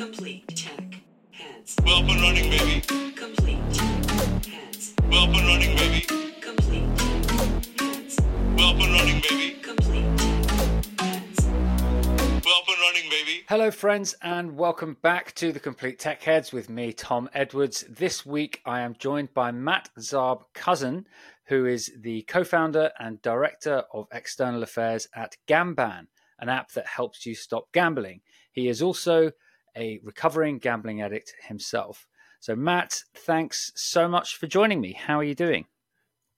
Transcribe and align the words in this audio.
Complete 0.00 0.56
check. 0.56 0.94
Heads. 1.30 1.76
Well 1.84 1.96
up 1.98 2.08
and 2.08 2.22
running, 2.22 2.48
baby. 2.48 2.80
Complete 3.12 3.60
check. 3.70 4.46
Heads. 4.46 4.94
Well 5.10 5.24
up 5.24 5.36
and 5.36 5.46
running, 5.46 5.76
baby. 5.76 6.00
Complete 6.40 6.96
check. 6.96 7.78
Heads. 7.78 8.16
Well 8.56 8.70
up 8.70 8.80
and 8.80 8.92
running, 8.94 9.20
baby. 9.28 9.56
Complete 9.60 10.18
check. 10.18 11.00
Heads. 11.00 11.44
Well 11.44 12.56
up 12.56 12.68
and 12.68 12.80
running, 12.80 13.10
baby. 13.10 13.44
Hello, 13.46 13.70
friends, 13.70 14.14
and 14.22 14.56
welcome 14.56 14.96
back 15.02 15.34
to 15.34 15.52
the 15.52 15.60
Complete 15.60 15.98
Tech 15.98 16.22
Heads 16.22 16.50
with 16.50 16.70
me, 16.70 16.94
Tom 16.94 17.28
Edwards. 17.34 17.84
This 17.86 18.24
week, 18.24 18.62
I 18.64 18.80
am 18.80 18.96
joined 18.98 19.34
by 19.34 19.52
Matt 19.52 19.90
Zarb 19.98 20.44
Cousin, 20.54 21.04
who 21.44 21.66
is 21.66 21.92
the 22.00 22.22
co 22.22 22.42
founder 22.42 22.90
and 22.98 23.20
director 23.20 23.84
of 23.92 24.08
external 24.14 24.62
affairs 24.62 25.08
at 25.14 25.36
Gamban, 25.46 26.06
an 26.38 26.48
app 26.48 26.72
that 26.72 26.86
helps 26.86 27.26
you 27.26 27.34
stop 27.34 27.70
gambling. 27.74 28.22
He 28.50 28.66
is 28.66 28.80
also 28.80 29.32
a 29.76 30.00
recovering 30.02 30.58
gambling 30.58 31.02
addict 31.02 31.34
himself. 31.46 32.06
So, 32.40 32.56
Matt, 32.56 33.02
thanks 33.14 33.72
so 33.74 34.08
much 34.08 34.36
for 34.36 34.46
joining 34.46 34.80
me. 34.80 34.92
How 34.94 35.18
are 35.18 35.24
you 35.24 35.34
doing? 35.34 35.66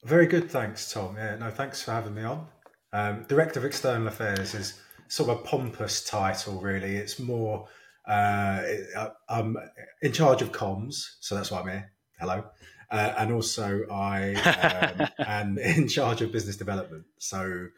Very 0.05 0.27
good, 0.27 0.51
thanks, 0.51 0.93
Tom. 0.93 1.17
Yeah, 1.17 1.37
no, 1.37 1.51
thanks 1.51 1.83
for 1.83 1.93
having 1.93 2.15
me 2.15 2.25
on. 2.25 2.47
Um, 2.93 3.25
Director 3.29 3.61
of 3.61 3.65
External 3.65 4.09
Affairs 4.09 4.55
is 4.55 4.81
sort 5.09 5.31
of 5.31 5.39
a 5.39 5.43
pompous 5.43 6.05
title, 6.05 6.61
really. 6.61 6.97
It's 6.97 7.21
more, 7.21 7.69
uh, 8.09 8.63
I'm 9.29 9.57
in 10.03 10.13
charge 10.13 10.43
of 10.43 10.51
comms, 10.51 11.05
so 11.21 11.37
that's 11.37 11.51
why 11.51 11.61
I'm 11.61 11.69
here. 11.69 11.93
Hello. 12.19 12.45
Uh, 12.91 13.15
and 13.19 13.33
also, 13.33 13.83
I 13.91 14.35
um, 14.35 15.09
am 15.27 15.59
in 15.59 15.87
charge 15.87 16.21
of 16.21 16.33
business 16.33 16.57
development. 16.57 17.05
So, 17.19 17.69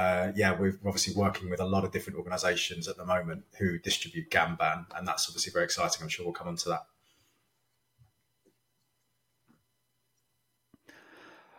uh, 0.00 0.32
yeah, 0.34 0.58
we're 0.58 0.78
obviously 0.86 1.14
working 1.14 1.50
with 1.50 1.60
a 1.60 1.64
lot 1.64 1.84
of 1.84 1.92
different 1.92 2.18
organisations 2.18 2.88
at 2.88 2.96
the 2.96 3.04
moment 3.04 3.44
who 3.58 3.78
distribute 3.78 4.30
Gamban, 4.30 4.86
and 4.96 5.06
that's 5.06 5.28
obviously 5.28 5.52
very 5.52 5.64
exciting. 5.64 6.02
I'm 6.02 6.08
sure 6.08 6.24
we'll 6.24 6.32
come 6.32 6.48
on 6.48 6.56
to 6.56 6.68
that. 6.70 6.86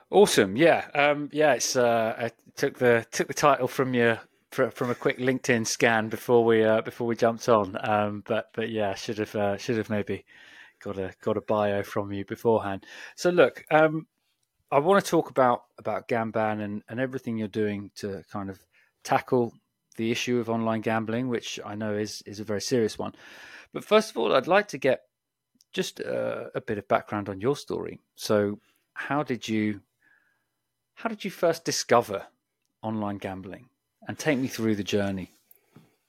Awesome, 0.09 0.55
yeah, 0.55 0.87
um, 0.95 1.29
yeah. 1.31 1.53
It's 1.53 1.75
uh, 1.75 2.15
I 2.17 2.31
took 2.55 2.79
the 2.79 3.05
took 3.11 3.27
the 3.27 3.33
title 3.33 3.67
from 3.67 3.93
your 3.93 4.19
from 4.49 4.89
a 4.89 4.95
quick 4.95 5.19
LinkedIn 5.19 5.65
scan 5.67 6.09
before 6.09 6.43
we 6.43 6.65
uh, 6.65 6.81
before 6.81 7.07
we 7.07 7.15
jumped 7.15 7.47
on, 7.47 7.77
um, 7.87 8.23
but 8.25 8.49
but 8.53 8.69
yeah, 8.69 8.95
should 8.95 9.19
have 9.19 9.35
uh, 9.35 9.57
should 9.57 9.77
have 9.77 9.89
maybe 9.89 10.25
got 10.83 10.97
a 10.97 11.13
got 11.21 11.37
a 11.37 11.41
bio 11.41 11.83
from 11.83 12.11
you 12.11 12.25
beforehand. 12.25 12.85
So 13.15 13.29
look, 13.29 13.63
um, 13.69 14.07
I 14.71 14.79
want 14.79 15.03
to 15.03 15.11
talk 15.11 15.29
about 15.29 15.63
about 15.77 16.07
Gamban 16.07 16.61
and, 16.61 16.83
and 16.87 16.99
everything 16.99 17.37
you're 17.37 17.47
doing 17.47 17.91
to 17.95 18.23
kind 18.31 18.49
of 18.49 18.59
tackle 19.03 19.53
the 19.97 20.11
issue 20.11 20.39
of 20.39 20.49
online 20.49 20.81
gambling, 20.81 21.27
which 21.27 21.59
I 21.65 21.75
know 21.75 21.93
is 21.95 22.21
is 22.25 22.39
a 22.39 22.45
very 22.45 22.61
serious 22.61 22.97
one. 22.97 23.13
But 23.73 23.83
first 23.83 24.11
of 24.11 24.17
all, 24.17 24.33
I'd 24.33 24.47
like 24.47 24.69
to 24.69 24.77
get 24.77 25.01
just 25.73 25.99
a, 25.99 26.51
a 26.55 26.61
bit 26.61 26.77
of 26.77 26.87
background 26.87 27.29
on 27.29 27.41
your 27.41 27.55
story. 27.55 27.99
So, 28.15 28.59
how 28.93 29.23
did 29.23 29.47
you 29.47 29.81
how 30.95 31.09
did 31.09 31.25
you 31.25 31.31
first 31.31 31.65
discover 31.65 32.27
online 32.81 33.17
gambling, 33.17 33.69
and 34.07 34.17
take 34.17 34.37
me 34.37 34.47
through 34.47 34.75
the 34.75 34.83
journey? 34.83 35.31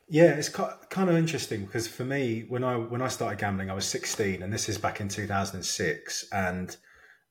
Yeah, 0.08 0.34
it's 0.34 0.50
kind 0.50 1.08
of 1.08 1.16
interesting 1.16 1.64
because 1.64 1.88
for 1.88 2.04
me, 2.04 2.44
when 2.48 2.62
I 2.62 2.76
when 2.76 3.02
I 3.02 3.08
started 3.08 3.40
gambling, 3.40 3.70
I 3.70 3.74
was 3.74 3.86
16, 3.86 4.42
and 4.42 4.52
this 4.52 4.68
is 4.68 4.78
back 4.78 5.00
in 5.00 5.08
2006, 5.08 6.28
and 6.32 6.76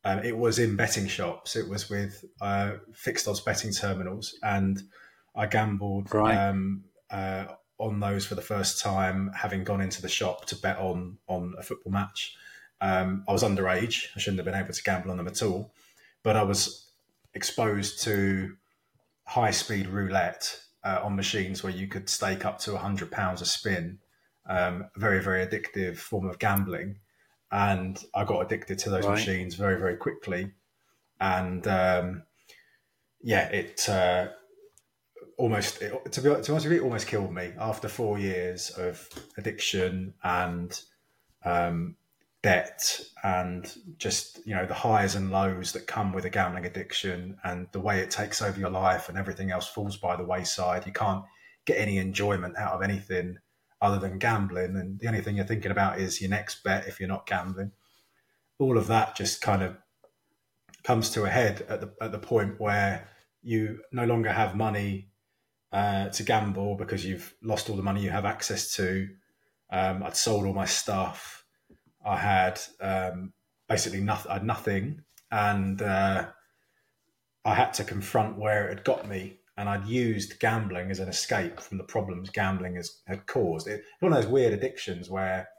um, 0.04 0.20
it 0.20 0.36
was 0.36 0.58
in 0.60 0.76
betting 0.76 1.08
shops. 1.08 1.56
It 1.56 1.68
was 1.70 1.90
with 1.90 2.26
uh, 2.40 2.74
fixed 2.94 3.28
odds 3.28 3.40
betting 3.40 3.72
terminals, 3.72 4.38
and 4.42 4.82
I 5.36 5.46
gambled 5.46 6.14
right. 6.14 6.36
um, 6.36 6.86
uh, 7.12 7.46
on 7.78 8.00
those 8.00 8.26
for 8.26 8.36
the 8.36 8.42
first 8.42 8.82
time, 8.82 9.32
having 9.36 9.64
gone 9.64 9.82
into 9.82 10.02
the 10.02 10.10
shop 10.10 10.46
to 10.46 10.56
bet 10.56 10.78
on 10.78 11.18
on 11.28 11.54
a 11.58 11.64
football 11.64 11.94
match. 11.94 12.36
Um, 12.80 13.24
I 13.28 13.32
was 13.32 13.44
underage; 13.44 14.08
I 14.16 14.20
shouldn't 14.20 14.40
have 14.40 14.46
been 14.46 14.60
able 14.60 14.74
to 14.74 14.84
gamble 14.84 15.12
on 15.12 15.18
them 15.18 15.28
at 15.28 15.44
all. 15.44 15.72
But 16.24 16.36
I 16.36 16.44
was 16.44 16.92
exposed 17.36 18.02
to 18.04 18.56
high 19.26 19.52
speed 19.52 19.88
roulette 19.88 20.60
uh, 20.84 21.00
on 21.04 21.16
machines 21.16 21.64
where 21.64 21.72
you 21.72 21.88
could 21.88 22.10
stake 22.10 22.44
up 22.44 22.58
to 22.60 22.76
hundred 22.76 23.12
pounds 23.12 23.42
a 23.42 23.46
spin. 23.46 24.00
Um, 24.48 24.86
very 24.96 25.22
very 25.22 25.46
addictive 25.46 25.98
form 25.98 26.28
of 26.28 26.40
gambling 26.40 26.98
and 27.52 28.04
I 28.14 28.24
got 28.24 28.42
addicted 28.42 28.80
to 28.80 28.90
those 28.90 29.06
right. 29.06 29.16
machines 29.16 29.56
very, 29.56 29.78
very 29.80 29.98
quickly. 29.98 30.52
And 31.20 31.68
um, 31.68 32.24
yeah, 33.22 33.48
it 33.50 33.88
uh, 33.90 34.30
almost, 35.38 35.82
it, 35.82 36.12
to 36.12 36.22
be, 36.22 36.30
to 36.30 36.32
be 36.32 36.32
honest 36.32 36.50
with 36.50 36.66
you, 36.66 36.80
it 36.80 36.84
almost 36.84 37.08
killed 37.08 37.34
me 37.34 37.52
after 37.60 37.88
four 37.88 38.18
years 38.18 38.70
of 38.72 39.08
addiction 39.38 40.14
and 40.24 40.80
um, 41.44 41.98
debt 42.42 43.02
and 43.24 43.76
just, 43.98 44.40
you 44.48 44.56
know, 44.56 44.66
the 44.66 44.74
highs 44.74 45.16
and 45.16 45.30
lows 45.30 45.74
that 45.74 45.88
come 45.88 46.14
with 46.14 46.26
a 46.26 46.30
gambling 46.30 46.66
addiction 46.66 47.38
and 47.44 47.68
the 47.74 47.80
way 47.80 48.00
it 48.00 48.10
takes 48.10 48.42
over 48.42 48.60
your 48.60 48.70
life 48.70 49.10
and 49.10 49.18
everything 49.18 49.52
else 49.52 49.68
falls 49.68 49.98
by 49.98 50.16
the 50.16 50.24
wayside. 50.24 50.86
You 50.86 50.94
can't 50.94 51.24
get 51.66 51.78
any 51.78 51.98
enjoyment 51.98 52.58
out 52.58 52.74
of 52.74 52.82
anything 52.82 53.38
other 53.82 53.98
than 53.98 54.20
gambling. 54.20 54.76
And 54.76 55.00
the 55.00 55.08
only 55.08 55.22
thing 55.22 55.36
you're 55.36 55.46
thinking 55.46 55.72
about 55.72 56.00
is 56.00 56.22
your 56.22 56.30
next 56.30 56.64
bet 56.64 56.88
if 56.88 57.00
you're 57.00 57.10
not 57.10 57.26
gambling. 57.26 57.72
All 58.60 58.78
of 58.78 58.88
that 58.88 59.16
just 59.16 59.42
kind 59.42 59.64
of 59.64 59.78
comes 60.84 61.10
to 61.12 61.24
a 61.24 61.30
head 61.30 61.66
at 61.68 61.82
the 61.82 61.94
at 62.02 62.12
the 62.12 62.20
point 62.20 62.60
where 62.60 63.08
you 63.42 63.80
no 63.92 64.06
longer 64.06 64.32
have 64.32 64.56
money 64.56 65.10
uh, 65.72 66.10
to 66.10 66.24
gamble 66.24 66.76
because 66.76 67.06
you've 67.06 67.34
lost 67.42 67.70
all 67.70 67.76
the 67.76 67.84
money 67.84 68.02
you 68.02 68.10
have 68.10 68.26
access 68.26 68.76
to. 68.76 69.10
Um, 69.72 70.04
I'd 70.04 70.18
sold 70.18 70.46
all 70.46 70.54
my 70.54 70.66
stuff. 70.66 71.44
I 72.06 72.18
had 72.18 72.60
um, 72.82 73.34
basically 73.68 74.02
nothing. 74.02 74.32
I 74.32 74.34
had 74.36 74.46
nothing, 74.46 75.02
and 75.32 75.82
uh, 75.82 76.28
I 77.46 77.56
had 77.56 77.74
to 77.76 77.84
confront 77.84 78.38
where 78.38 78.68
it 78.68 78.70
had 78.70 78.84
got 78.84 79.08
me 79.08 79.41
and 79.62 79.70
I'd 79.70 79.86
used 79.86 80.40
gambling 80.40 80.90
as 80.90 80.98
an 80.98 81.08
escape 81.08 81.60
from 81.60 81.78
the 81.78 81.84
problems 81.84 82.32
gambling 82.32 82.78
has, 82.78 82.98
had 83.06 83.28
caused. 83.28 83.68
It, 83.68 83.84
one 84.00 84.12
of 84.12 84.20
those 84.20 84.32
weird 84.32 84.54
addictions 84.54 85.08
where 85.08 85.50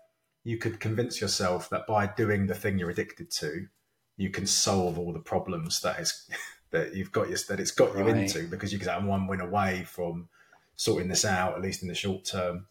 you 0.42 0.58
could 0.58 0.80
convince 0.80 1.20
yourself 1.20 1.70
that 1.70 1.86
by 1.86 2.08
doing 2.08 2.48
the 2.48 2.54
thing 2.54 2.80
you're 2.80 2.90
addicted 2.90 3.30
to, 3.30 3.68
you 4.16 4.28
can 4.30 4.44
solve 4.44 4.98
all 4.98 5.12
the 5.12 5.20
problems 5.20 5.80
that 5.82 6.00
is 6.00 6.28
that 6.72 6.96
you've 6.96 7.12
got 7.12 7.28
your, 7.28 7.38
that 7.48 7.60
it's 7.60 7.70
got 7.70 7.96
you 7.96 8.08
into 8.08 8.48
because 8.48 8.72
you 8.72 8.80
can 8.80 8.88
have 8.88 9.04
one 9.04 9.28
win 9.28 9.40
away 9.40 9.84
from 9.86 10.28
sorting 10.74 11.08
this 11.08 11.24
out 11.24 11.54
at 11.54 11.62
least 11.62 11.82
in 11.82 11.88
the 11.88 11.94
short 11.94 12.24
term. 12.24 12.66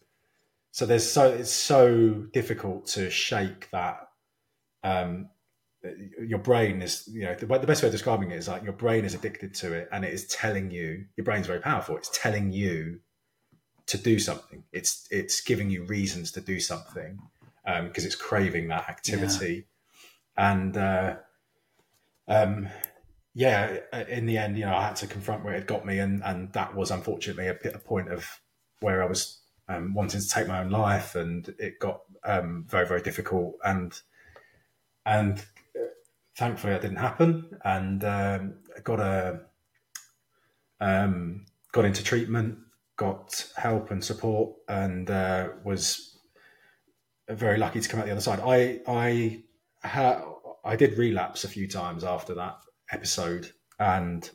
So 0.70 0.84
there's 0.84 1.10
so 1.10 1.30
it's 1.30 1.50
so 1.50 2.26
difficult 2.34 2.86
to 2.88 3.08
shake 3.08 3.70
that 3.70 4.06
um, 4.84 5.30
your 6.20 6.38
brain 6.38 6.80
is 6.80 7.08
you 7.12 7.24
know 7.24 7.34
the, 7.34 7.46
the, 7.46 7.66
best 7.66 7.82
way 7.82 7.88
of 7.88 7.92
describing 7.92 8.30
it 8.30 8.36
is 8.36 8.48
like 8.48 8.62
your 8.62 8.72
brain 8.72 9.04
is 9.04 9.14
addicted 9.14 9.52
to 9.52 9.72
it 9.72 9.88
and 9.90 10.04
it 10.04 10.12
is 10.12 10.26
telling 10.28 10.70
you 10.70 11.04
your 11.16 11.24
brain's 11.24 11.46
very 11.46 11.58
powerful 11.58 11.96
it's 11.96 12.10
telling 12.12 12.52
you 12.52 13.00
to 13.86 13.98
do 13.98 14.18
something. 14.18 14.62
It's 14.72 15.06
it's 15.10 15.40
giving 15.40 15.68
you 15.70 15.84
reasons 15.84 16.32
to 16.32 16.40
do 16.40 16.60
something 16.60 17.18
because 17.64 18.04
um, 18.04 18.06
it's 18.06 18.14
craving 18.14 18.68
that 18.68 18.88
activity. 18.88 19.66
Yeah. 20.38 20.52
and 20.52 20.76
uh, 20.76 21.16
um, 22.28 22.68
yeah 23.34 23.78
in 24.08 24.26
the 24.26 24.36
end 24.36 24.58
you 24.58 24.64
know 24.64 24.74
i 24.74 24.82
had 24.82 24.94
to 24.94 25.06
confront 25.06 25.42
where 25.42 25.54
it 25.54 25.66
got 25.66 25.86
me 25.86 25.98
and 25.98 26.22
and 26.22 26.52
that 26.52 26.74
was 26.74 26.90
unfortunately 26.90 27.46
a, 27.46 27.56
a 27.74 27.78
point 27.78 28.12
of 28.12 28.28
where 28.80 29.02
i 29.02 29.06
was 29.06 29.40
um, 29.68 29.94
wanting 29.94 30.20
to 30.20 30.28
take 30.28 30.46
my 30.46 30.60
own 30.60 30.68
life 30.68 31.14
and 31.14 31.54
it 31.58 31.78
got 31.78 32.02
um, 32.24 32.64
very 32.68 32.86
very 32.86 33.00
difficult. 33.00 33.56
And 33.64 33.98
and 35.04 35.44
thankfully 36.36 36.72
that 36.72 36.82
didn't 36.82 36.96
happen, 36.96 37.58
and 37.64 38.04
um, 38.04 38.54
got 38.84 39.00
a 39.00 39.40
um, 40.80 41.46
got 41.72 41.84
into 41.84 42.02
treatment, 42.02 42.58
got 42.96 43.50
help 43.56 43.90
and 43.90 44.04
support, 44.04 44.54
and 44.68 45.10
uh, 45.10 45.48
was 45.64 46.18
very 47.28 47.58
lucky 47.58 47.80
to 47.80 47.88
come 47.88 48.00
out 48.00 48.06
the 48.06 48.12
other 48.12 48.20
side. 48.20 48.40
I 48.40 48.80
I 48.86 49.42
ha- 49.86 50.24
I 50.64 50.76
did 50.76 50.98
relapse 50.98 51.44
a 51.44 51.48
few 51.48 51.68
times 51.68 52.04
after 52.04 52.34
that 52.34 52.56
episode, 52.90 53.50
and 53.78 54.28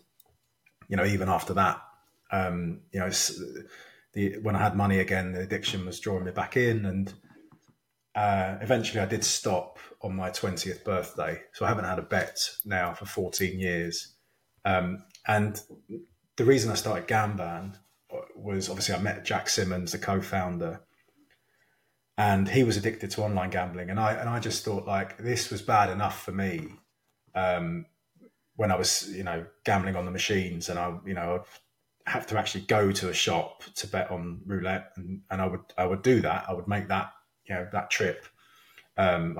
you 0.88 0.97
know 0.97 1.05
even 1.05 1.29
after 1.29 1.53
that, 1.55 1.81
um, 2.31 2.81
you 2.91 2.99
know, 2.99 3.09
the 4.13 4.38
when 4.41 4.55
I 4.55 4.59
had 4.59 4.75
money 4.75 4.99
again, 4.99 5.33
the 5.33 5.41
addiction 5.41 5.85
was 5.85 5.99
drawing 5.99 6.25
me 6.25 6.31
back 6.31 6.57
in, 6.57 6.85
and 6.85 7.13
uh, 8.17 8.57
eventually 8.61 8.99
I 8.99 9.05
did 9.05 9.23
stop 9.23 9.77
on 10.01 10.15
my 10.15 10.31
20th 10.31 10.83
birthday. 10.83 11.39
So 11.53 11.65
I 11.65 11.69
haven't 11.69 11.85
had 11.85 11.99
a 11.99 12.01
bet 12.01 12.39
now 12.65 12.95
for 12.95 13.05
14 13.05 13.59
years. 13.59 14.15
Um, 14.65 15.03
and 15.27 15.61
the 16.35 16.43
reason 16.43 16.71
I 16.71 16.73
started 16.73 17.07
Gamban 17.07 17.77
was 18.35 18.69
obviously 18.69 18.95
I 18.95 18.99
met 18.99 19.23
Jack 19.23 19.47
Symons, 19.49 19.91
the 19.91 19.99
co-founder, 19.99 20.81
and 22.17 22.49
he 22.49 22.63
was 22.63 22.75
addicted 22.75 23.11
to 23.11 23.21
online 23.21 23.51
gambling. 23.51 23.91
And 23.91 23.99
I, 23.99 24.13
and 24.13 24.27
I 24.27 24.39
just 24.39 24.65
thought 24.65 24.87
like, 24.87 25.19
this 25.19 25.51
was 25.51 25.61
bad 25.61 25.91
enough 25.91 26.23
for 26.23 26.31
me. 26.31 26.69
Um, 27.35 27.85
when 28.55 28.71
I 28.71 28.77
was, 28.77 29.11
you 29.15 29.23
know, 29.23 29.45
gambling 29.63 29.95
on 29.95 30.05
the 30.05 30.11
machines 30.11 30.69
and 30.69 30.79
I, 30.79 30.97
you 31.05 31.13
know, 31.13 31.43
I'd 32.07 32.11
have 32.11 32.25
to 32.27 32.39
actually 32.39 32.61
go 32.61 32.91
to 32.93 33.09
a 33.09 33.13
shop 33.13 33.61
to 33.75 33.85
bet 33.85 34.09
on 34.09 34.41
roulette 34.47 34.93
and, 34.95 35.21
and 35.29 35.39
I 35.39 35.45
would, 35.45 35.61
I 35.77 35.85
would 35.85 36.01
do 36.01 36.21
that. 36.21 36.45
I 36.49 36.53
would 36.53 36.67
make 36.67 36.87
that 36.87 37.11
you 37.47 37.55
know 37.55 37.67
that 37.71 37.89
trip, 37.89 38.25
um, 38.97 39.38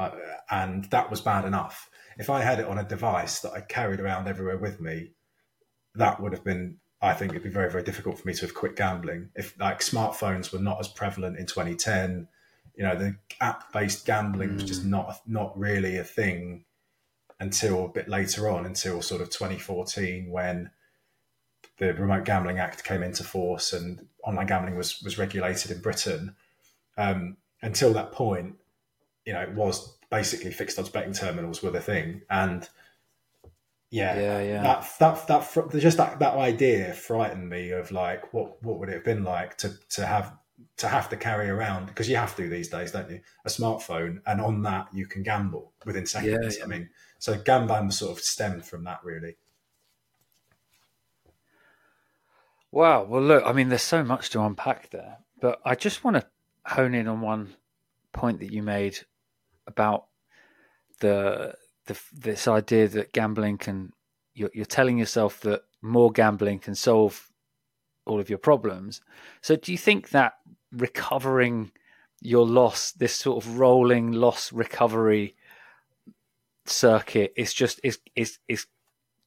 and 0.50 0.86
that 0.86 1.10
was 1.10 1.22
bad 1.22 1.46
enough. 1.46 1.90
If 2.18 2.30
I 2.30 2.42
had 2.42 2.60
it 2.60 2.66
on 2.66 2.78
a 2.78 2.84
device 2.84 3.42
that 3.42 3.54
I 3.54 3.62
carried 3.62 4.00
around 4.00 4.28
everywhere 4.28 4.58
with 4.58 4.80
me, 4.80 5.12
that 5.96 6.20
would 6.20 6.34
have 6.34 6.44
been. 6.44 6.78
I 7.00 7.14
think 7.14 7.32
it'd 7.32 7.44
be 7.44 7.50
very 7.50 7.72
very 7.72 7.84
difficult 7.84 8.20
for 8.20 8.28
me 8.28 8.34
to 8.34 8.42
have 8.42 8.56
quit 8.56 8.76
gambling 8.76 9.30
if 9.36 9.58
like 9.60 9.82
smartphones 9.82 10.52
were 10.52 10.60
not 10.60 10.80
as 10.80 10.88
prevalent 10.88 11.38
in 11.38 11.46
2010. 11.46 12.28
You 12.76 12.84
know, 12.84 12.96
the 12.96 13.16
app 13.40 13.72
based 13.72 14.06
gambling 14.06 14.56
was 14.56 14.64
just 14.64 14.86
not 14.86 15.22
not 15.28 15.58
really 15.58 15.98
a 15.98 16.04
thing 16.04 16.66
until 17.40 17.86
a 17.86 17.90
bit 17.90 18.08
later 18.08 18.50
on, 18.50 18.66
until 18.66 19.02
sort 19.02 19.22
of 19.22 19.30
2014 19.30 20.30
when 20.30 20.72
the 21.78 21.94
Remote 21.94 22.26
Gambling 22.26 22.60
Act 22.60 22.84
came 22.84 23.04
into 23.04 23.24
force 23.24 23.74
and 23.74 24.08
online 24.24 24.48
gambling 24.48 24.76
was 24.76 25.02
was 25.04 25.18
regulated 25.18 25.72
in 25.72 25.82
Britain. 25.82 26.36
Um, 26.98 27.38
until 27.68 27.94
that 27.94 28.12
point, 28.14 28.56
you 29.26 29.34
know, 29.34 29.42
it 29.42 29.54
was 29.54 29.98
basically 30.10 30.52
fixed 30.52 30.80
odds 30.80 30.90
betting 30.90 31.14
terminals 31.14 31.62
were 31.62 31.72
the 31.72 31.82
thing, 31.82 32.22
and 32.30 32.68
yeah, 33.92 34.18
Yeah, 34.20 34.42
yeah. 34.42 34.64
that 34.64 34.90
that 35.00 35.28
that 35.28 35.80
just 35.80 35.98
that 35.98 36.20
that 36.20 36.36
idea 36.36 36.94
frightened 36.94 37.50
me 37.50 37.72
of 37.72 37.92
like 37.92 38.34
what 38.34 38.62
what 38.64 38.80
would 38.80 38.90
it 38.90 38.94
have 38.94 39.04
been 39.04 39.24
like 39.24 39.58
to 39.58 39.74
to 39.90 40.06
have 40.06 40.34
to 40.78 40.88
have 40.88 41.10
to 41.10 41.18
carry 41.18 41.50
around 41.50 41.88
because 41.88 42.10
you 42.10 42.16
have 42.16 42.36
to 42.38 42.50
these 42.50 42.70
days, 42.70 42.92
don't 42.92 43.10
you? 43.10 43.20
A 43.46 43.50
smartphone, 43.50 44.22
and 44.26 44.40
on 44.42 44.62
that 44.64 44.88
you 44.94 45.06
can 45.06 45.24
gamble 45.24 45.74
within 45.86 46.06
seconds. 46.06 46.58
yeah. 46.58 46.64
I 46.64 46.68
mean, 46.68 46.90
so 47.20 47.38
gambling 47.38 47.92
sort 47.92 48.12
of 48.18 48.24
stemmed 48.24 48.66
from 48.66 48.84
that, 48.86 49.00
really. 49.04 49.36
Wow. 52.72 53.04
Well, 53.04 53.22
look, 53.22 53.44
I 53.46 53.54
mean, 53.54 53.70
there's 53.70 53.82
so 53.82 54.04
much 54.04 54.30
to 54.32 54.42
unpack 54.42 54.90
there, 54.92 55.18
but 55.42 55.60
I 55.66 55.76
just 55.76 56.04
want 56.04 56.18
to 56.18 56.28
hone 56.68 56.94
in 56.94 57.08
on 57.08 57.22
one 57.22 57.56
point 58.14 58.40
that 58.40 58.52
you 58.52 58.62
made 58.62 59.00
about 59.66 60.06
the 61.00 61.54
the 61.86 62.00
this 62.14 62.48
idea 62.48 62.88
that 62.88 63.14
gambling 63.14 63.58
can 63.58 63.94
you're, 64.34 64.52
you're 64.54 64.66
telling 64.66 64.98
yourself 64.98 65.40
that 65.42 65.64
more 65.82 66.12
gambling 66.12 66.60
can 66.60 66.76
solve 66.76 67.32
all 68.06 68.20
of 68.20 68.30
your 68.30 68.40
problems. 68.40 69.02
So, 69.42 69.56
do 69.56 69.72
you 69.72 69.78
think 69.78 70.10
that 70.10 70.34
recovering 70.72 71.72
your 72.22 72.46
loss, 72.46 72.92
this 72.92 73.14
sort 73.14 73.44
of 73.44 73.60
rolling 73.60 74.12
loss 74.12 74.52
recovery 74.52 75.36
circuit, 76.66 77.34
is 77.36 77.54
just 77.54 77.80
is 77.84 78.00
is 78.16 78.40
is 78.48 78.68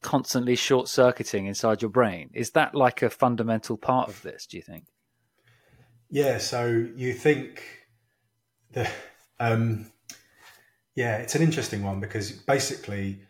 constantly 0.01 0.55
short 0.55 0.87
circuiting 0.87 1.45
inside 1.45 1.81
your 1.81 1.91
brain. 1.91 2.29
Is 2.33 2.51
that 2.51 2.73
like 2.75 3.01
a 3.01 3.09
fundamental 3.09 3.77
part 3.77 4.09
of 4.09 4.21
this, 4.23 4.45
do 4.47 4.57
you 4.57 4.63
think? 4.63 4.85
Yeah, 6.11 6.37
so 6.39 6.87
you 6.95 7.13
think 7.13 7.63
the 8.73 8.87
um 9.39 9.87
yeah, 10.93 11.17
it's 11.17 11.35
an 11.35 11.41
interesting 11.41 11.83
one 11.83 12.01
because 12.01 12.31
basically 12.31 13.21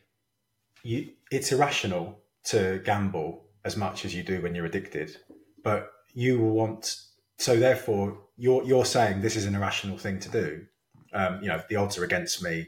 you 0.83 1.12
it's 1.31 1.51
irrational 1.51 2.19
to 2.45 2.81
gamble 2.83 3.45
as 3.63 3.78
much 3.78 4.04
as 4.04 4.16
you 4.16 4.24
do 4.24 4.42
when 4.42 4.56
you're 4.56 4.66
addicted. 4.66 5.16
But 5.63 5.92
you 6.13 6.39
will 6.39 6.51
want 6.51 6.98
so 7.38 7.56
therefore 7.56 8.18
you're 8.36 8.63
you're 8.63 8.86
saying 8.86 9.22
this 9.22 9.36
is 9.36 9.45
an 9.45 9.56
irrational 9.56 9.98
thing 9.98 10.19
to 10.19 10.30
do. 10.30 10.66
Um, 11.13 11.39
you 11.42 11.50
know, 11.50 11.62
the 11.69 11.75
odds 11.75 11.98
are 12.00 12.04
against 12.04 12.42
me. 12.42 12.68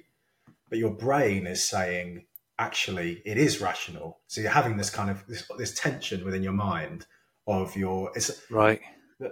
But 0.70 0.78
your 0.78 0.92
brain 0.92 1.48
is 1.48 1.64
saying 1.64 2.26
actually 2.60 3.24
it 3.26 3.38
is 3.38 3.62
rational. 3.62 4.20
So 4.28 4.42
you're 4.42 4.52
having 4.52 4.78
this 4.78 4.92
kind 4.92 5.10
of 5.10 5.26
this, 5.28 5.50
this 5.58 5.74
tension 5.74 6.24
within 6.24 6.44
your 6.44 6.54
mind 6.54 7.08
of 7.48 7.76
your 7.76 8.12
it's 8.16 8.30
Right. 8.52 8.82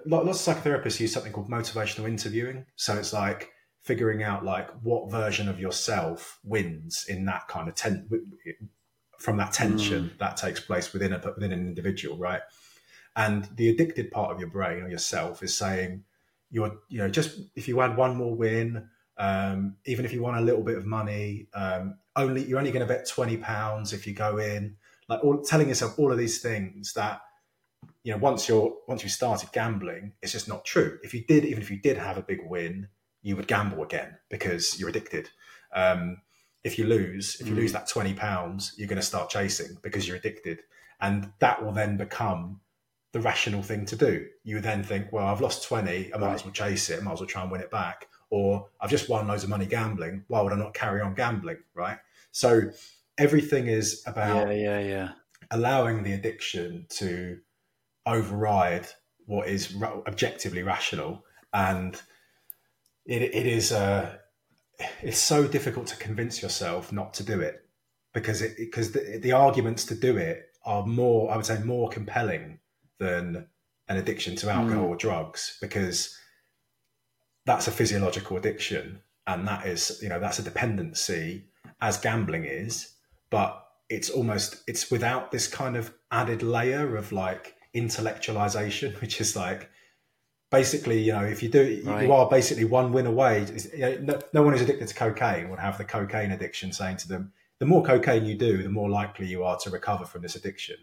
Lots 0.05 0.47
of 0.47 0.55
psychotherapists 0.55 0.99
use 0.99 1.13
something 1.13 1.31
called 1.31 1.49
motivational 1.49 2.07
interviewing. 2.07 2.65
So 2.75 2.95
it's 2.95 3.13
like 3.13 3.51
figuring 3.83 4.23
out 4.23 4.45
like 4.45 4.69
what 4.83 5.09
version 5.09 5.49
of 5.49 5.59
yourself 5.59 6.39
wins 6.43 7.05
in 7.07 7.25
that 7.25 7.47
kind 7.47 7.67
of 7.67 7.75
ten 7.75 8.07
from 9.17 9.37
that 9.37 9.53
tension 9.53 10.11
that 10.19 10.37
takes 10.37 10.59
place 10.59 10.93
within 10.93 11.13
a 11.13 11.21
within 11.35 11.51
an 11.51 11.67
individual, 11.67 12.17
right? 12.17 12.41
And 13.15 13.47
the 13.55 13.69
addicted 13.69 14.11
part 14.11 14.31
of 14.31 14.39
your 14.39 14.49
brain 14.49 14.83
or 14.83 14.89
yourself 14.89 15.43
is 15.43 15.55
saying 15.55 16.03
you're 16.49 16.77
you 16.89 16.99
know 16.99 17.09
just 17.09 17.39
if 17.55 17.67
you 17.67 17.81
add 17.81 17.97
one 17.97 18.15
more 18.15 18.35
win, 18.35 18.87
um, 19.17 19.75
even 19.85 20.05
if 20.05 20.13
you 20.13 20.21
want 20.21 20.37
a 20.37 20.41
little 20.41 20.63
bit 20.63 20.77
of 20.77 20.85
money, 20.85 21.47
um, 21.53 21.97
only 22.15 22.43
you're 22.43 22.59
only 22.59 22.71
going 22.71 22.85
to 22.85 22.93
bet 22.93 23.07
twenty 23.07 23.37
pounds 23.37 23.93
if 23.93 24.05
you 24.05 24.13
go 24.13 24.37
in, 24.37 24.75
like 25.07 25.23
all 25.23 25.41
telling 25.41 25.69
yourself 25.69 25.97
all 25.97 26.11
of 26.11 26.17
these 26.17 26.41
things 26.41 26.93
that 26.93 27.21
you 28.03 28.11
know 28.11 28.17
once 28.17 28.47
you're 28.49 28.73
once 28.87 29.03
you 29.03 29.09
started 29.09 29.51
gambling 29.51 30.13
it's 30.21 30.31
just 30.31 30.47
not 30.47 30.65
true. 30.65 30.97
If 31.03 31.13
you 31.13 31.23
did 31.27 31.45
even 31.45 31.61
if 31.61 31.69
you 31.69 31.77
did 31.77 31.97
have 31.97 32.17
a 32.17 32.23
big 32.23 32.39
win 32.43 32.87
you 33.21 33.35
would 33.35 33.47
gamble 33.47 33.83
again 33.83 34.17
because 34.29 34.79
you're 34.79 34.89
addicted. 34.89 35.29
Um, 35.73 36.17
if 36.63 36.77
you 36.77 36.85
lose 36.85 37.37
if 37.39 37.47
you 37.47 37.55
lose 37.55 37.71
that 37.73 37.87
20 37.87 38.13
pounds 38.13 38.73
you're 38.77 38.87
going 38.87 38.99
to 39.01 39.05
start 39.05 39.29
chasing 39.29 39.77
because 39.81 40.07
you're 40.07 40.17
addicted. 40.17 40.61
And 40.99 41.31
that 41.39 41.63
will 41.63 41.71
then 41.71 41.97
become 41.97 42.59
the 43.11 43.19
rational 43.19 43.63
thing 43.63 43.85
to 43.87 43.95
do. 43.95 44.27
You 44.43 44.59
then 44.61 44.83
think 44.83 45.11
well 45.11 45.27
i've 45.27 45.41
lost 45.41 45.63
20 45.67 46.13
i 46.13 46.17
might 46.17 46.33
as 46.33 46.43
well 46.43 46.53
chase 46.53 46.89
it 46.89 46.99
i 46.99 47.03
might 47.03 47.13
as 47.13 47.19
well 47.19 47.27
try 47.27 47.41
and 47.43 47.51
win 47.51 47.61
it 47.61 47.71
back. 47.71 48.07
Or 48.29 48.67
i've 48.79 48.89
just 48.89 49.09
won 49.09 49.27
loads 49.27 49.43
of 49.43 49.49
money 49.49 49.65
gambling 49.65 50.23
why 50.27 50.41
would 50.41 50.53
i 50.53 50.55
not 50.55 50.73
carry 50.73 51.01
on 51.01 51.13
gambling? 51.13 51.57
Right? 51.75 51.97
So 52.31 52.71
everything 53.17 53.67
is 53.67 54.01
about 54.07 54.47
Yeah, 54.47 54.53
yeah, 54.53 54.79
yeah. 54.79 55.09
allowing 55.51 56.03
the 56.03 56.13
addiction 56.13 56.85
to 56.89 57.39
override 58.05 58.87
what 59.25 59.47
is 59.47 59.73
ra- 59.73 60.01
objectively 60.07 60.63
rational. 60.63 61.23
And 61.53 62.01
it, 63.05 63.21
it 63.21 63.47
is 63.47 63.71
uh, 63.71 64.17
it's 65.01 65.19
so 65.19 65.47
difficult 65.47 65.87
to 65.87 65.97
convince 65.97 66.41
yourself 66.41 66.91
not 66.91 67.13
to 67.15 67.23
do 67.23 67.39
it 67.39 67.65
because 68.13 68.41
it 68.41 68.55
because 68.57 68.91
the, 68.91 69.19
the 69.21 69.31
arguments 69.31 69.85
to 69.85 69.95
do 69.95 70.17
it 70.17 70.47
are 70.63 70.85
more 70.85 71.31
i 71.31 71.35
would 71.35 71.45
say 71.45 71.61
more 71.63 71.89
compelling 71.89 72.59
than 72.99 73.47
an 73.87 73.97
addiction 73.97 74.35
to 74.35 74.49
alcohol 74.49 74.85
or 74.85 74.95
drugs 74.95 75.57
because 75.59 76.15
that's 77.45 77.67
a 77.67 77.71
physiological 77.71 78.37
addiction 78.37 79.01
and 79.27 79.47
that 79.47 79.65
is 79.65 79.99
you 80.01 80.09
know 80.09 80.19
that's 80.19 80.39
a 80.39 80.43
dependency 80.43 81.45
as 81.81 81.97
gambling 81.97 82.45
is. 82.45 82.93
But 83.29 83.65
it's 83.89 84.09
almost 84.09 84.63
it's 84.67 84.91
without 84.91 85.31
this 85.31 85.47
kind 85.47 85.75
of 85.75 85.93
added 86.11 86.43
layer 86.43 86.95
of 86.95 87.11
like 87.11 87.55
intellectualization 87.75 88.99
which 89.01 89.21
is 89.21 89.35
like 89.35 89.69
basically 90.49 90.99
you 91.01 91.13
know 91.13 91.23
if 91.23 91.41
you 91.43 91.49
do 91.49 91.63
you- 91.63 91.83
Right. 91.89 92.03
you 92.05 92.11
are 92.13 92.29
basically 92.29 92.65
one 92.65 92.91
win 92.91 93.05
away. 93.05 93.43
It's- 93.43 93.67
you 93.73 93.79
know, 93.79 93.97
no, 94.01 94.21
no 94.33 94.41
one 94.43 94.53
who's 94.53 94.61
addicted 94.61 94.87
to 94.89 94.93
cocaine. 94.95 95.49
Would 95.49 95.59
have 95.59 95.77
the 95.77 95.85
cocaine 95.85 96.31
addiction 96.31 96.71
saying 96.73 96.97
to 96.97 97.07
them 97.07 97.31
the 97.59 97.65
more 97.65 97.83
cocaine 97.83 98.25
you 98.25 98.35
do 98.35 98.61
the 98.63 98.69
more 98.69 98.89
likely 98.89 99.27
you 99.27 99.43
are 99.43 99.57
to 99.59 99.69
recover 99.69 100.05
from 100.05 100.21
this 100.21 100.35
addiction. 100.35 100.77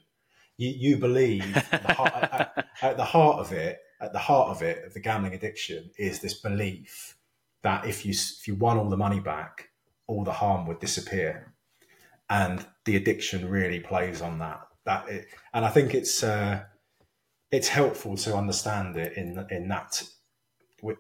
You, 0.57 0.71
you 0.71 0.97
believe 0.97 1.55
the 1.71 1.95
heart, 1.95 2.13
at, 2.15 2.67
at 2.83 2.97
the 2.97 3.05
heart 3.05 3.39
of 3.39 3.53
it 3.53 3.81
at 4.01 4.13
the 4.13 4.19
heart 4.19 4.49
of 4.51 4.63
it 4.63 4.85
of 4.87 4.95
the 4.95 5.01
gambling 5.01 5.35
addiction 5.35 5.91
is 5.99 6.21
this 6.21 6.35
belief 6.35 7.17
that 7.63 7.85
if 7.87 8.07
you 8.07 8.13
if 8.13 8.47
you 8.49 8.55
won 8.55 8.79
all 8.79 8.89
the 8.89 8.97
money 8.97 9.21
back 9.21 9.69
all 10.07 10.25
the 10.25 10.33
harm 10.33 10.67
would 10.67 10.81
disappear. 10.81 11.53
And 12.31 12.65
the 12.87 12.97
addiction 12.97 13.49
really 13.51 13.81
plays 13.81 14.23
on 14.23 14.39
that 14.39 14.61
that 14.85 15.07
it, 15.09 15.27
and 15.53 15.65
i 15.67 15.69
think 15.69 15.95
it's 15.95 16.23
uh 16.23 16.63
it's 17.51 17.69
helpful 17.69 18.17
to 18.17 18.37
understand 18.37 18.97
it 18.97 19.17
in 19.17 19.47
in 19.51 19.69
that 19.69 20.03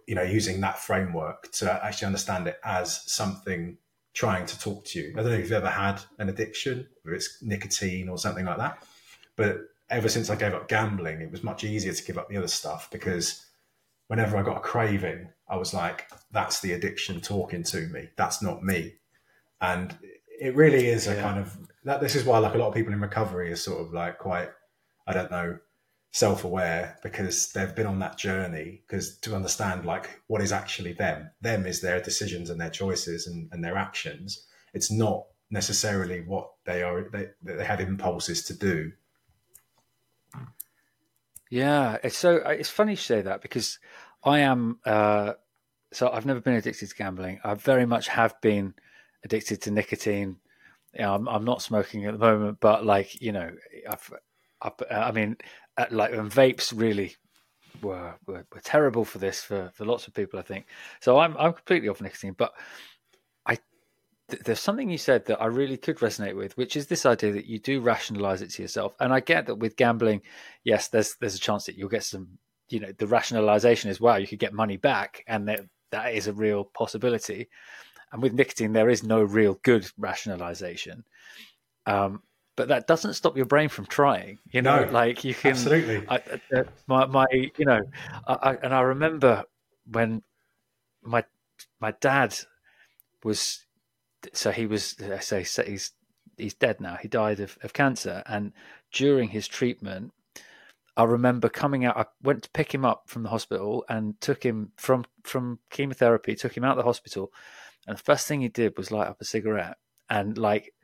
you 0.06 0.14
know 0.14 0.22
using 0.22 0.60
that 0.60 0.78
framework 0.78 1.50
to 1.52 1.84
actually 1.84 2.06
understand 2.06 2.46
it 2.48 2.58
as 2.64 3.02
something 3.10 3.78
trying 4.14 4.46
to 4.46 4.58
talk 4.58 4.84
to 4.84 4.98
you. 4.98 5.12
I 5.12 5.22
don't 5.22 5.26
know 5.30 5.38
if 5.38 5.44
you've 5.44 5.52
ever 5.52 5.70
had 5.70 6.00
an 6.18 6.28
addiction 6.28 6.88
whether 7.02 7.14
it's 7.16 7.38
nicotine 7.42 8.08
or 8.08 8.18
something 8.18 8.44
like 8.44 8.58
that 8.58 8.84
but 9.36 9.58
ever 9.90 10.08
since 10.08 10.28
i 10.28 10.36
gave 10.36 10.52
up 10.54 10.68
gambling 10.68 11.20
it 11.20 11.30
was 11.30 11.42
much 11.42 11.64
easier 11.64 11.92
to 11.92 12.04
give 12.04 12.18
up 12.18 12.28
the 12.28 12.36
other 12.36 12.48
stuff 12.48 12.90
because 12.90 13.46
whenever 14.08 14.36
i 14.36 14.42
got 14.42 14.56
a 14.56 14.60
craving 14.60 15.28
i 15.48 15.56
was 15.56 15.72
like 15.72 16.10
that's 16.30 16.60
the 16.60 16.72
addiction 16.72 17.20
talking 17.20 17.62
to 17.62 17.80
me. 17.88 18.08
That's 18.16 18.42
not 18.42 18.62
me. 18.62 18.94
And 19.60 19.96
it 20.40 20.54
really 20.54 20.86
is 20.86 21.06
a 21.06 21.14
Yeah. 21.14 21.22
kind 21.22 21.38
of 21.38 21.56
that 21.84 22.00
this 22.00 22.14
is 22.14 22.24
why 22.24 22.38
like 22.38 22.54
a 22.54 22.58
lot 22.58 22.68
of 22.68 22.74
people 22.74 22.92
in 22.92 23.00
recovery 23.00 23.50
are 23.52 23.56
sort 23.56 23.80
of 23.80 23.92
like 23.92 24.18
quite 24.18 24.50
i 25.06 25.12
don't 25.12 25.30
know 25.30 25.58
self-aware 26.10 26.98
because 27.02 27.52
they've 27.52 27.74
been 27.74 27.86
on 27.86 27.98
that 27.98 28.16
journey 28.16 28.82
because 28.86 29.18
to 29.18 29.34
understand 29.34 29.84
like 29.84 30.20
what 30.26 30.40
is 30.40 30.52
actually 30.52 30.94
them 30.94 31.30
them 31.42 31.66
is 31.66 31.80
their 31.80 32.00
decisions 32.00 32.48
and 32.48 32.60
their 32.60 32.70
choices 32.70 33.26
and, 33.26 33.48
and 33.52 33.62
their 33.62 33.76
actions 33.76 34.46
it's 34.72 34.90
not 34.90 35.26
necessarily 35.50 36.20
what 36.20 36.50
they 36.64 36.82
are 36.82 37.08
they, 37.10 37.26
they 37.42 37.64
have 37.64 37.80
impulses 37.80 38.42
to 38.42 38.54
do 38.54 38.90
Yeah, 41.50 41.96
it's 42.02 42.16
so 42.16 42.36
it's 42.36 42.68
funny 42.68 42.92
you 42.92 42.96
say 42.96 43.22
that 43.22 43.40
because 43.40 43.78
I 44.22 44.40
am 44.40 44.78
uh, 44.84 45.34
so 45.92 46.10
I've 46.10 46.26
never 46.26 46.40
been 46.40 46.54
addicted 46.54 46.88
to 46.88 46.94
gambling. 46.94 47.40
I 47.42 47.54
very 47.54 47.86
much 47.86 48.08
have 48.08 48.38
been 48.40 48.74
addicted 49.24 49.62
to 49.62 49.70
nicotine. 49.70 50.36
You 50.94 51.02
know, 51.02 51.14
I'm, 51.14 51.28
I'm 51.28 51.44
not 51.44 51.62
smoking 51.62 52.04
at 52.04 52.12
the 52.12 52.18
moment, 52.18 52.58
but 52.60 52.84
like 52.84 53.20
you 53.22 53.32
know, 53.32 53.50
I've, 53.88 54.12
I've 54.62 54.72
I 54.90 55.12
mean, 55.12 55.36
uh, 55.76 55.86
like 55.90 56.12
when 56.12 56.30
vapes 56.30 56.72
really 56.76 57.16
were, 57.82 58.14
were 58.26 58.46
were 58.52 58.60
terrible 58.62 59.04
for 59.04 59.18
this 59.18 59.42
for 59.42 59.70
for 59.74 59.84
lots 59.84 60.06
of 60.06 60.14
people. 60.14 60.38
I 60.38 60.42
think 60.42 60.66
so. 61.00 61.18
I'm 61.18 61.36
I'm 61.36 61.52
completely 61.52 61.88
off 61.88 62.00
nicotine, 62.00 62.34
but 62.36 62.52
I 63.46 63.58
th- 64.28 64.42
there's 64.42 64.60
something 64.60 64.90
you 64.90 64.98
said 64.98 65.26
that 65.26 65.40
I 65.40 65.46
really 65.46 65.76
could 65.76 65.98
resonate 65.98 66.36
with, 66.36 66.56
which 66.56 66.76
is 66.76 66.86
this 66.86 67.06
idea 67.06 67.32
that 67.32 67.46
you 67.46 67.58
do 67.58 67.80
rationalize 67.80 68.42
it 68.42 68.50
to 68.50 68.62
yourself. 68.62 68.94
And 69.00 69.12
I 69.12 69.20
get 69.20 69.46
that 69.46 69.56
with 69.56 69.76
gambling, 69.76 70.22
yes, 70.64 70.88
there's 70.88 71.16
there's 71.20 71.36
a 71.36 71.40
chance 71.40 71.66
that 71.66 71.76
you'll 71.76 71.88
get 71.88 72.04
some, 72.04 72.38
you 72.68 72.80
know, 72.80 72.92
the 72.96 73.06
rationalization 73.06 73.90
is 73.90 74.00
wow, 74.00 74.16
you 74.16 74.26
could 74.26 74.38
get 74.38 74.52
money 74.52 74.76
back, 74.76 75.24
and 75.26 75.48
that 75.48 75.60
that 75.90 76.14
is 76.14 76.26
a 76.26 76.32
real 76.32 76.64
possibility. 76.64 77.48
And 78.12 78.22
with 78.22 78.32
nicotine, 78.32 78.72
there 78.72 78.88
is 78.88 79.02
no 79.02 79.22
real 79.22 79.58
good 79.62 79.90
rationalization. 79.98 81.04
Um, 81.86 82.22
but 82.58 82.66
that 82.66 82.88
doesn't 82.88 83.14
stop 83.14 83.36
your 83.36 83.46
brain 83.46 83.68
from 83.68 83.86
trying. 83.86 84.40
You 84.50 84.62
know, 84.62 84.84
No, 84.84 84.90
like 84.90 85.22
you 85.22 85.32
can 85.32 85.52
absolutely. 85.52 86.04
I, 86.08 86.16
uh, 86.52 86.64
my, 86.88 87.06
my, 87.06 87.26
you 87.30 87.64
know, 87.64 87.80
I, 88.26 88.32
I, 88.34 88.54
and 88.56 88.74
I 88.74 88.80
remember 88.80 89.44
when 89.88 90.22
my 91.04 91.24
my 91.80 91.92
dad 92.00 92.36
was, 93.22 93.64
so 94.32 94.50
he 94.50 94.66
was, 94.66 94.96
I 95.00 95.20
say, 95.20 95.44
so 95.44 95.62
he's 95.62 95.92
he's 96.36 96.54
dead 96.54 96.80
now. 96.80 96.96
He 96.96 97.06
died 97.06 97.38
of, 97.38 97.56
of 97.62 97.72
cancer, 97.72 98.24
and 98.26 98.52
during 98.92 99.28
his 99.28 99.46
treatment, 99.46 100.12
I 100.96 101.04
remember 101.04 101.48
coming 101.48 101.84
out. 101.84 101.96
I 101.96 102.06
went 102.24 102.42
to 102.42 102.50
pick 102.50 102.74
him 102.74 102.84
up 102.84 103.04
from 103.06 103.22
the 103.22 103.28
hospital 103.28 103.84
and 103.88 104.20
took 104.20 104.42
him 104.42 104.72
from 104.76 105.04
from 105.22 105.60
chemotherapy. 105.70 106.34
Took 106.34 106.56
him 106.56 106.64
out 106.64 106.72
of 106.72 106.78
the 106.78 106.90
hospital, 106.90 107.30
and 107.86 107.96
the 107.96 108.02
first 108.02 108.26
thing 108.26 108.40
he 108.40 108.48
did 108.48 108.76
was 108.76 108.90
light 108.90 109.06
up 109.06 109.20
a 109.20 109.24
cigarette. 109.24 109.76
And 110.10 110.36
like, 110.36 110.74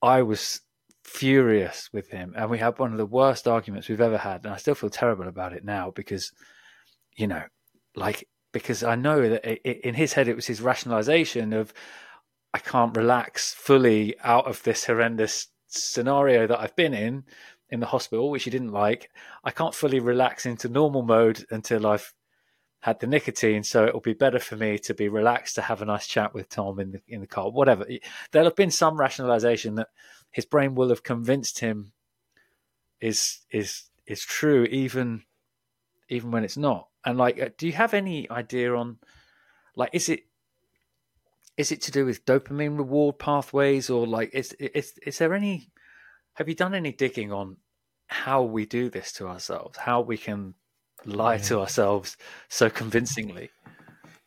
I 0.00 0.22
was 0.22 0.62
furious 1.04 1.88
with 1.92 2.10
him, 2.10 2.34
and 2.36 2.50
we 2.50 2.58
had 2.58 2.78
one 2.78 2.92
of 2.92 2.98
the 2.98 3.06
worst 3.06 3.48
arguments 3.48 3.88
we've 3.88 4.00
ever 4.00 4.18
had. 4.18 4.44
And 4.44 4.54
I 4.54 4.56
still 4.56 4.74
feel 4.74 4.90
terrible 4.90 5.28
about 5.28 5.52
it 5.52 5.64
now 5.64 5.90
because, 5.90 6.32
you 7.16 7.26
know, 7.26 7.42
like 7.94 8.28
because 8.52 8.82
I 8.82 8.96
know 8.96 9.28
that 9.28 9.46
i 9.46 9.58
i 9.64 9.70
in 9.84 9.94
his 9.94 10.12
head 10.14 10.28
it 10.28 10.36
was 10.36 10.46
his 10.46 10.60
rationalization 10.60 11.52
of 11.52 11.72
I 12.52 12.58
can't 12.58 12.96
relax 12.96 13.54
fully 13.54 14.16
out 14.22 14.46
of 14.46 14.62
this 14.64 14.86
horrendous 14.86 15.48
scenario 15.68 16.46
that 16.46 16.60
I've 16.60 16.74
been 16.76 16.94
in 16.94 17.24
in 17.68 17.80
the 17.80 17.86
hospital, 17.86 18.30
which 18.30 18.44
he 18.44 18.50
didn't 18.50 18.72
like. 18.72 19.10
I 19.44 19.52
can't 19.52 19.74
fully 19.74 20.00
relax 20.00 20.46
into 20.46 20.68
normal 20.68 21.02
mode 21.02 21.44
until 21.50 21.86
I've 21.86 22.12
had 22.80 23.00
the 23.00 23.06
nicotine, 23.06 23.62
so 23.62 23.86
it'll 23.86 24.00
be 24.00 24.14
better 24.14 24.38
for 24.38 24.56
me 24.56 24.78
to 24.78 24.94
be 24.94 25.08
relaxed 25.08 25.54
to 25.54 25.62
have 25.62 25.82
a 25.82 25.84
nice 25.84 26.06
chat 26.06 26.32
with 26.32 26.48
Tom 26.48 26.80
in 26.80 26.92
the 26.92 27.02
in 27.08 27.20
the 27.20 27.26
car. 27.26 27.50
Whatever. 27.50 27.86
There'll 28.30 28.48
have 28.48 28.56
been 28.56 28.70
some 28.70 28.98
rationalization 28.98 29.74
that 29.74 29.88
his 30.30 30.46
brain 30.46 30.74
will 30.74 30.88
have 30.88 31.02
convinced 31.02 31.58
him 31.58 31.92
is 33.00 33.40
is 33.50 33.84
is 34.06 34.22
true, 34.22 34.64
even 34.64 35.24
even 36.08 36.30
when 36.30 36.44
it's 36.44 36.56
not. 36.56 36.88
And 37.04 37.18
like, 37.18 37.40
uh, 37.40 37.50
do 37.56 37.66
you 37.66 37.72
have 37.72 37.94
any 37.94 38.30
idea 38.30 38.74
on 38.74 38.98
like 39.76 39.90
is 39.92 40.08
it 40.08 40.24
is 41.56 41.72
it 41.72 41.82
to 41.82 41.90
do 41.90 42.06
with 42.06 42.24
dopamine 42.24 42.78
reward 42.78 43.18
pathways 43.18 43.90
or 43.90 44.06
like 44.06 44.30
is 44.32 44.52
is 44.54 44.94
is 45.06 45.18
there 45.18 45.34
any 45.34 45.70
have 46.34 46.48
you 46.48 46.54
done 46.54 46.74
any 46.74 46.92
digging 46.92 47.32
on 47.32 47.58
how 48.06 48.42
we 48.42 48.64
do 48.66 48.88
this 48.90 49.12
to 49.12 49.28
ourselves 49.28 49.76
how 49.76 50.00
we 50.00 50.16
can 50.16 50.54
lie 51.04 51.38
to 51.38 51.58
ourselves 51.58 52.16
so 52.48 52.68
convincingly 52.70 53.50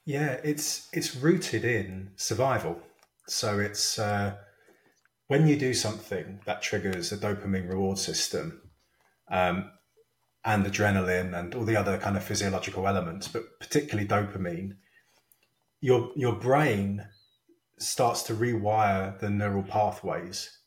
Yeah, 0.05 0.37
it's 0.43 0.89
it's 0.91 1.15
rooted 1.15 1.63
in 1.63 2.11
survival. 2.17 2.81
So 3.27 3.59
it's 3.59 3.97
uh, 3.97 4.35
when 5.27 5.47
you 5.47 5.57
do 5.57 5.73
something 5.73 6.41
that 6.45 6.61
triggers 6.61 7.13
a 7.13 7.17
dopamine 7.17 7.69
reward 7.69 7.97
system, 7.97 8.61
um, 9.31 9.71
and 10.45 10.65
adrenaline 10.65 11.37
and 11.37 11.55
all 11.55 11.63
the 11.63 11.77
other 11.77 11.97
kind 11.97 12.17
of 12.17 12.23
physiological 12.23 12.87
elements, 12.87 13.27
but 13.27 13.59
particularly 13.59 14.07
dopamine, 14.07 14.75
your 15.79 16.11
your 16.15 16.35
brain 16.35 17.05
starts 17.79 18.23
to 18.23 18.33
rewire 18.33 19.17
the 19.19 19.29
neural 19.29 19.63
pathways, 19.63 20.57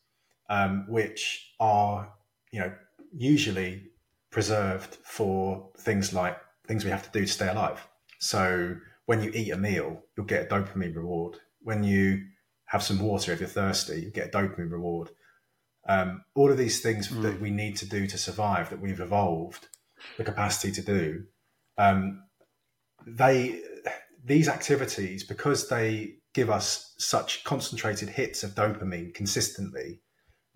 um, 0.49 0.85
which 0.89 1.53
are 1.59 2.11
you 2.51 2.59
know 2.59 2.73
usually 3.15 3.83
preserved 4.31 4.97
for 5.03 5.69
things 5.79 6.13
like 6.13 6.37
things 6.67 6.83
we 6.83 6.91
have 6.91 7.03
to 7.03 7.19
do 7.19 7.25
to 7.25 7.31
stay 7.31 7.47
alive. 7.47 7.87
So 8.19 8.75
when 9.05 9.21
you 9.21 9.31
eat 9.33 9.51
a 9.51 9.57
meal, 9.57 10.03
you'll 10.15 10.25
get 10.25 10.45
a 10.45 10.53
dopamine 10.53 10.95
reward. 10.95 11.37
When 11.61 11.83
you 11.83 12.25
have 12.65 12.83
some 12.83 12.99
water, 12.99 13.31
if 13.31 13.39
you're 13.39 13.49
thirsty, 13.49 14.01
you 14.01 14.11
get 14.11 14.27
a 14.27 14.37
dopamine 14.37 14.71
reward. 14.71 15.09
Um, 15.87 16.23
all 16.35 16.51
of 16.51 16.57
these 16.57 16.81
things 16.81 17.09
that 17.21 17.39
we 17.39 17.49
need 17.49 17.77
to 17.77 17.85
do 17.85 18.07
to 18.07 18.17
survive, 18.17 18.69
that 18.69 18.81
we've 18.81 18.99
evolved 18.99 19.67
the 20.17 20.23
capacity 20.23 20.71
to 20.73 20.81
do, 20.81 21.23
um, 21.77 22.23
they 23.05 23.61
these 24.25 24.49
activities 24.49 25.23
because 25.23 25.69
they 25.69 26.15
give 26.33 26.49
us 26.49 26.93
such 26.97 27.43
concentrated 27.45 28.09
hits 28.09 28.43
of 28.43 28.51
dopamine 28.51 29.13
consistently, 29.13 30.01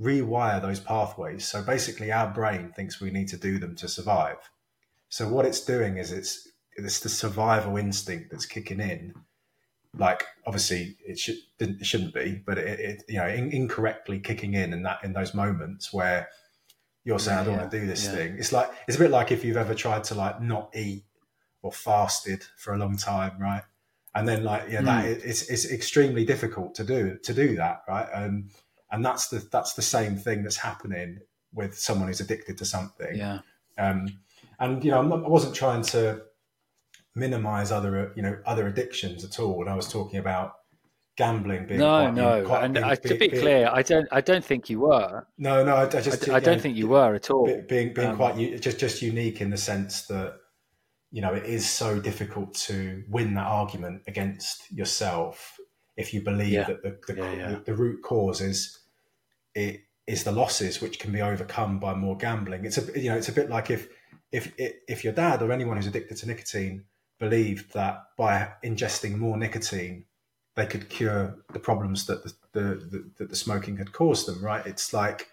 rewire 0.01 0.62
those 0.62 0.79
pathways. 0.79 1.48
So 1.48 1.62
basically, 1.62 2.12
our 2.12 2.27
brain 2.27 2.72
thinks 2.75 3.00
we 3.00 3.12
need 3.12 3.27
to 3.29 3.38
do 3.38 3.60
them 3.60 3.75
to 3.77 3.88
survive. 3.88 4.38
So 5.10 5.27
what 5.27 5.46
it's 5.46 5.63
doing 5.63 5.98
is 5.98 6.12
it's 6.12 6.48
it's 6.75 7.01
the 7.01 7.10
survival 7.10 7.77
instinct 7.77 8.31
that's 8.31 8.46
kicking 8.46 8.79
in. 8.79 9.13
Like 9.98 10.25
obviously 10.48 10.98
it 11.05 11.20
should 11.20 11.36
it 11.60 11.86
shouldn't 11.86 12.13
be, 12.13 12.41
but 12.46 12.58
it, 12.58 12.79
it 12.79 13.03
you 13.10 13.17
know 13.17 13.27
in, 13.27 13.51
incorrectly 13.51 14.20
kicking 14.20 14.53
in 14.53 14.74
in 14.74 14.84
that 14.84 15.03
in 15.03 15.13
those 15.13 15.34
moments 15.34 15.91
where 15.91 16.29
you're 17.03 17.20
saying 17.20 17.39
I 17.39 17.43
don't 17.43 17.58
want 17.58 17.72
to 17.72 17.79
do 17.79 17.86
this 17.86 18.05
yeah. 18.05 18.12
thing. 18.12 18.36
It's 18.39 18.53
like 18.53 18.72
it's 18.88 18.96
a 18.96 19.00
bit 19.00 19.12
like 19.12 19.31
if 19.31 19.43
you've 19.43 19.58
ever 19.58 19.75
tried 19.75 20.05
to 20.05 20.15
like 20.15 20.41
not 20.41 20.72
eat 20.75 21.03
or 21.62 21.72
fasted 21.72 22.46
for 22.58 22.74
a 22.74 22.77
long 22.77 22.96
time, 22.96 23.34
right? 23.39 23.63
And 24.15 24.27
then 24.27 24.43
like 24.43 24.70
yeah, 24.70 24.81
that 24.81 25.05
it's 25.05 25.43
it's 25.50 25.70
extremely 25.70 26.25
difficult 26.25 26.75
to 26.75 26.86
do 26.86 27.17
to 27.24 27.34
do 27.34 27.58
that, 27.58 27.84
right? 27.88 28.08
Um, 28.13 28.50
and 28.91 29.03
that's 29.05 29.27
the 29.29 29.39
that's 29.51 29.74
the 29.74 29.81
same 29.81 30.17
thing 30.17 30.43
that's 30.43 30.57
happening 30.57 31.19
with 31.53 31.77
someone 31.77 32.07
who's 32.07 32.21
addicted 32.21 32.57
to 32.57 32.65
something. 32.65 33.15
yeah 33.15 33.39
Um, 33.77 34.07
and 34.60 34.83
you 34.83 34.91
know, 34.91 35.00
I'm 35.00 35.10
not, 35.10 35.25
I 35.25 35.27
wasn't 35.27 35.55
trying 35.55 35.81
to 35.83 36.21
minimize 37.15 37.71
other 37.71 38.13
you 38.15 38.21
know 38.21 38.38
other 38.45 38.67
addictions 38.67 39.24
at 39.24 39.39
all. 39.39 39.62
And 39.62 39.69
I 39.69 39.75
was 39.75 39.88
talking 39.91 40.19
about 40.19 40.53
gambling 41.17 41.67
being 41.67 41.79
no 41.79 42.03
quite, 42.03 42.13
no 42.13 42.45
quite 42.45 42.63
and 42.63 42.77
I, 42.79 42.95
to 42.95 43.15
be 43.15 43.27
clear 43.27 43.69
i 43.71 43.81
don't 43.81 44.07
i 44.13 44.21
don't 44.21 44.43
think 44.45 44.69
you 44.69 44.79
were 44.79 45.27
no, 45.38 45.62
no, 45.63 45.75
I, 45.75 45.81
I 45.81 45.86
i, 45.86 46.01
just 46.01 46.29
I 46.29 46.39
don't 46.39 46.62
think 46.62 46.77
you 46.77 46.88
were 46.88 47.13
at 47.13 47.29
all 47.29 47.45
being 47.67 47.93
being 47.93 48.07
Um, 48.12 48.15
quite 48.15 48.62
just 48.62 48.79
just 48.79 49.01
unique 49.01 49.41
in 49.41 49.50
the 49.50 49.57
sense 49.57 50.03
that 50.07 50.38
you 51.12 51.21
know 51.21 51.33
it 51.33 51.43
is 51.43 51.69
so 51.69 52.00
difficult 52.00 52.53
to 52.69 53.03
win 53.10 53.33
that 53.33 53.45
argument 53.45 54.03
against 54.07 54.71
yourself 54.71 55.57
if 55.98 56.13
you 56.13 56.21
believe 56.21 56.53
Yeah. 56.53 56.63
that 56.67 56.81
the 56.81 56.98
the, 57.07 57.15
Yeah, 57.21 57.33
yeah. 57.33 57.50
the 57.50 57.55
the 57.65 57.75
root 57.75 58.01
cause 58.03 58.39
is 58.39 58.79
it 59.55 59.81
is 60.08 60.24
the 60.24 60.31
losses 60.31 60.81
which 60.81 61.00
can 61.00 61.12
be 61.12 61.22
overcome 61.22 61.79
by 61.79 61.93
more 61.93 62.17
gambling. 62.17 62.65
It's 62.65 62.77
a 62.77 63.00
you 63.00 63.10
know 63.10 63.17
it's 63.17 63.29
a 63.29 63.34
bit 63.34 63.50
like 63.50 63.70
if 63.70 63.88
if 64.31 64.51
if 64.58 65.03
your 65.03 65.13
dad 65.13 65.41
or 65.41 65.51
anyone 65.51 65.77
who's 65.77 65.88
addicted 65.88 66.17
to 66.17 66.27
nicotine 66.27 66.86
believed 67.20 67.74
that 67.74 68.03
by 68.17 68.51
ingesting 68.63 69.17
more 69.17 69.38
nicotine 69.38 70.05
they 70.55 70.65
could 70.65 70.89
cure 70.89 71.38
the 71.53 71.60
problems 71.60 72.08
that 72.08 72.24
the, 72.24 72.34
the, 72.53 72.62
the 72.75 73.12
that 73.17 73.29
the 73.29 73.36
smoking 73.36 73.77
had 73.77 73.91
caused 73.93 74.27
them. 74.27 74.43
Right? 74.43 74.65
It's 74.65 74.93
like 74.93 75.27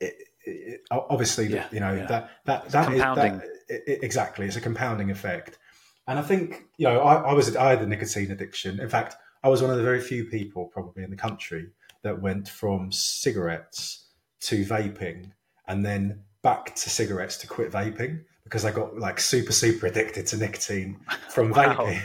it, 0.00 0.14
it, 0.44 0.80
obviously 0.90 1.46
Yeah, 1.46 1.66
you 1.72 1.80
know 1.80 1.94
yeah. 1.94 2.06
that 2.06 2.30
that 2.44 2.68
that 2.70 2.92
is 2.92 2.98
that, 3.00 3.44
it- 3.68 4.02
exactly 4.02 4.46
it's 4.46 4.56
a 4.56 4.60
compounding 4.60 5.10
effect. 5.10 5.58
And 6.06 6.18
I 6.18 6.22
think 6.22 6.64
you 6.76 6.86
know 6.86 7.00
I, 7.00 7.30
I 7.30 7.32
was 7.32 7.56
I 7.56 7.70
had 7.70 7.80
a 7.82 7.86
nicotine 7.86 8.30
addiction. 8.30 8.78
In 8.78 8.88
fact, 8.88 9.16
I 9.42 9.48
was 9.48 9.62
one 9.62 9.70
of 9.70 9.78
the 9.78 9.82
very 9.82 10.00
few 10.00 10.26
people 10.26 10.66
probably 10.66 11.02
in 11.02 11.10
the 11.10 11.16
country 11.16 11.68
that 12.04 12.20
went 12.22 12.48
from 12.48 12.92
cigarettes 12.92 14.06
to 14.42 14.64
vaping 14.64 15.32
and 15.66 15.84
then 15.84 16.22
back 16.42 16.74
to 16.76 16.90
cigarettes 16.90 17.36
to 17.38 17.46
quit 17.46 17.72
vaping 17.72 18.20
because 18.44 18.64
I 18.64 18.70
got 18.70 18.98
like 18.98 19.18
super 19.18 19.52
super 19.52 19.86
addicted 19.86 20.26
to 20.28 20.36
nicotine 20.36 21.00
from 21.30 21.50
Wow. 21.50 21.74
vaping. 21.76 22.00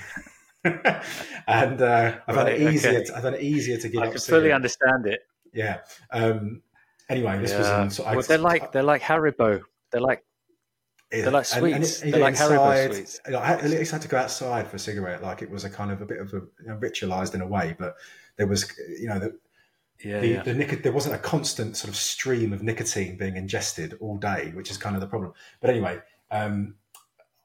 and 1.48 1.82
uh, 1.82 2.16
I 2.28 2.34
found 2.34 2.50
it 2.50 2.62
easier. 2.62 2.92
okay. 2.92 3.04
To, 3.06 3.18
I 3.18 3.22
found 3.22 3.36
it 3.36 3.42
easier 3.42 3.78
to 3.78 3.88
give 3.90 4.02
i 4.02 4.06
up. 4.08 4.12
can 4.12 4.22
fully 4.22 4.52
understand 4.52 5.06
it 5.06 5.22
Yeah. 5.54 5.80
Um, 6.12 6.62
anyway, 7.10 7.40
this 7.40 7.54
was 7.54 7.68
Yeah. 7.68 7.84
in, 7.84 7.90
so 7.90 8.04
I- 8.06 8.14
well, 8.16 8.24
they're 8.24 8.38
like 8.38 8.72
they're 8.72 8.84
like 8.84 9.02
haribo 9.02 9.62
they're 9.92 10.02
like 10.02 10.24
they're 11.12 11.32
like 11.32 11.48
and- 11.56 11.66
and 11.66 11.86
sweets. 11.88 12.06
you 12.06 12.12
They're 12.12 12.22
like 12.22 12.36
Haribo 12.36 12.94
sweets. 12.94 13.20
I 13.28 13.32
had- 13.46 13.60
at 13.62 13.70
least 13.72 13.92
had 13.92 14.04
to 14.04 14.08
go 14.08 14.18
outside 14.18 14.68
for 14.68 14.76
a 14.76 14.80
cigarette. 14.80 15.24
Like 15.24 15.42
it 15.42 15.50
was 15.50 15.64
a 15.64 15.70
kind 15.70 15.92
of 15.92 16.02
a 16.02 16.06
bit 16.06 16.20
of 16.20 16.32
a 16.34 16.38
you 16.38 16.68
know, 16.68 16.76
ritualized 16.78 17.34
in 17.34 17.42
a 17.42 17.48
way, 17.48 17.76
but 17.80 17.96
there 18.38 18.46
was, 18.46 18.72
you 19.00 19.08
know, 19.08 19.18
the, 19.18 19.36
yeah, 20.04 20.20
the, 20.20 20.28
yeah. 20.28 20.44
the 20.44 20.54
nic- 20.54 20.84
there 20.84 20.92
wasn't 20.92 21.16
a 21.16 21.20
constant 21.20 21.78
sort 21.78 21.90
of 21.90 21.96
stream 21.96 22.54
of 22.54 22.64
nicotine 22.64 23.18
being 23.18 23.36
ingested 23.38 23.98
all 24.00 24.18
day, 24.18 24.52
which 24.54 24.72
is 24.72 24.78
kind 24.78 24.96
of 24.96 25.02
the 25.02 25.08
problem. 25.08 25.34
But 25.62 25.70
anyway, 25.70 26.00
um, 26.32 26.76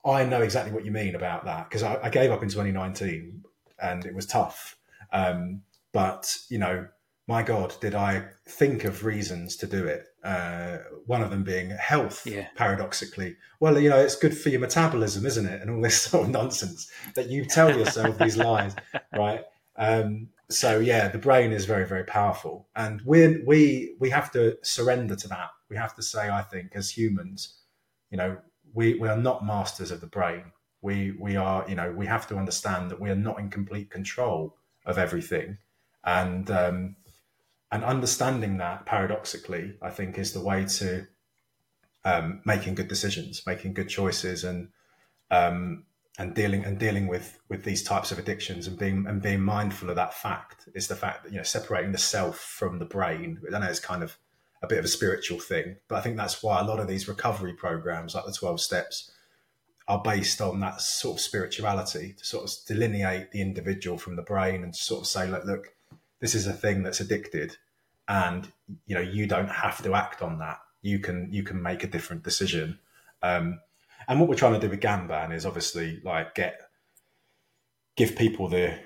I 0.05 0.25
know 0.25 0.43
exactly 0.43 0.73
what 0.73 0.85
you 0.85 0.91
mean 0.93 1.15
about 1.15 1.45
that 1.47 1.69
because 1.69 1.83
I, 1.83 1.99
I 2.03 2.11
gave 2.11 2.31
up 2.31 2.43
in 2.43 2.49
2019 2.49 3.45
and 3.83 4.05
it 4.05 4.15
was 4.15 4.27
tough. 4.27 4.77
Um, 5.13 5.63
but 5.93 6.37
you 6.49 6.59
know, 6.59 6.87
my 7.27 7.43
God, 7.43 7.75
did 7.81 7.95
I 7.95 8.25
think 8.47 8.85
of 8.85 9.05
reasons 9.05 9.57
to 9.57 9.67
do 9.67 9.87
it? 9.87 10.07
Uh, 10.23 10.79
one 11.07 11.23
of 11.23 11.31
them 11.31 11.43
being 11.43 11.71
health, 11.71 12.27
Yeah. 12.27 12.47
paradoxically. 12.55 13.37
Well, 13.61 13.79
you 13.79 13.89
know, 13.89 13.99
it's 13.99 14.17
good 14.17 14.37
for 14.37 14.51
your 14.51 14.61
metabolism, 14.61 15.25
isn't 15.25 15.47
it? 15.47 15.61
And 15.63 15.71
all 15.71 15.81
this 15.81 16.03
sort 16.03 16.25
of 16.25 16.31
nonsense 16.31 16.91
that 17.15 17.31
you 17.31 17.47
tell 17.47 17.77
yourself 17.77 18.19
these 18.19 18.37
lies, 18.37 18.75
right? 19.17 19.45
Um, 19.77 20.29
so 20.51 20.79
yeah, 20.79 21.09
the 21.09 21.19
brain 21.19 21.53
is 21.53 21.65
very, 21.65 21.87
very 21.87 22.05
powerful, 22.05 22.69
and 22.77 23.01
we 23.05 23.43
we 23.47 23.97
we 23.99 24.11
have 24.11 24.31
to 24.33 24.59
surrender 24.63 25.17
to 25.17 25.29
that. 25.29 25.51
We 25.69 25.77
have 25.77 25.95
to 25.97 26.03
say, 26.03 26.29
I 26.29 26.43
think, 26.43 26.73
as 26.75 26.91
humans, 26.91 27.55
you 28.11 28.19
know, 28.19 28.37
we 28.75 28.95
we 28.95 29.09
are 29.09 29.17
not 29.17 29.47
masters 29.47 29.91
of 29.91 30.01
the 30.01 30.07
brain. 30.07 30.53
We 30.83 31.13
we 31.13 31.37
are, 31.37 31.65
you 31.69 31.75
know, 31.75 31.93
we 31.93 32.07
have 32.07 32.27
to 32.29 32.37
understand 32.37 32.91
that 32.91 33.01
we 33.01 33.11
are 33.11 33.17
not 33.17 33.39
in 33.39 33.49
complete 33.49 33.91
control 33.91 34.57
of 34.85 34.99
everything, 34.99 35.59
and 36.05 36.51
um, 36.51 36.97
and 37.73 37.83
understanding 37.83 38.59
that 38.59 38.85
paradoxically, 38.87 39.77
I 39.81 39.91
think, 39.91 40.19
is 40.19 40.33
the 40.33 40.43
way 40.43 40.67
to 40.67 41.07
um, 42.05 42.43
making 42.45 42.75
good 42.75 42.89
decisions, 42.89 43.43
making 43.47 43.73
good 43.75 43.89
choices, 43.89 44.45
and 44.45 44.69
um, 45.31 45.85
and 46.19 46.35
dealing 46.35 46.65
and 46.65 46.79
dealing 46.79 47.09
with 47.09 47.41
with 47.49 47.65
these 47.65 47.83
types 47.83 48.13
of 48.13 48.19
addictions, 48.19 48.67
and 48.67 48.79
being 48.79 49.07
and 49.07 49.21
being 49.21 49.41
mindful 49.41 49.91
of 49.91 49.97
that 49.97 50.15
fact 50.15 50.69
is 50.75 50.89
the 50.89 50.97
fact 50.97 51.25
that 51.25 51.33
you 51.33 51.39
know 51.39 51.45
separating 51.45 51.93
the 51.93 51.99
self 51.99 52.39
from 52.39 52.79
the 52.79 52.85
brain. 52.85 53.41
I 53.53 53.59
know 53.59 53.67
it's 53.67 53.81
kind 53.81 54.03
of 54.03 54.17
a 54.63 54.67
bit 54.67 54.79
of 54.79 54.85
a 54.85 54.89
spiritual 54.89 55.41
thing, 55.41 55.77
but 55.89 55.97
I 55.97 56.01
think 56.01 56.17
that's 56.17 56.43
why 56.43 56.61
a 56.61 56.65
lot 56.65 56.81
of 56.81 56.89
these 56.89 57.09
recovery 57.09 57.53
programs, 57.53 58.15
like 58.15 58.27
the 58.27 58.33
Twelve 58.33 58.61
Steps, 58.61 59.11
are 59.89 60.01
based 60.03 60.41
on 60.41 60.61
that 60.61 60.81
sort 60.81 61.19
of 61.19 61.21
spirituality 61.21 62.15
to 62.17 62.25
sort 62.25 62.45
of 62.45 62.57
delineate 62.67 63.33
the 63.33 63.43
individual 63.43 63.99
from 63.99 64.17
the 64.17 64.23
brain 64.23 64.63
and 64.63 64.75
sort 64.75 65.03
of 65.03 65.07
say, 65.07 65.29
look, 65.29 65.45
look, 65.45 65.75
this 66.21 66.35
is 66.35 66.47
a 66.47 66.53
thing 66.53 66.83
that's 66.83 67.01
addicted, 67.01 67.57
and 68.09 68.53
you 68.87 68.95
know 68.95 69.01
you 69.01 69.27
don't 69.27 69.51
have 69.51 69.83
to 69.83 69.95
act 69.95 70.23
on 70.23 70.39
that. 70.39 70.61
You 70.81 71.01
can 71.01 71.29
you 71.33 71.43
can 71.43 71.61
make 71.61 71.83
a 71.83 71.89
different 71.89 72.23
decision. 72.23 72.79
Um, 73.21 73.59
and 74.09 74.21
what 74.21 74.29
we're 74.29 74.35
trying 74.35 74.55
to 74.55 74.61
do 74.61 74.71
with 74.71 74.81
Gamban 74.81 75.35
is 75.35 75.47
obviously 75.47 76.01
like 76.05 76.35
get 76.35 76.61
give 77.97 78.17
people 78.17 78.49
the 78.49 78.79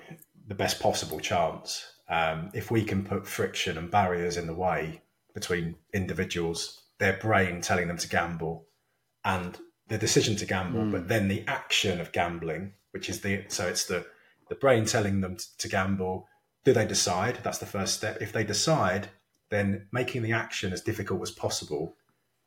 the 0.47 0.55
best 0.55 0.79
possible 0.79 1.19
chance. 1.19 1.85
Um, 2.09 2.49
if 2.53 2.71
we 2.71 2.83
can 2.83 3.03
put 3.03 3.27
friction 3.27 3.77
and 3.77 3.91
barriers 3.91 4.35
in 4.37 4.47
the 4.47 4.53
way 4.53 5.03
between 5.35 5.75
individuals, 5.93 6.85
their 6.97 7.13
brain 7.13 7.61
telling 7.61 7.87
them 7.87 7.97
to 7.97 8.09
gamble, 8.09 8.65
and 9.23 9.57
the 9.87 9.97
decision 9.97 10.35
to 10.37 10.45
gamble, 10.45 10.89
but 10.91 11.07
then 11.07 11.27
the 11.27 11.43
action 11.47 12.01
of 12.01 12.11
gambling, 12.11 12.73
which 12.91 13.09
is 13.09 13.21
the 13.21 13.43
so 13.47 13.67
it's 13.67 13.85
the 13.85 14.05
the 14.49 14.55
brain 14.55 14.85
telling 14.85 15.21
them 15.21 15.35
to, 15.37 15.57
to 15.57 15.67
gamble. 15.67 16.27
Do 16.65 16.73
they 16.73 16.85
decide? 16.85 17.39
That's 17.43 17.59
the 17.59 17.65
first 17.65 17.95
step. 17.95 18.17
If 18.21 18.33
they 18.33 18.43
decide, 18.43 19.09
then 19.49 19.87
making 19.91 20.23
the 20.23 20.33
action 20.33 20.73
as 20.73 20.81
difficult 20.81 21.21
as 21.21 21.31
possible 21.31 21.95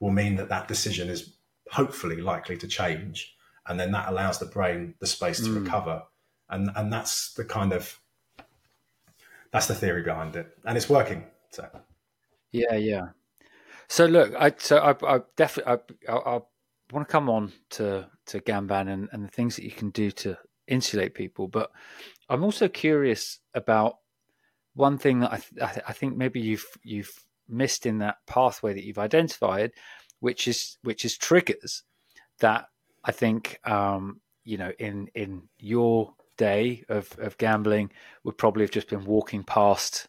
will 0.00 0.11
mean 0.11 0.37
that 0.37 0.49
that 0.49 0.69
decision 0.69 1.09
is 1.09 1.37
hopefully 1.71 2.21
likely 2.21 2.57
to 2.59 2.66
change, 2.66 3.35
and 3.66 3.78
then 3.78 3.92
that 3.92 4.09
allows 4.09 4.38
the 4.38 4.47
brain 4.47 4.95
the 5.00 5.07
space 5.07 5.40
to 5.40 5.50
hmm. 5.50 5.64
recover, 5.64 6.02
and 6.49 6.71
and 6.76 6.92
that's 6.92 7.33
the 7.35 7.45
kind 7.45 7.73
of 7.73 8.00
that's 9.52 9.66
the 9.66 9.75
theory 9.75 10.02
behind 10.02 10.37
it, 10.37 10.57
and 10.64 10.76
it's 10.76 10.88
working. 10.88 11.25
So 11.50 11.69
Yeah, 12.50 12.75
yeah. 12.75 13.09
So 13.88 14.07
look, 14.07 14.35
I 14.38 14.52
so 14.59 14.78
I, 14.78 15.16
I 15.16 15.21
definitely 15.37 15.81
I, 16.09 16.12
I, 16.12 16.37
I 16.37 16.40
want 16.92 17.09
to 17.09 17.12
come 17.12 17.28
on 17.28 17.52
to 17.71 18.07
to 18.26 18.40
Gamban 18.40 18.88
and, 18.88 19.09
and 19.12 19.25
the 19.25 19.28
things 19.28 19.57
that 19.57 19.64
you 19.64 19.71
can 19.71 19.90
do 19.90 20.11
to 20.11 20.38
insulate 20.66 21.14
people, 21.14 21.49
but 21.49 21.71
I'm 22.28 22.45
also 22.45 22.69
curious 22.69 23.40
about 23.54 23.97
one 24.75 24.97
thing 24.97 25.21
that 25.21 25.33
I, 25.33 25.37
th- 25.37 25.62
I, 25.62 25.73
th- 25.73 25.85
I 25.88 25.92
think 25.92 26.16
maybe 26.16 26.40
you've 26.40 26.66
you've 26.83 27.12
missed 27.49 27.85
in 27.85 27.99
that 27.99 28.16
pathway 28.26 28.73
that 28.73 28.85
you've 28.85 28.99
identified, 28.99 29.73
which 30.23 30.49
is 30.49 30.79
which 30.83 31.05
is 31.05 31.17
triggers 31.17 31.83
that 32.38 32.67
I 33.05 33.12
think 33.12 33.59
um, 33.64 34.21
you 34.45 34.57
know 34.57 34.73
in 34.79 35.09
in 35.14 35.49
your 35.59 36.14
day 36.37 36.85
of 36.88 37.14
of 37.19 37.37
gambling 37.38 37.91
would 38.25 38.38
probably 38.38 38.62
have 38.62 38.71
just 38.71 38.88
been 38.88 39.05
walking 39.05 39.43
past 39.43 40.09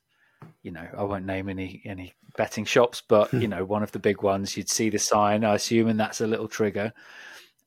you 0.61 0.71
know, 0.71 0.87
I 0.97 1.03
won't 1.03 1.25
name 1.25 1.49
any 1.49 1.81
any 1.85 2.13
betting 2.37 2.65
shops, 2.65 3.01
but 3.07 3.33
you 3.41 3.47
know, 3.47 3.65
one 3.65 3.83
of 3.83 3.91
the 3.91 3.99
big 3.99 4.21
ones, 4.21 4.57
you'd 4.57 4.69
see 4.69 4.89
the 4.89 4.99
sign. 4.99 5.43
I 5.43 5.55
assume, 5.55 5.87
and 5.87 5.99
that's 5.99 6.21
a 6.21 6.27
little 6.27 6.47
trigger. 6.47 6.93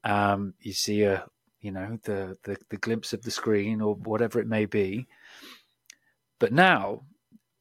Um, 0.04 0.54
you 0.60 0.72
see 0.72 1.02
a, 1.02 1.26
you 1.60 1.72
know, 1.72 1.98
the, 2.04 2.36
the 2.44 2.56
the 2.70 2.76
glimpse 2.76 3.12
of 3.12 3.22
the 3.22 3.30
screen 3.30 3.80
or 3.80 3.94
whatever 3.94 4.40
it 4.40 4.46
may 4.46 4.66
be. 4.66 5.06
But 6.38 6.52
now 6.52 7.02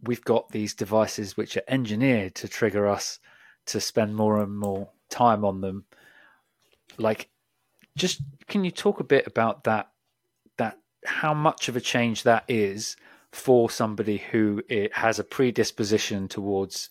we've 0.01 0.23
got 0.23 0.49
these 0.49 0.73
devices 0.73 1.37
which 1.37 1.57
are 1.57 1.63
engineered 1.67 2.35
to 2.35 2.47
trigger 2.47 2.87
us 2.87 3.19
to 3.67 3.79
spend 3.79 4.15
more 4.15 4.41
and 4.41 4.57
more 4.57 4.89
time 5.09 5.43
on 5.45 5.61
them. 5.61 5.85
Like, 6.97 7.29
just 7.97 8.21
can 8.47 8.63
you 8.63 8.71
talk 8.71 8.99
a 8.99 9.03
bit 9.03 9.27
about 9.27 9.63
that? 9.65 9.89
That 10.57 10.77
how 11.05 11.33
much 11.33 11.69
of 11.69 11.75
a 11.75 11.81
change 11.81 12.23
that 12.23 12.43
is 12.47 12.95
for 13.31 13.69
somebody 13.69 14.17
who 14.31 14.63
it 14.69 14.93
has 14.93 15.19
a 15.19 15.23
predisposition 15.23 16.27
towards 16.27 16.89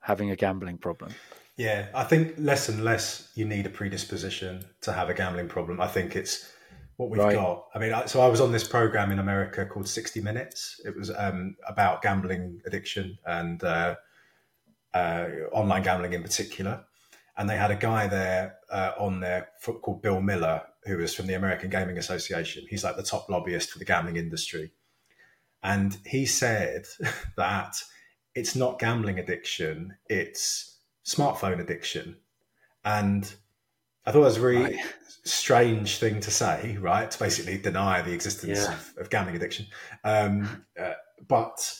having 0.00 0.30
a 0.30 0.36
gambling 0.36 0.78
problem. 0.78 1.12
Yeah, 1.56 1.88
I 1.94 2.04
think 2.04 2.34
less 2.38 2.68
and 2.68 2.82
less 2.82 3.30
you 3.34 3.44
need 3.44 3.66
a 3.66 3.70
predisposition 3.70 4.64
to 4.80 4.92
have 4.92 5.10
a 5.10 5.14
gambling 5.14 5.48
problem. 5.48 5.80
I 5.80 5.86
think 5.86 6.16
it's 6.16 6.50
what 6.96 7.10
we've 7.10 7.20
Right. 7.20 7.34
got. 7.34 7.66
I 7.74 7.78
mean, 7.78 7.92
so 8.06 8.20
I 8.22 8.28
was 8.28 8.40
on 8.40 8.52
this 8.52 8.66
program 8.66 9.12
in 9.12 9.18
America 9.18 9.66
called 9.66 9.88
60 9.88 10.20
Minutes. 10.20 10.80
It 10.84 10.96
was 10.96 11.10
um, 11.16 11.56
about 11.68 12.00
gambling 12.02 12.62
addiction 12.64 13.18
and 13.26 13.62
uh, 13.62 13.96
uh, 14.94 15.26
online 15.52 15.82
gambling 15.82 16.12
in 16.12 16.22
particular. 16.22 16.84
And 17.36 17.48
they 17.48 17.56
had 17.56 17.70
a 17.70 17.76
guy 17.76 18.06
there 18.08 18.56
uh, 18.70 18.92
on 18.98 19.20
there 19.20 19.48
f- 19.66 19.74
called 19.80 20.02
Bill 20.02 20.20
Miller, 20.20 20.62
who 20.84 20.98
was 20.98 21.14
from 21.14 21.26
the 21.26 21.34
American 21.34 21.70
Gaming 21.70 21.96
Association. 21.98 22.66
He's 22.68 22.84
like 22.84 22.96
the 22.96 23.02
top 23.02 23.28
lobbyist 23.30 23.70
for 23.70 23.78
the 23.78 23.84
gambling 23.86 24.16
industry. 24.16 24.72
And 25.62 25.96
he 26.04 26.26
said 26.26 26.84
that 27.36 27.76
it's 28.34 28.54
not 28.54 28.78
gambling 28.78 29.18
addiction, 29.18 29.94
it's 30.08 30.78
smartphone 31.06 31.60
addiction. 31.60 32.16
And 32.84 33.32
I 34.04 34.10
thought 34.12 34.20
it 34.20 34.24
was 34.24 34.36
a 34.36 34.40
really 34.42 34.62
Right. 34.76 34.94
strange 35.24 35.98
thing 35.98 36.20
to 36.20 36.30
say, 36.30 36.76
right? 36.80 37.10
To 37.10 37.18
basically 37.18 37.56
deny 37.58 38.02
the 38.02 38.12
existence 38.12 38.58
Yeah. 38.58 38.74
of, 38.74 38.92
of 38.98 39.10
gambling 39.10 39.36
addiction. 39.36 39.66
Um, 40.04 40.66
uh, 40.78 40.94
but 41.28 41.78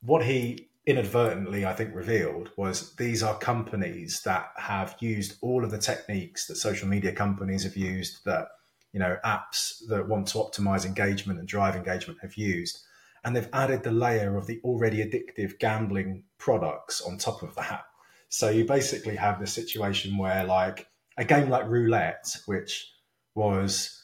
what 0.00 0.24
he 0.24 0.68
inadvertently, 0.86 1.66
I 1.66 1.74
think, 1.74 1.94
revealed 1.94 2.50
was 2.56 2.94
these 2.94 3.22
are 3.22 3.36
companies 3.38 4.22
that 4.22 4.50
have 4.56 4.96
used 5.00 5.36
all 5.42 5.64
of 5.64 5.70
the 5.70 5.78
techniques 5.78 6.46
that 6.46 6.56
social 6.56 6.88
media 6.88 7.12
companies 7.12 7.64
have 7.64 7.76
used, 7.76 8.24
that 8.24 8.48
you 8.92 9.00
know 9.00 9.16
apps 9.24 9.86
that 9.88 10.08
want 10.08 10.28
to 10.28 10.38
optimize 10.38 10.86
engagement 10.86 11.38
and 11.38 11.48
drive 11.48 11.76
engagement 11.76 12.20
have 12.22 12.36
used, 12.36 12.78
and 13.24 13.34
they've 13.34 13.48
added 13.52 13.82
the 13.82 13.90
layer 13.90 14.36
of 14.36 14.46
the 14.46 14.60
already 14.64 14.98
addictive 14.98 15.58
gambling 15.58 16.22
products 16.38 17.00
on 17.02 17.18
top 17.18 17.42
of 17.42 17.54
that. 17.56 17.84
So 18.28 18.50
you 18.50 18.64
basically 18.64 19.16
have 19.16 19.40
the 19.40 19.46
situation 19.46 20.16
where, 20.18 20.44
like, 20.44 20.88
a 21.16 21.24
game 21.24 21.48
like 21.48 21.68
roulette, 21.68 22.36
which 22.46 22.92
was 23.34 24.02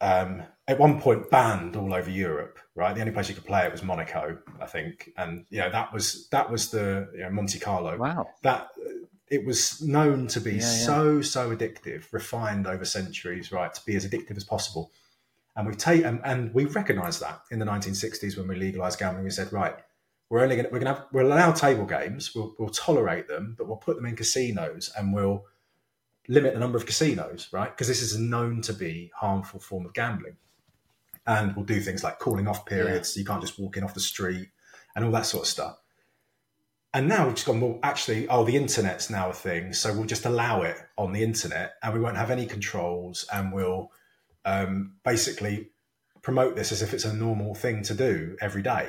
um, 0.00 0.42
at 0.66 0.78
one 0.78 1.00
point 1.00 1.30
banned 1.30 1.76
all 1.76 1.92
over 1.92 2.10
Europe, 2.10 2.58
right? 2.74 2.94
The 2.94 3.00
only 3.00 3.12
place 3.12 3.28
you 3.28 3.34
could 3.34 3.44
play 3.44 3.66
it 3.66 3.72
was 3.72 3.82
Monaco, 3.82 4.38
I 4.60 4.66
think, 4.66 5.10
and 5.16 5.44
you 5.50 5.60
know 5.60 5.70
that 5.70 5.92
was 5.92 6.28
that 6.28 6.50
was 6.50 6.70
the 6.70 7.10
you 7.14 7.20
know, 7.20 7.30
Monte 7.30 7.58
Carlo. 7.58 7.96
Wow. 7.96 8.28
That 8.42 8.68
it 9.28 9.44
was 9.44 9.80
known 9.82 10.26
to 10.28 10.40
be 10.40 10.52
Yeah, 10.52 10.56
yeah. 10.56 10.86
so 10.86 11.22
so 11.22 11.54
addictive, 11.54 12.12
refined 12.12 12.66
over 12.66 12.84
centuries, 12.84 13.52
right? 13.52 13.72
To 13.72 13.84
be 13.84 13.96
as 13.96 14.06
addictive 14.06 14.36
as 14.36 14.44
possible, 14.44 14.90
and 15.56 15.66
we've 15.66 15.76
taken 15.76 16.06
and, 16.06 16.20
and 16.24 16.54
we 16.54 16.64
recognised 16.64 17.20
that 17.20 17.40
in 17.50 17.58
the 17.58 17.66
1960s 17.66 18.38
when 18.38 18.48
we 18.48 18.56
legalised 18.56 18.98
gambling. 18.98 19.24
We 19.24 19.30
said, 19.30 19.52
right, 19.52 19.74
we're 20.30 20.42
only 20.42 20.56
going 20.56 20.66
to 20.66 20.72
we're 20.72 20.80
going 20.80 20.94
to 20.94 21.00
have 21.00 21.08
we'll 21.12 21.26
allow 21.26 21.52
table 21.52 21.84
games, 21.84 22.34
we'll, 22.34 22.54
we'll 22.58 22.70
tolerate 22.70 23.28
them, 23.28 23.54
but 23.58 23.66
we'll 23.66 23.76
put 23.76 23.96
them 23.96 24.06
in 24.06 24.16
casinos 24.16 24.90
and 24.96 25.12
we'll 25.12 25.44
limit 26.30 26.54
the 26.54 26.60
number 26.60 26.78
of 26.78 26.86
casinos, 26.86 27.48
right? 27.52 27.70
Because 27.70 27.88
this 27.88 28.00
is 28.00 28.14
a 28.14 28.20
known 28.20 28.62
to 28.62 28.72
be 28.72 29.10
harmful 29.16 29.58
form 29.58 29.84
of 29.84 29.92
gambling. 29.92 30.36
And 31.26 31.54
we'll 31.54 31.64
do 31.64 31.80
things 31.80 32.04
like 32.04 32.20
calling 32.20 32.46
off 32.46 32.64
periods, 32.64 33.12
so 33.12 33.20
you 33.20 33.26
can't 33.26 33.42
just 33.42 33.58
walk 33.58 33.76
in 33.76 33.84
off 33.84 33.94
the 33.94 34.00
street 34.00 34.48
and 34.94 35.04
all 35.04 35.10
that 35.10 35.26
sort 35.26 35.42
of 35.42 35.48
stuff. 35.48 35.76
And 36.94 37.08
now 37.08 37.26
we've 37.26 37.34
just 37.34 37.46
gone, 37.46 37.60
well, 37.60 37.80
actually, 37.82 38.28
oh, 38.28 38.44
the 38.44 38.56
internet's 38.56 39.10
now 39.10 39.30
a 39.30 39.32
thing, 39.32 39.72
so 39.72 39.92
we'll 39.92 40.04
just 40.04 40.24
allow 40.24 40.62
it 40.62 40.76
on 40.96 41.12
the 41.12 41.22
internet 41.22 41.74
and 41.82 41.94
we 41.94 42.00
won't 42.00 42.16
have 42.16 42.30
any 42.30 42.46
controls 42.46 43.26
and 43.32 43.52
we'll 43.52 43.90
um, 44.44 44.94
basically 45.04 45.70
promote 46.22 46.54
this 46.54 46.72
as 46.72 46.80
if 46.80 46.94
it's 46.94 47.04
a 47.04 47.12
normal 47.12 47.54
thing 47.54 47.82
to 47.82 47.94
do 47.94 48.36
every 48.40 48.62
day. 48.62 48.88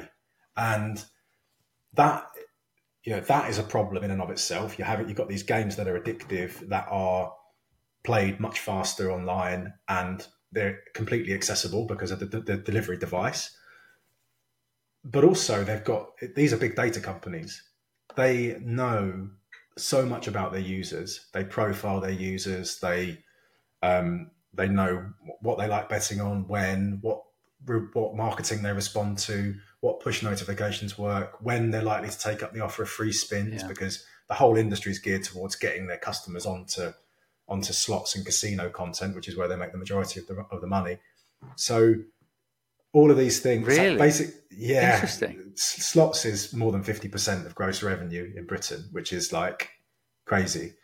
And 0.55 1.03
that 1.93 2.27
you 3.03 3.13
know 3.13 3.21
that 3.21 3.49
is 3.49 3.57
a 3.57 3.63
problem 3.63 4.03
in 4.03 4.11
and 4.11 4.21
of 4.21 4.29
itself. 4.29 4.77
You 4.79 4.85
have. 4.85 5.07
You've 5.07 5.17
got 5.17 5.29
these 5.29 5.43
games 5.43 5.75
that 5.75 5.87
are 5.87 5.99
addictive 5.99 6.67
that 6.69 6.87
are 6.89 7.33
played 8.03 8.39
much 8.39 8.59
faster 8.59 9.11
online 9.11 9.73
and 9.87 10.27
they're 10.51 10.79
completely 10.93 11.33
accessible 11.33 11.85
because 11.85 12.11
of 12.11 12.19
the, 12.19 12.25
the, 12.25 12.39
the 12.41 12.57
delivery 12.57 12.97
device. 12.97 13.55
but 15.03 15.23
also 15.23 15.63
they've 15.63 15.83
got 15.83 16.09
these 16.35 16.53
are 16.53 16.57
big 16.57 16.75
data 16.75 16.99
companies. 16.99 17.63
They 18.15 18.57
know 18.61 19.29
so 19.77 20.05
much 20.05 20.27
about 20.27 20.51
their 20.51 20.61
users. 20.61 21.27
They 21.33 21.43
profile 21.43 22.01
their 22.01 22.11
users. 22.11 22.79
They 22.79 23.23
um, 23.81 24.31
they 24.53 24.67
know 24.67 25.11
what 25.41 25.57
they 25.57 25.67
like 25.67 25.89
betting 25.89 26.21
on, 26.21 26.47
when, 26.47 26.99
what 27.01 27.23
what 27.93 28.15
marketing 28.15 28.63
they 28.63 28.73
respond 28.73 29.17
to, 29.19 29.55
what 29.81 29.99
push 29.99 30.23
notifications 30.23 30.97
work, 30.97 31.41
when 31.41 31.71
they're 31.71 31.81
likely 31.83 32.09
to 32.09 32.17
take 32.19 32.41
up 32.43 32.53
the 32.53 32.61
offer 32.61 32.83
of 32.83 32.89
free 32.89 33.11
spins, 33.11 33.61
Yeah. 33.63 33.67
because 33.67 34.05
the 34.27 34.35
whole 34.35 34.55
industry 34.57 34.91
is 34.91 34.99
geared 34.99 35.23
towards 35.23 35.55
getting 35.55 35.87
their 35.87 35.97
customers 35.97 36.45
onto 36.45 36.93
onto 37.47 37.73
slots 37.73 38.15
and 38.15 38.25
casino 38.25 38.69
content, 38.69 39.13
which 39.15 39.27
is 39.27 39.35
where 39.35 39.47
they 39.49 39.57
make 39.57 39.73
the 39.73 39.77
majority 39.77 40.19
of 40.19 40.27
the 40.27 40.45
of 40.51 40.61
the 40.61 40.67
money. 40.67 40.97
So 41.57 41.95
all 42.93 43.09
of 43.11 43.17
these 43.17 43.39
things, 43.39 43.65
Really? 43.67 43.97
basic, 43.97 44.33
yeah, 44.51 44.93
Interesting. 44.95 45.51
Slots 45.55 46.25
is 46.25 46.53
more 46.53 46.71
than 46.71 46.83
fifty 46.83 47.07
percent 47.09 47.45
of 47.45 47.55
gross 47.55 47.81
revenue 47.83 48.31
in 48.35 48.45
Britain, 48.45 48.87
which 48.91 49.11
is 49.11 49.33
like 49.33 49.69
crazy. 50.25 50.75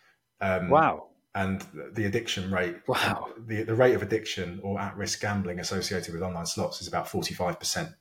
Um, 0.42 0.70
Wow. 0.70 1.08
and 1.36 1.62
the 1.94 2.06
addiction 2.06 2.52
rate 2.52 2.78
Wow. 2.88 3.32
the, 3.38 3.64
the 3.64 3.76
rate 3.76 3.94
of 3.96 4.02
addiction 4.02 4.60
or 4.64 4.80
at-risk 4.80 5.22
gambling 5.22 5.60
associated 5.60 6.14
with 6.14 6.24
online 6.24 6.46
slots 6.48 6.82
is 6.82 6.88
about 6.88 7.08
45% 7.08 7.94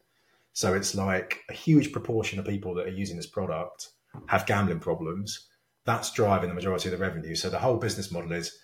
so 0.57 0.73
it's 0.75 0.95
like 0.95 1.41
a 1.51 1.53
huge 1.53 1.93
proportion 1.93 2.39
of 2.39 2.47
people 2.47 2.75
that 2.75 2.87
are 2.87 2.91
using 3.03 3.17
this 3.17 3.27
product 3.27 3.91
have 4.27 4.47
gambling 4.47 4.81
problems 4.81 5.49
that's 5.85 6.13
driving 6.13 6.49
the 6.49 6.55
majority 6.55 6.89
of 6.89 6.93
the 6.93 7.05
revenue 7.05 7.35
so 7.35 7.51
the 7.51 7.59
whole 7.59 7.77
business 7.77 8.11
model 8.11 8.33
is 8.33 8.57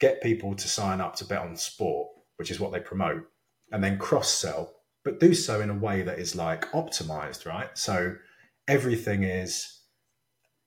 get 0.00 0.22
people 0.22 0.54
to 0.54 0.68
sign 0.68 1.00
up 1.00 1.16
to 1.16 1.24
bet 1.24 1.42
on 1.42 1.56
sport 1.56 2.08
which 2.36 2.50
is 2.50 2.60
what 2.60 2.72
they 2.72 2.80
promote 2.80 3.24
and 3.72 3.82
then 3.82 3.98
cross-sell 3.98 4.72
but 5.04 5.20
do 5.20 5.34
so 5.34 5.60
in 5.60 5.70
a 5.70 5.74
way 5.74 6.02
that 6.02 6.18
is 6.18 6.36
like 6.36 6.70
optimized 6.72 7.46
right 7.46 7.76
so 7.76 8.14
everything 8.68 9.22
is 9.22 9.80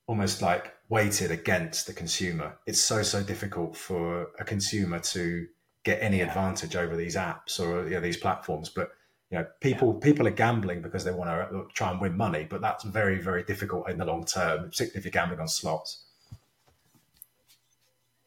almost 0.08 0.41
like 0.41 0.73
weighted 0.89 1.32
against 1.32 1.86
the 1.86 1.93
consumer. 1.93 2.58
It's 2.65 2.80
so 2.82 3.03
so 3.03 3.21
difficult 3.21 3.75
for 3.75 4.27
a 4.39 4.45
consumer 4.45 4.99
to 4.99 5.47
get 5.84 6.01
any 6.01 6.21
advantage 6.21 6.75
over 6.75 6.95
these 6.95 7.15
apps 7.15 7.60
or 7.60 7.84
you 7.88 7.95
know, 7.95 8.01
these 8.01 8.17
platforms. 8.17 8.69
But 8.69 8.89
you 9.29 9.37
know, 9.37 9.45
people 9.59 9.93
people 9.93 10.27
are 10.27 10.31
gambling 10.31 10.81
because 10.81 11.03
they 11.03 11.11
want 11.11 11.29
to 11.29 11.67
try 11.73 11.91
and 11.91 11.99
win 11.99 12.15
money, 12.15 12.47
but 12.49 12.61
that's 12.61 12.83
very 12.83 13.21
very 13.21 13.43
difficult 13.43 13.89
in 13.89 13.97
the 13.97 14.05
long 14.05 14.25
term, 14.25 14.69
particularly 14.69 14.99
if 14.99 15.05
you're 15.05 15.11
gambling 15.11 15.39
on 15.39 15.47
slots. 15.47 16.05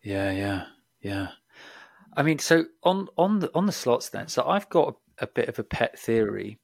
Yeah, 0.03 0.31
yeah, 0.31 0.67
yeah. 1.01 1.29
I 2.17 2.23
mean, 2.23 2.39
so 2.39 2.67
on 2.83 3.09
on 3.17 3.41
the 3.41 3.51
on 3.55 3.67
the 3.67 3.73
slots 3.73 4.11
then. 4.11 4.29
So 4.29 4.47
I've 4.47 4.69
got 4.69 4.95
a, 5.19 5.25
a 5.25 5.27
bit 5.27 5.49
of 5.49 5.59
a 5.59 5.65
pet 5.65 5.99
theory. 5.99 6.59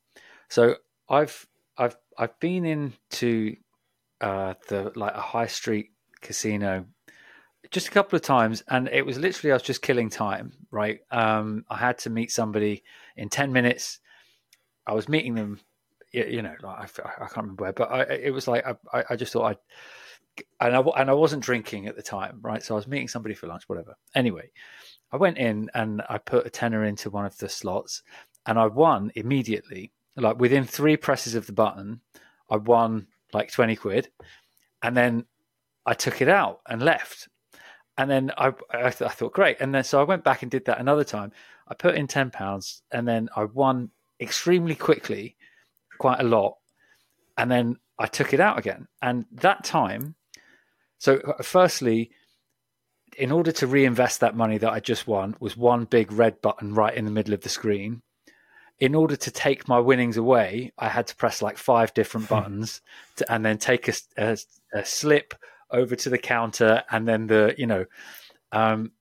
So 0.48 0.76
I've 1.08 1.46
I've 1.78 1.96
I've 2.18 2.38
been 2.40 2.64
into 2.64 3.56
uh, 4.20 4.54
the 4.68 4.92
like 4.96 5.14
a 5.14 5.20
high 5.20 5.46
street 5.46 5.92
casino 6.20 6.86
just 7.70 7.88
a 7.88 7.90
couple 7.90 8.16
of 8.16 8.22
times, 8.22 8.62
and 8.68 8.88
it 8.88 9.04
was 9.04 9.18
literally 9.18 9.52
I 9.52 9.56
was 9.56 9.62
just 9.62 9.82
killing 9.82 10.10
time. 10.10 10.52
Right, 10.70 11.00
um, 11.10 11.64
I 11.68 11.76
had 11.76 11.98
to 11.98 12.10
meet 12.10 12.30
somebody 12.30 12.82
in 13.16 13.28
ten 13.28 13.52
minutes. 13.52 14.00
I 14.86 14.94
was 14.94 15.08
meeting 15.08 15.34
them, 15.34 15.60
you, 16.12 16.42
know, 16.42 16.54
like, 16.62 16.98
I, 17.00 17.08
I 17.08 17.26
can't 17.26 17.36
remember 17.38 17.64
where, 17.64 17.72
but 17.72 17.90
I, 17.90 18.02
it 18.02 18.32
was 18.32 18.46
like 18.48 18.64
I, 18.66 18.74
I- 18.92 19.04
I 19.10 19.16
just 19.16 19.32
thought 19.32 19.44
I'd 19.44 19.58
and 20.60 20.76
I, 20.76 20.80
and 20.98 21.10
I 21.10 21.14
wasn't 21.14 21.42
drinking 21.42 21.86
at 21.86 21.96
the 21.96 22.02
time, 22.02 22.38
right? 22.42 22.62
So 22.62 22.74
I 22.74 22.76
was 22.76 22.86
meeting 22.86 23.08
somebody 23.08 23.34
for 23.34 23.46
lunch, 23.46 23.62
whatever. 23.68 23.96
Anyway, 24.14 24.50
I 25.10 25.16
went 25.16 25.38
in 25.38 25.70
and 25.74 26.02
I 26.08 26.18
put 26.18 26.46
a 26.46 26.50
tenner 26.50 26.84
into 26.84 27.10
one 27.10 27.24
of 27.24 27.36
the 27.38 27.48
slots, 27.48 28.02
and 28.44 28.58
I 28.58 28.66
won 28.66 29.12
immediately. 29.14 29.92
Like 30.16 30.38
within 30.38 30.64
three 30.64 30.96
presses 30.96 31.34
of 31.34 31.46
the 31.46 31.52
button, 31.52 32.00
I 32.50 32.56
won 32.56 33.06
like 33.32 33.50
twenty 33.50 33.76
quid, 33.76 34.10
and 34.82 34.96
then 34.96 35.24
I 35.84 35.94
took 35.94 36.20
it 36.20 36.28
out 36.28 36.60
and 36.68 36.82
left. 36.82 37.28
And 37.98 38.10
then 38.10 38.30
I, 38.36 38.52
I, 38.70 38.90
th- 38.90 39.02
I 39.02 39.08
thought, 39.08 39.32
great. 39.32 39.56
And 39.60 39.74
then 39.74 39.84
so 39.84 40.00
I 40.00 40.04
went 40.04 40.22
back 40.22 40.42
and 40.42 40.50
did 40.50 40.66
that 40.66 40.80
another 40.80 41.04
time. 41.04 41.32
I 41.66 41.74
put 41.74 41.94
in 41.94 42.06
ten 42.06 42.30
pounds, 42.30 42.82
and 42.90 43.08
then 43.08 43.28
I 43.34 43.44
won 43.44 43.90
extremely 44.20 44.74
quickly, 44.74 45.36
quite 45.98 46.20
a 46.20 46.24
lot. 46.24 46.56
And 47.36 47.50
then 47.50 47.76
I 47.98 48.06
took 48.06 48.32
it 48.32 48.40
out 48.40 48.58
again. 48.58 48.88
And 49.02 49.26
that 49.32 49.64
time, 49.64 50.14
so 50.98 51.16
uh, 51.16 51.42
firstly, 51.42 52.10
in 53.16 53.30
order 53.32 53.52
to 53.52 53.66
reinvest 53.66 54.20
that 54.20 54.36
money 54.36 54.58
that 54.58 54.72
I 54.72 54.80
just 54.80 55.06
won, 55.06 55.36
was 55.40 55.56
one 55.56 55.84
big 55.84 56.12
red 56.12 56.40
button 56.42 56.74
right 56.74 56.94
in 56.94 57.04
the 57.04 57.10
middle 57.10 57.34
of 57.34 57.40
the 57.40 57.48
screen. 57.48 58.02
In 58.78 58.94
order 58.94 59.16
to 59.16 59.30
take 59.30 59.68
my 59.68 59.78
winnings 59.78 60.18
away, 60.18 60.72
I 60.76 60.88
had 60.88 61.06
to 61.06 61.16
press 61.16 61.40
like 61.40 61.56
five 61.56 61.94
different 61.94 62.28
buttons, 62.28 62.82
to, 63.16 63.32
and 63.32 63.42
then 63.42 63.56
take 63.56 63.88
a 63.88 64.36
slip 64.84 65.34
over 65.70 65.96
to 65.96 66.10
the 66.10 66.18
counter, 66.18 66.82
and 66.90 67.08
then 67.08 67.26
the 67.26 67.54
you 67.56 67.66
know, 67.66 67.86
um, 68.52 68.92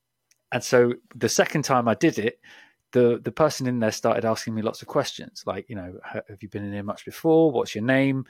and 0.54 0.64
so 0.64 0.94
the 1.14 1.28
second 1.28 1.64
time 1.64 1.90
I 1.90 1.94
did 1.94 2.18
it, 2.18 2.40
the 2.96 3.20
the 3.24 3.32
person 3.32 3.68
in 3.68 3.80
there 3.80 3.92
started 3.92 4.26
asking 4.26 4.56
me 4.56 4.62
lots 4.62 4.82
of 4.82 4.88
questions, 4.88 5.44
like 5.46 5.70
you 5.70 5.76
know, 5.76 6.00
have 6.04 6.42
you 6.42 6.50
been 6.50 6.66
in 6.66 6.74
here 6.74 6.84
much 6.84 7.06
before? 7.06 7.52
What's 7.52 7.76
your 7.76 7.84
name? 7.84 8.26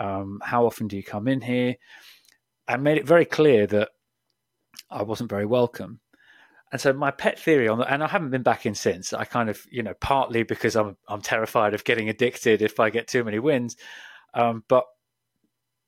Um, 0.00 0.40
how 0.42 0.66
often 0.66 0.88
do 0.88 0.96
you 0.96 1.02
come 1.02 1.28
in 1.28 1.40
here? 1.40 1.76
and 2.68 2.82
made 2.82 2.98
it 2.98 3.06
very 3.06 3.24
clear 3.24 3.66
that 3.66 3.90
I 4.90 5.02
wasn't 5.02 5.30
very 5.30 5.46
welcome. 5.46 6.00
And 6.72 6.80
so 6.80 6.92
my 6.92 7.10
pet 7.10 7.38
theory 7.38 7.68
on 7.68 7.78
that, 7.78 7.92
and 7.92 8.02
I 8.02 8.08
haven't 8.08 8.30
been 8.30 8.42
back 8.42 8.66
in 8.66 8.74
since. 8.74 9.12
I 9.12 9.24
kind 9.24 9.48
of, 9.48 9.64
you 9.70 9.82
know, 9.82 9.94
partly 10.00 10.42
because 10.42 10.74
I'm 10.74 10.96
I'm 11.08 11.22
terrified 11.22 11.74
of 11.74 11.84
getting 11.84 12.08
addicted 12.08 12.60
if 12.60 12.80
I 12.80 12.90
get 12.90 13.06
too 13.06 13.22
many 13.22 13.38
wins, 13.38 13.76
um, 14.34 14.64
but 14.68 14.84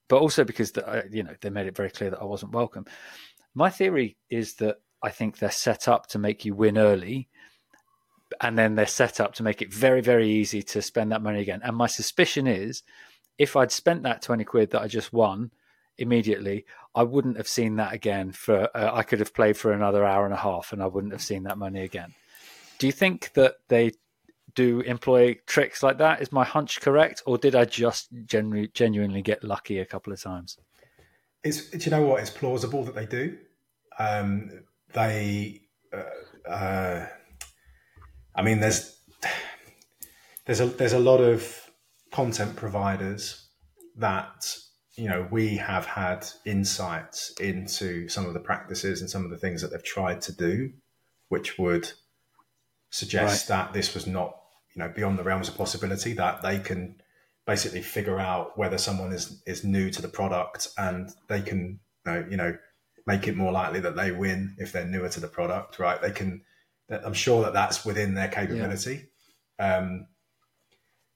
but 0.09 0.21
also 0.21 0.45
because 0.45 0.73
the, 0.73 1.09
you 1.11 1.25
know 1.25 1.35
they 1.41 1.51
made 1.51 1.67
it 1.67 1.77
very 1.77 1.91
clear 1.91 2.11
that 2.11 2.21
I 2.21 2.25
wasn't 2.25 2.53
welcome. 2.53 2.87
My 3.55 3.71
theory 3.71 4.17
is 4.31 4.55
that 4.55 4.77
I 5.03 5.11
think 5.11 5.39
they're 5.39 5.51
set 5.51 5.89
up 5.89 6.07
to 6.09 6.19
make 6.19 6.45
you 6.45 6.55
win 6.55 6.79
early, 6.79 7.29
and 8.41 8.59
then 8.59 8.75
they're 8.75 8.87
set 8.87 9.21
up 9.21 9.35
to 9.35 9.43
make 9.43 9.63
it 9.63 9.73
very 9.73 10.01
very 10.01 10.29
easy 10.29 10.63
to 10.63 10.83
spend 10.83 11.13
that 11.13 11.23
money 11.23 11.41
again. 11.41 11.61
And 11.63 11.77
my 11.77 11.87
suspicion 11.87 12.47
is, 12.47 12.83
if 13.39 13.57
I'd 13.57 13.73
spent 13.73 14.03
that 14.03 14.23
twenty 14.23 14.45
quid 14.45 14.71
that 14.71 14.83
I 14.83 14.89
just 14.89 15.13
won 15.13 15.51
immediately, 15.99 16.65
I 16.95 17.03
wouldn't 17.03 17.37
have 17.37 17.49
seen 17.49 17.77
that 17.77 17.93
again 17.93 18.33
for 18.33 18.69
uh, 18.77 18.95
I 18.95 19.03
could 19.03 19.21
have 19.21 19.35
played 19.35 19.57
for 19.57 19.73
another 19.73 20.05
hour 20.05 20.25
and 20.25 20.35
a 20.35 20.39
half 20.39 20.73
and 20.73 20.83
I 20.83 20.87
wouldn't 20.87 21.13
have 21.13 21.23
seen 21.23 21.45
that 21.45 21.59
money 21.59 21.83
again. 21.83 22.15
Do 22.79 22.87
you 22.87 22.93
think 22.93 23.33
that 23.35 23.57
they 23.69 23.93
do 24.55 24.81
employ 24.81 25.39
tricks 25.47 25.83
like 25.83 25.99
that? 25.99 26.23
Is 26.23 26.33
my 26.33 26.45
hunch 26.45 26.81
correct 26.81 27.23
or 27.27 27.39
did 27.39 27.55
I 27.55 27.65
just 27.65 28.09
genu- 28.25 28.69
genuinely 28.69 29.23
get 29.23 29.45
lucky 29.45 29.79
a 29.79 29.85
couple 29.85 30.13
of 30.13 30.21
times? 30.21 30.59
It's 31.45 31.71
do 31.71 31.79
you 31.79 31.91
know 31.91 32.07
what? 32.07 32.21
It's 32.21 32.31
plausible 32.31 32.85
that 32.85 32.95
they 32.95 33.07
do. 33.07 33.39
Um, 33.99 34.65
they, 34.93 35.63
uh, 35.93 36.49
uh, 36.49 37.07
I 38.39 38.43
mean, 38.43 38.61
there's 38.61 38.97
there's 40.47 40.61
a 40.61 40.67
there's 40.67 40.93
a 40.93 40.99
lot 41.01 41.19
of 41.19 41.69
content 42.13 42.55
providers 42.55 43.49
that 43.97 44.57
you 44.95 45.09
know 45.09 45.27
we 45.33 45.57
have 45.57 45.85
had 45.87 46.25
insights 46.47 47.33
into 47.41 48.09
some 48.09 48.27
of 48.27 48.35
the 48.35 48.41
practices 48.41 49.01
and 49.01 49.11
some 49.11 49.25
of 49.25 49.31
the 49.31 49.37
things 49.37 49.61
that 49.61 49.73
they've 49.73 49.83
tried 49.83 50.21
to 50.23 50.33
do, 50.33 50.73
which 51.29 51.59
would 51.59 51.91
suggest 52.91 53.49
that 53.49 53.73
this 53.73 53.93
was 53.93 54.07
not 54.07 54.41
you 54.73 54.83
know 54.85 54.89
beyond 54.95 55.19
the 55.19 55.25
realms 55.25 55.49
of 55.49 55.57
possibility 55.57 56.13
that 56.13 56.41
they 56.41 56.61
can 56.61 57.03
basically 57.45 57.83
figure 57.83 58.21
out 58.21 58.57
whether 58.57 58.79
someone 58.79 59.13
is 59.13 59.43
is 59.47 59.65
new 59.65 59.91
to 59.91 60.01
the 60.01 60.09
product 60.09 60.69
and 60.79 61.11
they 61.29 61.43
can 61.43 61.81
you 62.07 62.13
know, 62.13 62.27
you 62.31 62.37
know 62.37 62.57
make 63.05 63.27
it 63.27 63.37
more 63.37 63.51
likely 63.51 63.81
that 63.81 63.97
they 63.97 64.13
win 64.13 64.55
if 64.59 64.71
they're 64.71 64.87
newer 64.87 65.09
to 65.09 65.19
the 65.19 65.27
product 65.27 65.81
right? 65.81 66.01
They 66.01 66.13
can 66.13 66.43
that- 66.89 67.05
i'm 67.07 67.15
sure 67.15 67.43
that 67.43 67.53
that's 67.53 67.85
within 67.85 68.15
their 68.15 68.29
capability 68.29 69.09
um 69.59 70.07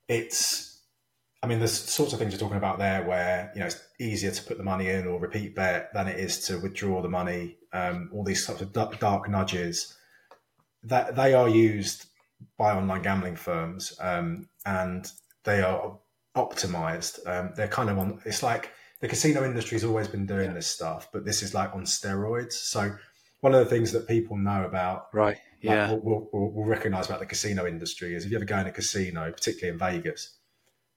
it's 0.08 0.82
i 1.42 1.46
mean 1.46 1.58
there's 1.58 1.72
sorts 1.72 2.12
of 2.12 2.18
things 2.18 2.32
you're 2.32 2.40
talking 2.40 2.56
about 2.56 2.78
there 2.78 3.02
where 3.04 3.50
you 3.54 3.60
know 3.60 3.66
it's 3.66 3.80
easier 4.00 4.30
to 4.30 4.42
put 4.42 4.58
the 4.58 4.64
money 4.64 4.88
in 4.88 5.06
or 5.06 5.18
repeat 5.20 5.54
bet 5.54 5.92
than 5.94 6.08
it 6.08 6.18
is 6.18 6.40
to 6.46 6.58
withdraw 6.58 7.00
the 7.02 7.08
money 7.08 7.56
um 7.72 8.10
all 8.12 8.24
these 8.24 8.44
sorts 8.44 8.60
of 8.60 8.72
dark, 8.72 9.28
nudges 9.28 9.96
that 10.84 11.14
they 11.16 11.32
are 11.34 11.48
used 11.48 12.06
by 12.58 12.72
online 12.74 13.02
gambling 13.02 13.36
firms 13.36 13.96
um 14.00 14.48
and 14.66 15.12
they 15.44 15.60
are 15.62 15.98
optimized. 16.36 17.26
Um, 17.26 17.52
they're 17.56 17.68
kind 17.68 17.90
of 17.90 17.98
on. 17.98 18.20
It's 18.24 18.42
like 18.42 18.70
the 19.00 19.08
casino 19.08 19.44
industry 19.44 19.76
has 19.76 19.84
always 19.84 20.08
been 20.08 20.26
doing 20.26 20.54
this 20.54 20.66
stuff, 20.66 21.08
but 21.12 21.24
this 21.24 21.42
is 21.42 21.54
like 21.54 21.74
on 21.74 21.82
steroids. 21.84 22.52
So 22.52 22.94
one 23.40 23.54
of 23.54 23.58
the 23.64 23.70
things 23.70 23.92
that 23.92 24.06
people 24.08 24.36
know 24.36 24.64
about, 24.64 25.08
Right. 25.12 25.38
Like, 25.62 25.74
Yeah. 25.76 25.90
will 25.92 26.00
will 26.00 26.28
will 26.32 26.52
will 26.52 26.64
recognize 26.64 27.06
about 27.06 27.20
the 27.20 27.26
casino 27.26 27.66
industry 27.66 28.14
is 28.14 28.24
if 28.24 28.30
you 28.30 28.38
ever 28.38 28.44
go 28.44 28.58
in 28.58 28.66
a 28.66 28.72
casino, 28.72 29.30
particularly 29.30 29.72
in 29.72 29.78
Vegas, 29.78 30.38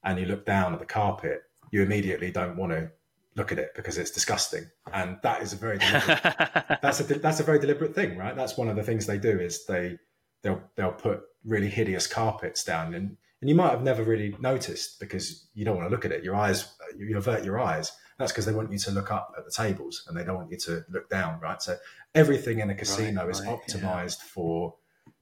and 0.03 0.19
you 0.19 0.25
look 0.25 0.45
down 0.45 0.73
at 0.73 0.79
the 0.79 0.85
carpet, 0.85 1.43
you 1.71 1.81
immediately 1.81 2.31
don't 2.31 2.57
want 2.57 2.71
to 2.71 2.91
look 3.35 3.51
at 3.51 3.59
it 3.59 3.71
because 3.75 3.97
it's 3.97 4.11
disgusting, 4.11 4.69
and 4.93 5.17
that 5.23 5.41
is 5.41 5.53
a 5.53 5.55
very 5.57 5.77
that's 6.81 6.99
a 6.99 7.03
that's 7.03 7.39
a 7.39 7.43
very 7.43 7.59
deliberate 7.59 7.93
thing, 7.95 8.17
right? 8.17 8.35
That's 8.35 8.57
one 8.57 8.69
of 8.69 8.75
the 8.75 8.83
things 8.83 9.05
they 9.05 9.17
do 9.17 9.39
is 9.39 9.65
they 9.65 9.97
they'll 10.41 10.61
they'll 10.75 10.91
put 10.93 11.21
really 11.43 11.69
hideous 11.69 12.07
carpets 12.07 12.63
down, 12.63 12.93
and 12.93 13.17
and 13.41 13.49
you 13.49 13.55
might 13.55 13.71
have 13.71 13.83
never 13.83 14.03
really 14.03 14.35
noticed 14.39 14.99
because 14.99 15.47
you 15.53 15.65
don't 15.65 15.75
want 15.75 15.87
to 15.87 15.91
look 15.93 16.05
at 16.05 16.11
it. 16.11 16.23
Your 16.23 16.35
eyes, 16.35 16.73
you 16.97 17.17
avert 17.17 17.43
your 17.43 17.59
eyes. 17.59 17.91
That's 18.17 18.31
because 18.31 18.45
they 18.45 18.53
want 18.53 18.71
you 18.71 18.77
to 18.79 18.91
look 18.91 19.11
up 19.11 19.33
at 19.37 19.45
the 19.45 19.51
tables 19.51 20.05
and 20.07 20.15
they 20.15 20.23
don't 20.23 20.37
want 20.37 20.51
you 20.51 20.57
to 20.57 20.85
look 20.89 21.09
down, 21.09 21.39
right? 21.41 21.61
So 21.61 21.77
everything 22.13 22.59
in 22.59 22.69
a 22.69 22.75
casino 22.75 23.27
is 23.27 23.41
right, 23.41 23.59
yeah. 23.67 23.77
optimized 23.77 24.19
for 24.19 24.75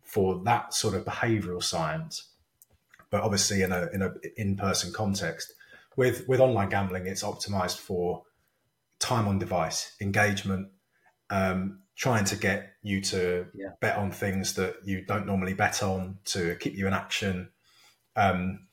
for 0.04 0.44
that 0.44 0.74
sort 0.74 0.94
of 0.94 1.04
behavioral 1.06 1.64
science. 1.64 2.30
But 3.10 3.24
obviously, 3.24 3.64
in 3.64 3.72
a 3.72 3.90
in 3.94 4.02
a 4.02 4.14
in 4.38 4.56
person 4.56 4.94
context, 4.94 5.54
with 5.96 6.28
with 6.28 6.40
online 6.40 6.70
gambling, 6.70 7.08
it's 7.08 7.24
optimized 7.24 7.80
for 7.80 8.24
time 9.00 9.28
on 9.28 9.40
device, 9.40 9.96
engagement, 10.00 10.70
um, 11.30 11.82
trying 11.96 12.26
to 12.26 12.36
get 12.36 12.74
you 12.82 13.02
to 13.02 13.48
Yeah. 13.54 13.70
bet 13.80 13.98
on 13.98 14.12
things 14.12 14.54
that 14.56 14.78
you 14.84 15.04
don't 15.06 15.26
normally 15.26 15.54
bet 15.54 15.84
on 15.84 16.20
to 16.26 16.56
keep 16.56 16.76
you 16.76 16.88
in 16.88 16.94
action. 16.94 17.50
Um, 18.16 18.68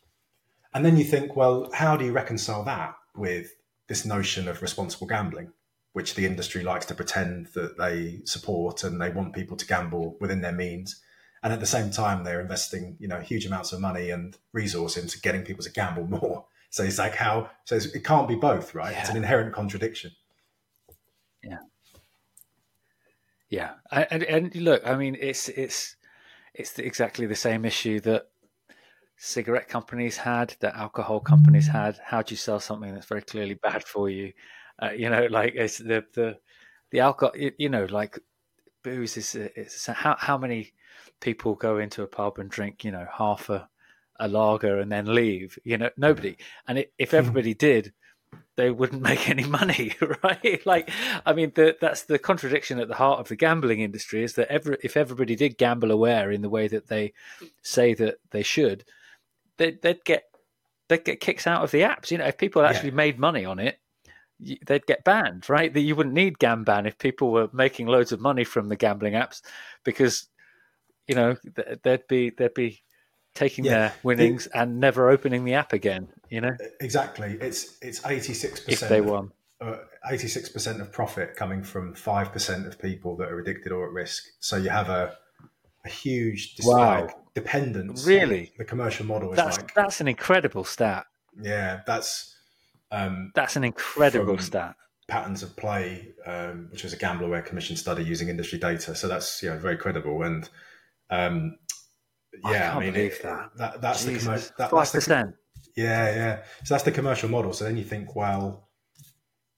and 0.72 0.84
then 0.84 0.96
you 0.96 1.04
think, 1.04 1.36
well, 1.36 1.70
how 1.72 1.96
do 1.96 2.04
you 2.04 2.12
reconcile 2.12 2.64
that 2.64 2.94
with 3.14 3.52
this 3.90 4.06
notion 4.06 4.48
of 4.48 4.62
responsible 4.62 5.06
gambling, 5.06 5.52
which 5.92 6.14
the 6.14 6.24
industry 6.24 6.62
likes 6.62 6.86
to 6.86 6.94
pretend 6.94 7.48
that 7.48 7.76
they 7.76 8.22
support 8.24 8.82
and 8.82 8.98
they 8.98 9.10
want 9.10 9.34
people 9.34 9.58
to 9.58 9.66
gamble 9.66 10.16
within 10.18 10.40
their 10.40 10.52
means? 10.52 11.02
And 11.42 11.52
at 11.52 11.60
the 11.60 11.66
same 11.66 11.90
time, 11.90 12.24
they're 12.24 12.40
investing, 12.40 12.96
you 12.98 13.08
know, 13.08 13.20
huge 13.20 13.44
amounts 13.44 13.72
of 13.72 13.80
money 13.80 14.10
and 14.10 14.36
resource 14.54 14.96
into 14.96 15.20
getting 15.20 15.42
people 15.42 15.62
to 15.64 15.70
gamble 15.70 16.06
more. 16.06 16.46
So 16.72 16.84
it's 16.84 16.98
like 16.98 17.16
how, 17.16 17.50
so 17.64 17.74
it 17.74 18.04
can't 18.04 18.28
be 18.28 18.36
both, 18.36 18.76
right? 18.76 18.96
It's 18.96 19.10
an 19.10 19.16
inherent 19.16 19.52
contradiction. 19.52 20.12
Yeah, 23.50 23.70
and, 23.90 24.06
and 24.12 24.22
and 24.22 24.54
look, 24.54 24.86
I 24.86 24.94
mean, 24.94 25.16
it's 25.20 25.48
it's 25.48 25.96
it's 26.54 26.78
exactly 26.78 27.26
the 27.26 27.34
same 27.34 27.64
issue 27.64 27.98
that 28.00 28.29
cigarette 29.22 29.68
companies 29.68 30.16
had, 30.16 30.56
that 30.60 30.74
alcohol 30.74 31.20
companies 31.20 31.68
had. 31.68 32.00
How 32.02 32.22
do 32.22 32.32
you 32.32 32.38
sell 32.38 32.58
something 32.58 32.92
that's 32.92 33.06
very 33.06 33.20
clearly 33.20 33.54
bad 33.54 33.84
for 33.84 34.08
you? 34.08 34.32
Uh, 34.82 34.90
you 34.90 35.10
know, 35.10 35.26
like 35.30 35.54
it's 35.54 35.78
the 35.78 36.04
the 36.14 36.38
the 36.90 37.00
alcohol. 37.00 37.36
You, 37.36 37.52
you 37.58 37.68
know, 37.68 37.84
like 37.84 38.18
booze 38.82 39.16
is 39.16 39.34
it's 39.34 39.86
how 39.86 40.16
how 40.18 40.38
many 40.38 40.72
people 41.20 41.54
go 41.54 41.78
into 41.78 42.02
a 42.02 42.06
pub 42.06 42.38
and 42.38 42.50
drink, 42.50 42.82
you 42.82 42.90
know, 42.90 43.06
half 43.12 43.50
a 43.50 43.68
a 44.18 44.26
lager 44.26 44.78
and 44.78 44.90
then 44.90 45.14
leave. 45.14 45.58
You 45.64 45.76
know, 45.76 45.90
nobody. 45.98 46.36
And 46.66 46.78
it, 46.78 46.92
if 46.98 47.12
everybody 47.20 47.52
did, 47.52 47.92
they 48.56 48.70
wouldn't 48.70 49.02
make 49.10 49.28
any 49.28 49.44
money, 49.44 49.96
right? 50.24 50.64
Like, 50.64 50.90
I 51.26 51.34
mean, 51.34 51.52
the, 51.54 51.76
that's 51.78 52.04
the 52.04 52.18
contradiction 52.18 52.78
at 52.78 52.88
the 52.88 52.94
heart 52.94 53.20
of 53.20 53.28
the 53.28 53.36
gambling 53.36 53.80
industry 53.80 54.24
is 54.24 54.32
that 54.34 54.48
every, 54.48 54.78
if 54.82 54.96
everybody 54.96 55.36
did 55.36 55.58
gamble 55.58 55.90
aware 55.90 56.30
in 56.30 56.40
the 56.40 56.48
way 56.48 56.68
that 56.68 56.88
they 56.88 57.12
say 57.60 57.92
that 57.94 58.16
they 58.30 58.42
should, 58.42 58.84
they'd, 59.60 59.80
they'd 59.82 60.04
get 60.04 60.24
they'd 60.88 61.04
get 61.04 61.20
kicks 61.20 61.46
out 61.46 61.62
of 61.62 61.70
the 61.70 61.82
apps. 61.82 62.10
You 62.10 62.18
know, 62.18 62.26
if 62.26 62.36
people 62.36 62.62
actually 62.62 62.90
made 62.90 63.18
money 63.18 63.44
on 63.44 63.60
it, 63.60 63.78
they'd 64.66 64.86
get 64.86 65.04
banned, 65.04 65.48
right? 65.48 65.72
That 65.72 65.80
you 65.82 65.94
wouldn't 65.94 66.14
need 66.14 66.38
Gamban 66.38 66.88
if 66.88 66.98
people 66.98 67.30
were 67.30 67.48
making 67.52 67.86
loads 67.86 68.10
of 68.10 68.20
money 68.20 68.42
from 68.44 68.68
the 68.68 68.76
gambling 68.76 69.12
apps, 69.14 69.42
because 69.84 70.28
you 71.06 71.14
know 71.14 71.36
they'd 71.84 72.06
be 72.08 72.30
they'd 72.30 72.54
be 72.54 72.82
taking 73.34 73.64
Yeah. 73.64 73.70
their 73.70 73.92
winnings 74.02 74.48
and 74.48 74.80
never 74.80 75.08
opening 75.10 75.44
the 75.44 75.54
app 75.54 75.72
again. 75.72 76.08
You 76.30 76.40
know, 76.40 76.56
Exactly. 76.80 77.38
It's 77.40 77.78
it's 77.80 78.04
eighty 78.06 78.34
six 78.34 78.60
if 78.60 78.66
percent. 78.66 78.88
they 78.90 79.00
won. 79.00 79.30
Uh, 79.60 79.76
eighty 80.10 80.26
six 80.26 80.48
percent 80.48 80.80
of 80.80 80.90
profit 80.90 81.36
coming 81.36 81.62
from 81.62 81.94
five 81.94 82.32
percent 82.32 82.66
of 82.66 82.78
people 82.78 83.16
that 83.18 83.30
are 83.30 83.38
addicted 83.38 83.70
or 83.72 83.86
at 83.86 83.92
risk. 83.92 84.24
So 84.40 84.56
you 84.56 84.70
have 84.70 84.88
a 84.88 85.16
a 85.84 85.88
huge 85.88 86.56
Wow. 86.62 87.08
dependence. 87.34 88.04
Really? 88.06 88.52
the 88.58 88.64
commercial 88.64 89.06
model 89.06 89.32
is 89.32 89.36
That's 89.36 89.56
like 89.56 89.74
that's 89.74 90.00
an 90.00 90.08
incredible 90.08 90.64
stat. 90.64 91.06
yeah, 91.40 91.80
that's 91.86 92.36
um, 92.92 93.30
That's 93.34 93.54
an 93.56 93.62
incredible 93.64 94.38
stat. 94.38 94.74
patterns 95.08 95.42
of 95.44 95.56
play, 95.56 96.08
um, 96.26 96.68
which 96.72 96.82
was 96.82 96.92
a 96.92 96.96
GambleAware 96.96 97.44
commission 97.44 97.76
study 97.76 98.02
using 98.04 98.28
industry 98.28 98.58
data. 98.58 98.94
So 98.94 99.06
that's 99.08 99.42
you 99.42 99.50
know 99.50 99.58
very 99.58 99.76
credible 99.76 100.22
and. 100.22 100.48
Um, 101.10 101.56
yeah, 102.44 102.50
I, 102.50 102.58
can't 102.58 102.80
mean, 102.80 102.92
believe 102.92 103.12
it- 103.14 103.22
that. 103.24 103.50
that 103.56 103.80
that's 103.80 104.04
the, 104.04 104.12
Jesus, 104.12 104.28
commer- 104.28 104.56
that, 104.58 104.70
five 104.70 104.80
that's 104.80 104.92
the 104.92 104.96
percent. 104.98 105.34
Yeah, 105.76 106.14
yeah. 106.14 106.42
So 106.64 106.74
that's 106.74 106.84
the 106.84 106.92
commercial 106.92 107.28
model. 107.28 107.52
So 107.52 107.64
then 107.64 107.76
you 107.76 107.82
think, 107.84 108.14
well, 108.14 108.68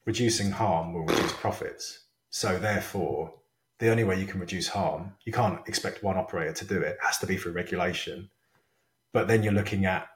reducing 0.07 0.51
harm 0.51 0.95
will 0.95 1.05
reduce 1.05 1.33
profits. 1.35 2.07
So 2.31 2.59
therefore, 2.59 3.35
the 3.83 3.91
only 3.91 4.05
way 4.05 4.17
you 4.17 4.27
can 4.27 4.39
reduce 4.39 4.69
harm, 4.69 5.13
you 5.25 5.33
can't 5.33 5.59
expect 5.67 6.05
one 6.05 6.17
operator 6.17 6.53
to 6.53 6.65
do 6.65 6.81
it. 6.83 6.91
It 6.91 6.99
has 7.03 7.19
to 7.19 7.27
be 7.27 7.37
through 7.37 7.51
regulation. 7.51 8.31
But 9.13 9.27
then 9.27 9.43
you're 9.43 9.53
looking 9.53 9.87
at, 9.87 10.07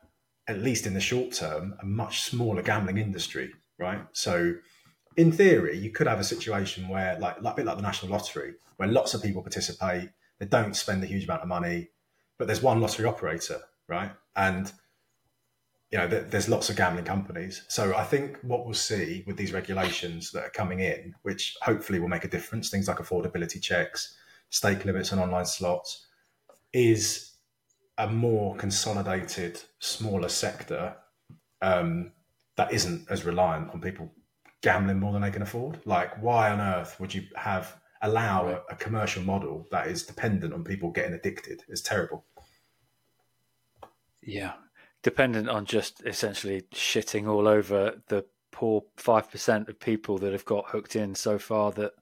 at 0.47 0.61
least 0.61 0.87
in 0.87 0.95
the 0.95 1.01
short 1.01 1.33
term, 1.33 1.75
a 1.83 1.85
much 1.85 2.23
smaller 2.23 2.63
gambling 2.63 2.99
industry, 2.99 3.53
right? 3.77 4.03
So 4.13 4.55
in 5.17 5.33
theory, 5.33 5.77
you 5.77 5.91
could 5.91 6.07
have 6.07 6.21
a 6.21 6.25
situation 6.25 6.87
where, 6.87 7.19
like, 7.19 7.43
like 7.43 7.55
a 7.55 7.57
bit 7.57 7.67
like 7.67 7.75
the 7.75 7.83
national 7.83 8.13
lottery, 8.13 8.55
where 8.77 8.89
lots 8.89 9.15
of 9.15 9.23
people 9.23 9.43
participate, 9.43 10.11
they 10.39 10.47
don't 10.47 10.77
spend 10.77 11.03
a 11.03 11.09
huge 11.09 11.25
amount 11.25 11.43
of 11.43 11.49
money, 11.49 11.89
but 12.39 12.47
there's 12.47 12.63
one 12.63 12.81
lottery 12.81 13.07
operator, 13.07 13.63
right? 13.89 14.13
And 14.37 14.73
you 15.97 16.03
know, 16.03 16.09
there- 16.09 16.25
there's 16.25 16.47
lots 16.47 16.69
of 16.69 16.77
gambling 16.77 17.07
companies. 17.07 17.65
So 17.69 17.97
I 17.97 18.05
think 18.05 18.37
what 18.43 18.67
we'll 18.67 18.75
see 18.75 19.25
with 19.27 19.39
these 19.39 19.55
regulations 19.55 20.31
that 20.33 20.45
are 20.45 20.51
coming 20.51 20.81
in, 20.81 21.15
which 21.23 21.57
hopefully 21.63 21.99
will 21.99 22.09
make 22.09 22.25
a 22.25 22.29
difference, 22.29 22.69
things 22.69 22.87
like 22.87 22.99
affordability 22.99 23.63
checks, 23.63 24.15
stake 24.51 24.85
limits 24.85 25.11
on 25.15 25.19
online 25.19 25.47
slots, 25.47 26.07
is 26.75 27.33
a 27.97 28.07
more 28.07 28.55
consolidated, 28.57 29.63
smaller 29.79 30.29
sector 30.29 30.95
um, 31.63 32.13
that 32.57 32.73
isn't 32.73 33.11
as 33.11 33.25
reliant 33.25 33.71
on 33.71 33.81
people 33.81 34.13
gambling 34.61 35.01
more 35.01 35.15
than 35.15 35.23
they 35.23 35.31
can 35.31 35.41
afford. 35.41 35.81
Like, 35.87 36.23
why 36.23 36.51
on 36.51 36.61
earth 36.61 37.01
would 37.01 37.15
you 37.15 37.27
have 37.37 37.81
allow 38.03 38.49
a, 38.49 38.57
a 38.69 38.77
commercial 38.77 39.23
model 39.23 39.67
that 39.71 39.87
is 39.87 40.05
dependent 40.05 40.53
on 40.53 40.63
people 40.63 40.91
getting 40.91 41.15
addicted? 41.15 41.65
It's 41.69 41.81
terrible. 41.81 42.27
Yeah, 44.21 44.57
dependent 45.07 45.49
on 45.49 45.64
just 45.64 46.03
essentially 46.05 46.62
shitting 46.75 47.29
all 47.29 47.47
over 47.47 48.03
the 48.09 48.25
poor 48.51 48.83
five 48.97 49.31
percent 49.31 49.69
of 49.69 49.79
people 49.79 50.19
that 50.19 50.33
have 50.33 50.45
got 50.45 50.71
hooked 50.71 50.97
in 50.97 51.14
so 51.14 51.38
far 51.38 51.71
that 51.71 51.92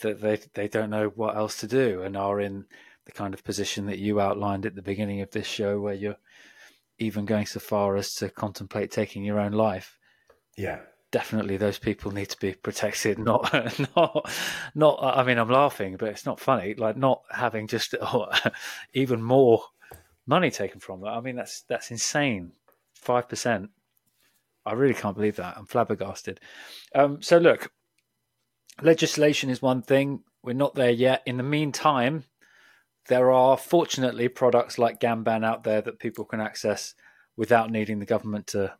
that 0.00 0.20
they 0.20 0.38
they 0.54 0.68
don't 0.68 0.90
know 0.90 1.08
what 1.16 1.36
else 1.36 1.58
to 1.58 1.66
do 1.66 2.02
and 2.02 2.16
are 2.16 2.40
in 2.40 2.66
the 3.06 3.10
kind 3.10 3.34
of 3.34 3.42
position 3.42 3.86
that 3.86 3.98
you 3.98 4.20
outlined 4.20 4.64
at 4.64 4.76
the 4.76 4.80
beginning 4.80 5.22
of 5.22 5.32
this 5.32 5.48
show, 5.48 5.80
where 5.80 5.92
you're 5.92 6.14
even 7.00 7.24
going 7.24 7.46
so 7.46 7.58
far 7.58 7.96
as 7.96 8.14
to 8.14 8.28
contemplate 8.28 8.92
taking 8.92 9.24
your 9.24 9.40
own 9.40 9.50
life. 9.50 9.98
Yeah. 10.56 10.82
definitely 11.10 11.56
those 11.56 11.80
people 11.80 12.12
need 12.12 12.28
to 12.28 12.38
be 12.38 12.54
protected 12.54 13.18
not 13.30 13.52
not 13.96 14.32
not 14.76 14.98
i 15.02 15.24
mean 15.24 15.38
i'm 15.38 15.48
laughing 15.48 15.96
but 15.96 16.10
it's 16.10 16.26
not 16.26 16.38
funny 16.38 16.74
like 16.74 16.96
not 16.96 17.22
having 17.28 17.66
just 17.66 17.92
oh, 18.00 18.26
even 18.92 19.20
more 19.20 19.64
money 20.26 20.50
taken 20.50 20.80
from 20.80 21.00
them 21.00 21.08
i 21.08 21.20
mean 21.20 21.36
that's 21.36 21.62
that's 21.68 21.90
insane. 21.90 22.52
5% 23.04 23.68
i 24.66 24.72
really 24.72 24.94
can't 24.94 25.16
believe 25.16 25.36
that. 25.36 25.56
I'm 25.58 25.66
flabbergasted. 25.66 26.40
Um, 26.94 27.20
so 27.20 27.38
look 27.38 27.70
legislation 28.82 29.50
is 29.50 29.62
one 29.62 29.82
thing. 29.82 30.24
We're 30.42 30.54
not 30.54 30.74
there 30.74 30.90
yet. 30.90 31.22
In 31.26 31.36
the 31.36 31.42
meantime 31.42 32.24
there 33.06 33.30
are 33.30 33.56
fortunately 33.56 34.28
products 34.28 34.78
like 34.78 35.00
gamban 35.00 35.44
out 35.44 35.64
there 35.64 35.82
that 35.82 35.98
people 35.98 36.24
can 36.24 36.40
access 36.40 36.94
without 37.36 37.70
needing 37.70 37.98
the 37.98 38.06
government 38.06 38.46
to 38.48 38.74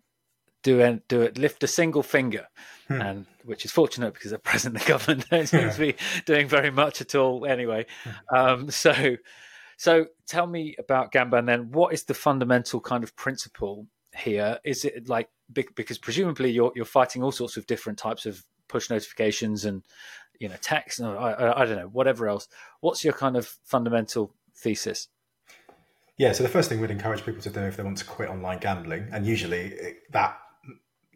do 0.63 0.81
it, 0.81 1.07
do 1.09 1.21
it, 1.21 1.37
lift 1.37 1.63
a 1.63 1.69
single 1.69 2.03
finger, 2.03 2.47
and 2.89 3.27
which 3.45 3.65
is 3.65 3.71
fortunate 3.71 4.15
because 4.15 4.33
at 4.33 4.43
present 4.43 4.79
the 4.79 4.85
government 4.85 5.29
don't 5.31 5.47
seem 5.47 5.71
to 5.71 5.79
be 5.79 5.95
doing 6.25 6.49
very 6.49 6.71
much 6.71 7.01
at 7.01 7.15
all 7.15 7.45
anyway. 7.47 7.87
Um, 8.35 8.71
so, 8.71 9.17
so 9.77 10.07
tell 10.27 10.47
me 10.47 10.75
about 10.79 11.13
Gamban 11.13 11.47
then. 11.47 11.71
What 11.71 11.93
is 11.93 12.05
the 12.05 12.15
fundamental 12.15 12.81
kind 12.81 13.05
of 13.05 13.15
principle 13.17 13.87
here? 14.17 14.59
Is 14.65 14.85
it 14.85 15.09
like 15.09 15.29
because 15.53 15.99
presumably 15.99 16.51
you're 16.51 16.73
you're 16.75 16.85
fighting 16.85 17.23
all 17.23 17.33
sorts 17.33 17.57
of 17.57 17.67
different 17.67 17.99
types 17.99 18.27
of 18.27 18.45
push 18.69 18.91
notifications 18.91 19.65
and 19.65 19.83
you 20.39 20.49
know 20.49 20.57
text 20.61 21.01
and 21.01 21.09
I, 21.09 21.13
I, 21.13 21.63
I 21.63 21.65
don't 21.67 21.77
know 21.77 21.89
whatever 21.89 22.29
else. 22.29 22.49
What's 22.81 23.05
your 23.05 23.13
kind 23.13 23.37
of 23.37 23.47
fundamental 23.65 24.35
thesis? 24.57 25.09
Yeah, 26.17 26.33
so 26.33 26.45
the 26.45 26.49
first 26.49 26.69
thing 26.69 26.81
we'd 26.81 26.93
encourage 26.93 27.25
people 27.25 27.43
to 27.43 27.51
do 27.51 27.61
if 27.61 27.77
they 27.77 27.83
want 27.83 27.99
to 27.99 28.05
quit 28.05 28.29
online 28.29 28.59
gambling, 28.59 29.09
and 29.11 29.27
usually 29.27 29.73
it, 29.73 29.97
that 30.13 30.39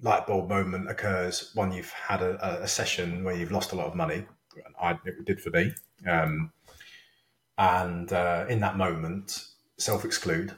light 0.03 0.27
bulb 0.27 0.49
moment 0.49 0.91
occurs 0.91 1.53
when 1.55 1.73
you've 1.73 1.91
had 1.91 2.21
a, 2.21 2.63
a 2.63 2.69
session 2.69 3.23
where 3.23 3.35
you've 3.35 3.53
lost 3.53 3.73
a 3.73 3.77
lot 3.77 3.87
of 3.87 3.95
money. 3.95 4.27
I 4.81 4.93
it 5.05 5.25
did 5.25 5.41
for 5.41 5.51
me, 5.51 5.73
um, 6.09 6.51
and 7.59 8.13
uh, 8.13 8.47
in 8.49 8.61
that 8.61 8.77
moment, 8.77 9.45
self 9.77 10.05
exclude, 10.05 10.55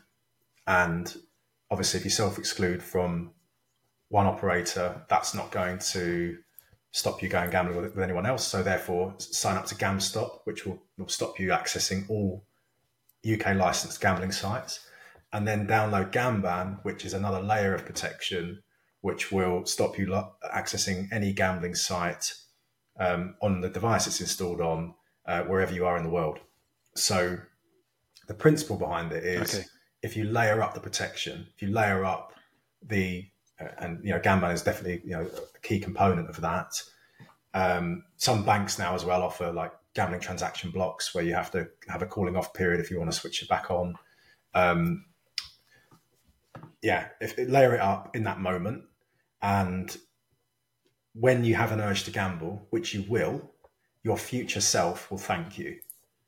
and 0.67 1.15
obviously, 1.71 1.99
if 1.99 2.05
you 2.05 2.11
self 2.11 2.39
exclude 2.39 2.83
from 2.83 3.33
one 4.09 4.27
operator, 4.27 5.03
that's 5.09 5.35
not 5.35 5.51
going 5.51 5.79
to 5.79 6.39
stop 6.93 7.23
you 7.23 7.29
going 7.29 7.51
gambling 7.51 7.81
with, 7.81 7.95
with 7.95 8.05
anyone 8.05 8.27
else. 8.27 8.47
So 8.47 8.63
therefore, 8.63 9.15
sign 9.19 9.57
up 9.57 9.67
to 9.67 9.75
GamStop, 9.77 10.41
which 10.45 10.67
will, 10.67 10.83
will 10.99 11.09
stop 11.09 11.39
you 11.39 11.49
accessing 11.49 12.09
all 12.11 12.45
UK 13.31 13.55
licensed 13.55 14.01
gambling 14.01 14.33
sites. 14.33 14.81
and 15.33 15.47
then 15.47 15.67
download 15.67 16.13
Gamban, 16.13 16.83
which 16.85 17.05
is 17.05 17.15
another 17.15 17.41
layer 17.41 17.75
of 17.75 17.87
protection, 17.87 18.63
which 19.01 19.31
will 19.31 19.65
stop 19.65 19.99
you 19.99 20.07
lo- 20.07 20.33
accessing 20.55 21.09
any 21.13 21.33
gambling 21.33 21.75
site 21.75 22.35
um, 22.99 23.37
on 23.41 23.61
the 23.61 23.69
device 23.69 24.07
it's 24.07 24.21
installed 24.21 24.61
on, 24.61 24.95
uh, 25.27 25.43
wherever 25.43 25.73
you 25.73 25.87
are 25.87 25.97
in 25.97 26.03
the 26.03 26.11
world. 26.11 26.41
So 27.01 27.39
the 28.27 28.35
principle 28.35 28.77
behind 28.77 29.13
it 29.13 29.25
is 29.25 29.55
Okay. 29.55 29.65
if 30.03 30.17
you 30.17 30.25
layer 30.25 30.63
up 30.63 30.75
the 30.75 30.81
protection, 30.81 31.47
if 31.55 31.63
you 31.63 31.69
layer 31.73 32.05
up 32.05 32.35
the 32.83 33.27
uh, 33.61 33.69
and 33.79 34.05
you 34.05 34.11
know 34.13 34.21
Gamban 34.21 34.53
is 34.53 34.63
definitely 34.63 35.03
you 35.05 35.17
know 35.17 35.27
a 35.27 35.59
key 35.61 35.81
component 35.81 36.29
of 36.29 36.41
that. 36.41 36.83
Um, 37.53 38.05
some 38.17 38.45
banks 38.45 38.79
now 38.79 38.95
as 38.95 39.05
well 39.05 39.23
offer 39.23 39.53
like 39.53 39.73
gambling 39.95 40.21
transaction 40.21 40.71
blocks 40.71 41.15
where 41.15 41.25
you 41.25 41.35
have 41.35 41.51
to 41.51 41.69
have 41.89 42.01
a 42.03 42.07
calling 42.07 42.37
off 42.37 42.55
period 42.55 42.81
if 42.81 42.91
you 42.91 42.99
want 42.99 43.11
to 43.11 43.19
switch 43.19 43.43
it 43.43 43.49
back 43.49 43.71
on. 43.71 43.95
Um, 44.55 45.07
yeah, 46.83 47.09
if 47.21 47.37
layer 47.37 47.75
it 47.75 47.81
up 47.81 48.15
in 48.15 48.23
that 48.25 48.41
moment, 48.41 48.85
and 49.43 49.97
when 51.15 51.45
you 51.45 51.57
have 51.57 51.73
an 51.73 51.81
urge 51.81 52.05
to 52.05 52.11
gamble, 52.11 52.67
which 52.71 52.95
you 52.95 53.05
will, 53.09 53.51
your 54.05 54.17
future 54.17 54.61
self 54.61 55.11
will 55.11 55.19
thank 55.19 55.59
you. 55.59 55.81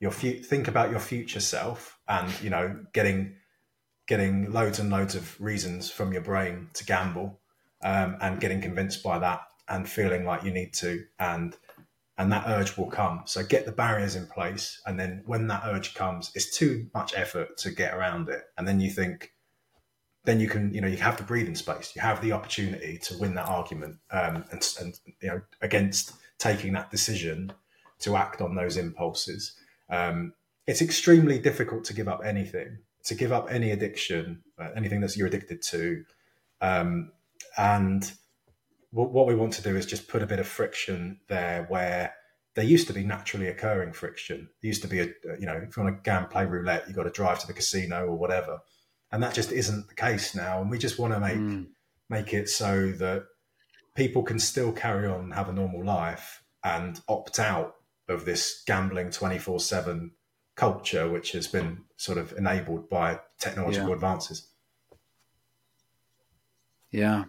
Your 0.02 0.10
fu- 0.10 0.42
think 0.42 0.66
about 0.66 0.90
your 0.90 0.98
future 0.98 1.38
self, 1.38 1.96
and 2.08 2.28
you 2.42 2.50
know, 2.50 2.76
getting 2.92 3.36
getting 4.08 4.52
loads 4.52 4.80
and 4.80 4.90
loads 4.90 5.14
of 5.14 5.40
reasons 5.40 5.92
from 5.92 6.12
your 6.12 6.22
brain 6.22 6.70
to 6.74 6.84
gamble, 6.84 7.38
um, 7.84 8.16
and 8.20 8.40
getting 8.40 8.60
convinced 8.60 9.04
by 9.04 9.20
that, 9.20 9.42
and 9.68 9.88
feeling 9.88 10.24
like 10.24 10.42
you 10.42 10.50
need 10.50 10.74
to, 10.74 11.04
and 11.20 11.56
and 12.18 12.32
that 12.32 12.48
urge 12.48 12.76
will 12.76 12.90
come. 12.90 13.22
So 13.26 13.44
get 13.44 13.64
the 13.64 13.70
barriers 13.70 14.16
in 14.16 14.26
place, 14.26 14.82
and 14.86 14.98
then 14.98 15.22
when 15.24 15.46
that 15.46 15.62
urge 15.66 15.94
comes, 15.94 16.32
it's 16.34 16.58
too 16.58 16.90
much 16.92 17.14
effort 17.16 17.56
to 17.58 17.70
get 17.70 17.94
around 17.94 18.28
it, 18.28 18.42
and 18.58 18.66
then 18.66 18.80
you 18.80 18.90
think, 18.90 19.32
then 20.24 20.40
you 20.40 20.48
can, 20.48 20.74
you 20.74 20.80
know, 20.80 20.88
you 20.88 20.96
have 20.96 21.16
the 21.16 21.22
breathing 21.22 21.54
space. 21.54 21.94
You 21.94 22.02
have 22.02 22.20
the 22.20 22.32
opportunity 22.32 22.98
to 23.04 23.18
win 23.18 23.36
that 23.36 23.46
argument, 23.46 23.98
um, 24.10 24.44
and, 24.50 24.68
and 24.80 24.98
you 25.20 25.28
know, 25.28 25.42
against 25.60 26.14
taking 26.38 26.72
that 26.72 26.90
decision 26.90 27.52
to 28.00 28.16
act 28.16 28.40
on 28.40 28.56
those 28.56 28.76
impulses. 28.76 29.52
Um, 29.92 30.32
it's 30.66 30.82
extremely 30.82 31.38
difficult 31.38 31.84
to 31.84 31.94
give 31.94 32.08
up 32.08 32.22
anything, 32.24 32.78
to 33.04 33.14
give 33.14 33.30
up 33.30 33.48
any 33.50 33.70
addiction, 33.70 34.42
uh, 34.58 34.70
anything 34.74 35.00
that 35.02 35.16
you're 35.16 35.26
addicted 35.28 35.62
to, 35.62 36.04
um, 36.60 37.12
and 37.56 38.10
what, 38.90 39.10
what 39.10 39.26
we 39.26 39.34
want 39.34 39.52
to 39.54 39.62
do 39.62 39.76
is 39.76 39.86
just 39.86 40.08
put 40.08 40.22
a 40.22 40.26
bit 40.26 40.38
of 40.38 40.46
friction 40.46 41.20
there 41.28 41.64
where 41.68 42.14
there 42.54 42.64
used 42.64 42.86
to 42.86 42.92
be 42.92 43.02
naturally 43.02 43.48
occurring 43.48 43.92
friction. 43.92 44.48
There 44.60 44.68
used 44.68 44.82
to 44.82 44.88
be 44.88 45.00
a, 45.00 45.06
you 45.38 45.46
know, 45.46 45.54
if 45.56 45.76
you 45.76 45.82
want 45.82 45.96
to 45.96 46.02
gamble, 46.02 46.28
play 46.28 46.44
roulette, 46.44 46.84
you've 46.86 46.96
got 46.96 47.04
to 47.04 47.10
drive 47.10 47.38
to 47.40 47.46
the 47.46 47.52
casino 47.54 48.06
or 48.06 48.16
whatever, 48.16 48.60
and 49.10 49.22
that 49.22 49.34
just 49.34 49.52
isn't 49.52 49.88
the 49.88 49.94
case 49.94 50.34
now. 50.34 50.60
And 50.60 50.70
we 50.70 50.78
just 50.78 50.98
want 50.98 51.12
to 51.14 51.20
make 51.20 51.36
Mm. 51.38 51.66
make 52.08 52.34
it 52.34 52.48
so 52.48 52.92
that 52.92 53.24
people 53.94 54.22
can 54.22 54.38
still 54.38 54.72
carry 54.72 55.06
on 55.06 55.20
and 55.20 55.34
have 55.34 55.48
a 55.48 55.52
normal 55.52 55.84
life 55.84 56.42
and 56.62 57.00
opt 57.08 57.38
out 57.38 57.74
of 58.12 58.24
this 58.24 58.62
gambling 58.66 59.10
24 59.10 59.60
7 59.60 60.12
culture, 60.54 61.08
which 61.10 61.32
has 61.32 61.46
been 61.46 61.84
sort 61.96 62.18
of 62.18 62.32
enabled 62.36 62.88
by 62.88 63.20
technological 63.38 63.88
Yeah. 63.88 63.94
advances. 63.94 64.48
Yeah. 66.90 67.24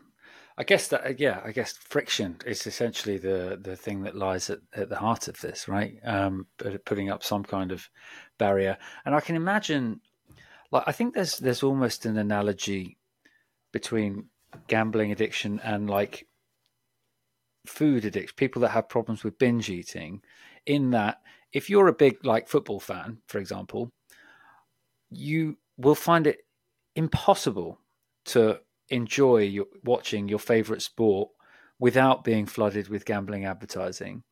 I 0.55 0.63
guess 0.63 0.87
that 0.89 1.05
uh, 1.05 1.13
yeah, 1.17 1.41
I 1.43 1.51
guess 1.51 1.73
friction 1.77 2.37
is 2.45 2.67
essentially 2.67 3.17
the 3.17 3.57
the 3.59 3.75
thing 3.75 4.03
that 4.03 4.15
lies 4.15 4.49
at, 4.51 4.59
at 4.75 4.89
the 4.89 4.97
heart 4.97 5.27
of 5.27 5.39
this, 5.41 5.67
right? 5.67 5.97
Um, 6.03 6.45
but 6.57 6.85
putting 6.85 7.09
up 7.09 7.23
some 7.23 7.43
kind 7.43 7.71
of 7.71 7.89
barrier, 8.37 8.77
and 9.03 9.15
I 9.15 9.19
can 9.19 9.35
imagine, 9.35 10.01
like 10.71 10.83
I 10.85 10.91
think 10.91 11.15
there's 11.15 11.39
there's 11.39 11.63
almost 11.63 12.05
an 12.05 12.17
analogy 12.17 12.97
between 13.71 14.25
gambling 14.67 15.11
addiction 15.11 15.59
and 15.63 15.89
like 15.89 16.27
food 17.65 18.05
addiction, 18.05 18.35
people 18.35 18.61
that 18.61 18.71
have 18.71 18.89
problems 18.89 19.23
with 19.23 19.39
binge 19.39 19.69
eating, 19.69 20.21
in 20.65 20.91
that 20.91 21.21
if 21.52 21.69
you're 21.69 21.88
a 21.88 21.93
big 21.93 22.26
like 22.26 22.47
football 22.47 22.80
fan, 22.80 23.19
for 23.28 23.38
example, 23.38 23.91
you 25.10 25.58
will 25.78 25.95
find 25.95 26.28
it 26.28 26.39
impossible 26.95 27.80
to 28.26 28.60
enjoy 28.89 29.38
your, 29.38 29.65
watching 29.84 30.28
your 30.28 30.39
favorite 30.39 30.82
sport 30.82 31.30
without 31.80 32.23
being 32.23 32.45
flooded 32.45 32.88
with 32.88 33.06
gambling 33.06 33.45
advertising. 33.45 34.23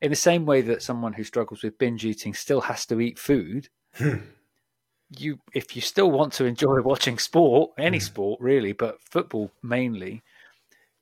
In 0.00 0.10
the 0.10 0.16
same 0.16 0.46
way 0.46 0.62
that 0.62 0.82
someone 0.82 1.12
who 1.12 1.24
struggles 1.24 1.62
with 1.62 1.78
binge 1.78 2.04
eating 2.04 2.34
still 2.34 2.62
has 2.62 2.86
to 2.86 3.00
eat 3.00 3.18
food, 3.18 3.68
hmm. 3.94 4.18
you 5.10 5.38
if 5.52 5.76
you 5.76 5.82
still 5.82 6.10
want 6.10 6.32
to 6.34 6.44
enjoy 6.44 6.80
watching 6.84 7.18
sport, 7.18 7.72
any 7.76 7.98
hmm. 7.98 8.04
sport 8.04 8.40
really, 8.40 8.72
but 8.72 9.02
football 9.02 9.50
mainly, 9.62 10.22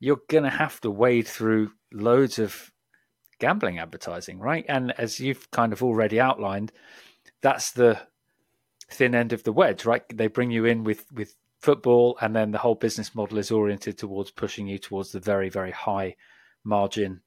you're 0.00 0.20
going 0.28 0.44
to 0.44 0.50
have 0.50 0.80
to 0.80 0.90
wade 0.90 1.28
through 1.28 1.72
loads 1.92 2.38
of 2.38 2.72
gambling 3.38 3.78
advertising, 3.78 4.38
right? 4.38 4.64
And 4.68 4.92
as 4.98 5.20
you've 5.20 5.50
kind 5.50 5.72
of 5.72 5.82
already 5.82 6.20
outlined, 6.20 6.72
that's 7.40 7.72
the 7.72 8.00
thin 8.90 9.14
end 9.14 9.32
of 9.32 9.44
the 9.44 9.52
wedge, 9.52 9.84
right? 9.84 10.02
They 10.14 10.26
bring 10.26 10.50
you 10.50 10.64
in 10.64 10.84
with 10.84 11.04
with 11.12 11.34
football, 11.60 12.16
and 12.20 12.34
then 12.34 12.50
the 12.52 12.58
whole 12.58 12.74
business 12.74 13.14
model 13.14 13.38
is 13.38 13.50
oriented 13.50 13.98
towards 13.98 14.30
pushing 14.30 14.66
you 14.66 14.78
towards 14.78 15.12
the 15.12 15.20
very 15.20 15.48
very 15.48 15.72
high 15.72 16.16
margin 16.64 17.20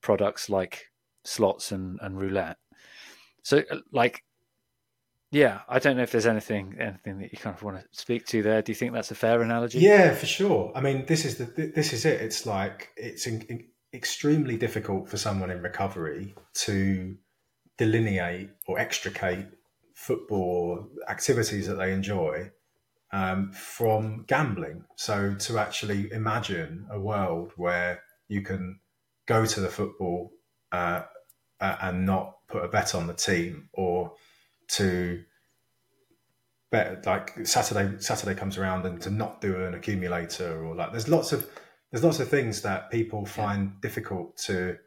products 0.00 0.48
like 0.50 0.90
slots 1.24 1.72
and 1.72 1.98
and 2.02 2.20
roulette. 2.20 2.56
So, 3.42 3.62
uh, 3.70 3.78
like, 3.92 4.22
yeah, 5.30 5.60
I 5.68 5.78
don't 5.78 5.96
know 5.96 6.02
if 6.02 6.12
there's 6.12 6.26
anything 6.26 6.76
anything 6.78 7.18
that 7.18 7.32
you 7.32 7.38
kind 7.38 7.56
of 7.56 7.62
want 7.62 7.78
to 7.78 7.84
speak 7.92 8.26
to 8.26 8.42
there. 8.42 8.62
Do 8.62 8.72
you 8.72 8.76
think 8.76 8.92
that's 8.92 9.10
a 9.10 9.16
fair 9.16 9.42
analogy? 9.42 9.80
Yeah, 9.80 10.14
for 10.14 10.26
sure. 10.26 10.72
I 10.74 10.80
mean, 10.80 11.06
this 11.06 11.24
is 11.24 11.38
the 11.38 11.72
this 11.74 11.92
is 11.92 12.04
it. 12.04 12.20
It's 12.20 12.46
like 12.46 12.90
it's 12.96 13.26
in, 13.26 13.42
in- 13.42 13.64
extremely 13.94 14.56
difficult 14.56 15.08
for 15.08 15.16
someone 15.16 15.50
in 15.50 15.62
recovery 15.62 16.34
to 16.54 17.16
delineate 17.76 18.50
or 18.66 18.78
extricate 18.78 19.46
football 19.94 20.88
activities 21.08 21.66
that 21.66 21.74
they 21.74 21.92
enjoy 21.92 22.50
um, 23.12 23.52
from 23.52 24.24
gambling. 24.26 24.84
So 24.96 25.34
to 25.34 25.58
actually 25.58 26.10
imagine 26.12 26.86
a 26.90 26.98
world 26.98 27.52
where 27.56 28.02
you 28.28 28.42
can 28.42 28.80
go 29.26 29.44
to 29.44 29.60
the 29.60 29.68
football 29.68 30.32
uh, 30.72 31.02
uh, 31.60 31.76
and 31.82 32.06
not 32.06 32.36
put 32.48 32.64
a 32.64 32.68
bet 32.68 32.94
on 32.94 33.06
the 33.06 33.14
team, 33.14 33.68
or 33.74 34.14
to 34.68 35.22
bet 36.70 37.04
like 37.04 37.46
Saturday 37.46 38.00
Saturday 38.00 38.34
comes 38.34 38.56
around 38.56 38.86
and 38.86 39.00
to 39.02 39.10
not 39.10 39.40
do 39.40 39.62
an 39.62 39.74
accumulator 39.74 40.64
or 40.64 40.74
like 40.74 40.90
there's 40.90 41.08
lots 41.08 41.32
of 41.32 41.46
there's 41.92 42.02
lots 42.02 42.18
of 42.18 42.28
things 42.28 42.62
that 42.62 42.90
people 42.90 43.24
find 43.26 43.80
difficult 43.80 44.36
to 44.38 44.78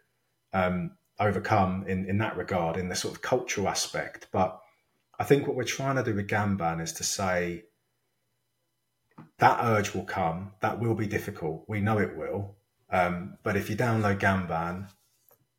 um, 0.51 0.91
overcome 1.19 1.85
in 1.87 2.09
in 2.09 2.17
that 2.17 2.35
regard 2.35 2.75
in 2.75 2.89
the 2.89 2.95
sort 2.95 3.13
of 3.13 3.21
cultural 3.21 3.69
aspect. 3.69 4.27
But 4.33 4.59
I 5.17 5.23
think 5.23 5.47
what 5.47 5.55
we're 5.55 5.63
trying 5.63 5.95
to 5.95 6.03
do 6.03 6.13
with 6.13 6.27
Gamban 6.27 6.81
is 6.81 6.91
to 6.93 7.03
say 7.03 7.63
that 9.37 9.59
urge 9.63 9.93
will 9.93 10.03
come. 10.03 10.51
That 10.61 10.79
will 10.79 10.95
be 10.95 11.07
difficult. 11.07 11.63
We 11.67 11.79
know 11.79 11.99
it 11.99 12.17
will. 12.17 12.55
Um, 12.89 13.37
but 13.43 13.55
if 13.55 13.69
you 13.69 13.77
download 13.77 14.19
Gamban, 14.19 14.89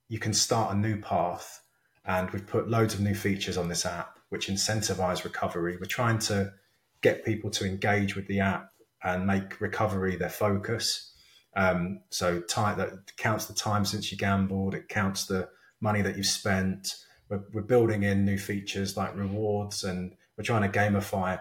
you 0.08 0.18
can 0.18 0.34
start 0.34 0.74
a 0.74 0.78
new 0.78 1.00
path. 1.00 1.62
And 2.04 2.30
we've 2.30 2.46
put 2.46 2.68
loads 2.68 2.94
of 2.94 3.00
new 3.00 3.14
features 3.14 3.56
on 3.56 3.68
this 3.68 3.84
app 3.84 4.16
which 4.28 4.48
incentivize 4.48 5.24
recovery. 5.24 5.76
We're 5.76 5.86
trying 5.86 6.18
to 6.20 6.52
get 7.00 7.24
people 7.24 7.50
to 7.50 7.66
engage 7.66 8.16
with 8.16 8.26
the 8.26 8.40
app 8.40 8.70
and 9.02 9.26
make 9.26 9.60
recovery 9.60 10.16
their 10.16 10.30
focus. 10.30 11.12
Um, 11.56 12.00
so 12.10 12.40
time 12.40 12.76
that 12.78 13.16
counts 13.16 13.46
the 13.46 13.54
time 13.54 13.84
since 13.84 14.12
you 14.12 14.18
gambled, 14.18 14.74
it 14.74 14.88
counts 14.88 15.24
the 15.26 15.48
money 15.80 16.02
that 16.02 16.16
you've 16.16 16.26
spent. 16.26 16.94
We're, 17.28 17.42
we're 17.52 17.62
building 17.62 18.02
in 18.04 18.24
new 18.24 18.38
features 18.38 18.96
like 18.96 19.16
rewards, 19.16 19.82
and 19.82 20.14
we're 20.36 20.44
trying 20.44 20.70
to 20.70 20.78
gamify 20.78 21.40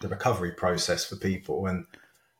the 0.00 0.08
recovery 0.08 0.52
process 0.52 1.04
for 1.04 1.16
people. 1.16 1.66
And 1.66 1.86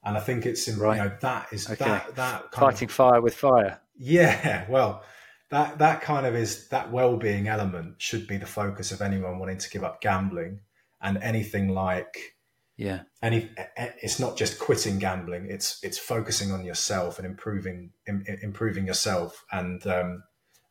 and 0.05 0.17
I 0.17 0.21
think 0.21 0.45
it's 0.45 0.67
in, 0.67 0.79
Right. 0.81 0.97
you 0.97 1.05
know 1.05 1.17
that 1.21 1.47
is 1.53 1.71
Okay. 1.71 1.85
that 1.85 2.17
that 2.17 2.51
kind 2.51 2.65
of- 2.73 2.73
Fighting 2.75 2.89
fire 2.89 3.21
with 3.21 3.37
fire. 3.37 3.81
yeah, 3.97 4.67
well, 4.69 5.05
that 5.51 5.79
that 5.79 6.01
kind 6.01 6.27
of 6.27 6.35
is 6.35 6.69
that 6.71 6.91
well-being 6.91 7.47
element 7.47 8.03
should 8.03 8.27
be 8.27 8.37
the 8.39 8.47
focus 8.47 8.91
of 8.91 9.01
anyone 9.01 9.39
wanting 9.39 9.59
to 9.59 9.71
give 9.71 9.85
up 9.85 10.01
gambling 10.01 10.59
and 11.01 11.19
anything 11.19 11.69
like 11.69 12.35
Yeah. 12.77 13.03
And 13.21 13.35
e- 13.35 13.51
It's 13.77 14.19
not 14.19 14.37
just 14.37 14.59
quitting 14.59 14.99
gambling; 14.99 15.47
it's 15.51 15.83
it's 15.83 15.99
focusing 15.99 16.53
on 16.53 16.65
yourself 16.65 17.19
and 17.19 17.27
improving 17.27 17.93
im, 18.07 18.25
improving 18.43 18.87
yourself 18.87 19.45
and 19.53 19.87
um, 19.87 20.23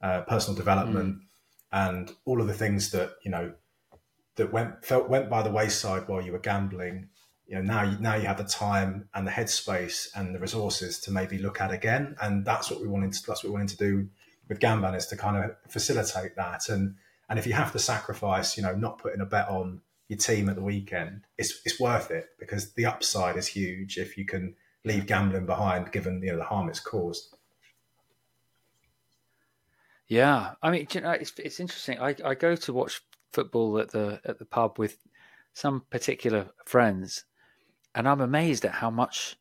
uh, 0.01 0.21
personal 0.21 0.55
development 0.57 1.21
and 1.71 2.11
all 2.25 2.41
of 2.41 2.47
the 2.47 2.53
things 2.53 2.91
that 2.91 3.11
you 3.23 3.31
know 3.31 3.53
that 4.35 4.51
went 4.51 4.83
felt 4.83 5.09
went 5.09 5.29
by 5.29 5.41
the 5.41 5.51
wayside 5.51 6.07
while 6.07 6.21
you 6.21 6.31
were 6.31 6.39
gambling. 6.39 7.09
You 7.47 7.55
know 7.55 7.61
now 7.61 7.83
you, 7.83 7.97
now 7.99 8.15
you 8.15 8.27
have 8.27 8.37
the 8.37 8.43
time 8.43 9.09
and 9.13 9.27
the 9.27 9.31
headspace 9.31 10.07
and 10.15 10.33
the 10.33 10.39
resources 10.39 10.99
to 11.01 11.11
maybe 11.11 11.37
look 11.37 11.61
at 11.61 11.71
again, 11.71 12.15
and 12.21 12.45
that's 12.45 12.71
what 12.71 12.81
we 12.81 12.87
wanted. 12.87 13.13
To, 13.13 13.27
that's 13.27 13.43
what 13.43 13.51
we 13.51 13.53
wanted 13.53 13.69
to 13.69 13.77
do 13.77 14.09
with 14.47 14.59
Gamban 14.59 14.95
is 14.95 15.07
to 15.07 15.17
kind 15.17 15.37
of 15.37 15.55
facilitate 15.69 16.35
that. 16.35 16.67
And 16.69 16.95
and 17.29 17.39
if 17.39 17.47
you 17.47 17.53
have 17.53 17.71
to 17.71 17.79
sacrifice, 17.79 18.57
you 18.57 18.63
know, 18.63 18.75
not 18.75 18.97
putting 18.97 19.21
a 19.21 19.25
bet 19.25 19.47
on 19.47 19.81
your 20.11 20.17
team 20.17 20.49
at 20.49 20.57
the 20.57 20.61
weekend, 20.61 21.21
it's 21.37 21.61
it's 21.63 21.79
worth 21.79 22.11
it 22.11 22.31
because 22.37 22.73
the 22.73 22.85
upside 22.85 23.37
is 23.37 23.47
huge 23.47 23.97
if 23.97 24.17
you 24.17 24.25
can 24.25 24.53
leave 24.83 25.07
gambling 25.07 25.45
behind, 25.45 25.89
given 25.93 26.21
you 26.21 26.31
know 26.31 26.37
the 26.37 26.43
harm 26.43 26.67
it's 26.67 26.81
caused. 26.81 27.33
Yeah, 30.09 30.55
I 30.61 30.69
mean, 30.69 30.85
you 30.91 30.99
know, 30.99 31.11
it's 31.11 31.31
it's 31.37 31.61
interesting. 31.61 31.97
I, 31.97 32.13
I 32.25 32.35
go 32.35 32.57
to 32.57 32.73
watch 32.73 33.01
football 33.31 33.79
at 33.79 33.91
the 33.91 34.19
at 34.25 34.37
the 34.37 34.43
pub 34.43 34.77
with 34.77 34.97
some 35.53 35.83
particular 35.89 36.49
friends, 36.65 37.23
and 37.95 38.05
I'm 38.05 38.19
amazed 38.19 38.65
at 38.65 38.73
how 38.73 38.89
much 38.89 39.37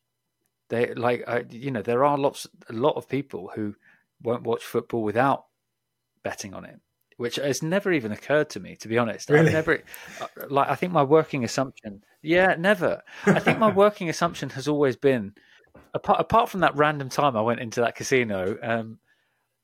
they 0.69 0.93
like. 0.93 1.25
I, 1.27 1.43
you 1.49 1.71
know, 1.71 1.81
there 1.81 2.05
are 2.05 2.17
lots 2.17 2.47
a 2.69 2.73
lot 2.73 2.95
of 2.95 3.09
people 3.09 3.51
who 3.53 3.75
won't 4.23 4.43
watch 4.43 4.63
football 4.63 5.03
without 5.03 5.47
betting 6.23 6.53
on 6.53 6.63
it, 6.63 6.79
which 7.21 7.35
has 7.35 7.61
never 7.61 7.91
even 7.91 8.11
occurred 8.11 8.49
to 8.49 8.59
me. 8.59 8.75
To 8.77 8.87
be 8.87 8.97
honest, 8.97 9.29
Really? 9.29 9.47
I've 9.47 9.53
never 9.53 9.83
uh, 10.19 10.27
like. 10.49 10.69
I 10.69 10.75
think 10.75 10.91
my 10.91 11.03
working 11.03 11.43
assumption, 11.43 12.03
yeah, 12.23 12.55
never. 12.57 13.03
I 13.27 13.39
think 13.39 13.59
my 13.59 13.71
working 13.83 14.09
assumption 14.09 14.49
has 14.49 14.67
always 14.67 14.95
been, 14.95 15.33
apart 15.93 16.19
apart 16.19 16.49
from 16.49 16.61
that 16.61 16.75
random 16.75 17.09
time 17.09 17.37
I 17.37 17.41
went 17.41 17.59
into 17.59 17.81
that 17.81 17.95
casino. 17.95 18.57
Um, 18.63 18.97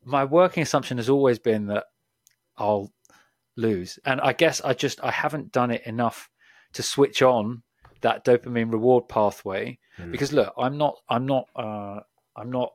my 0.06 0.24
working 0.24 0.62
assumption 0.62 0.98
has 0.98 1.10
always 1.10 1.40
been 1.40 1.66
that 1.68 1.86
I'll 2.58 2.94
lose, 3.56 3.98
and 4.06 4.22
I 4.22 4.34
guess 4.34 4.62
I 4.62 4.76
just 4.76 5.04
I 5.04 5.10
haven't 5.10 5.52
done 5.52 5.72
it 5.72 5.82
enough 5.88 6.30
to 6.74 6.84
switch 6.84 7.24
on 7.24 7.64
that 8.02 8.24
dopamine 8.24 8.72
reward 8.72 9.10
pathway. 9.10 9.80
Because 10.12 10.32
look, 10.32 10.54
I'm 10.60 10.78
not 10.78 10.96
I'm 11.10 11.26
not 11.26 11.48
uh, 11.56 12.02
I'm 12.36 12.52
not 12.52 12.74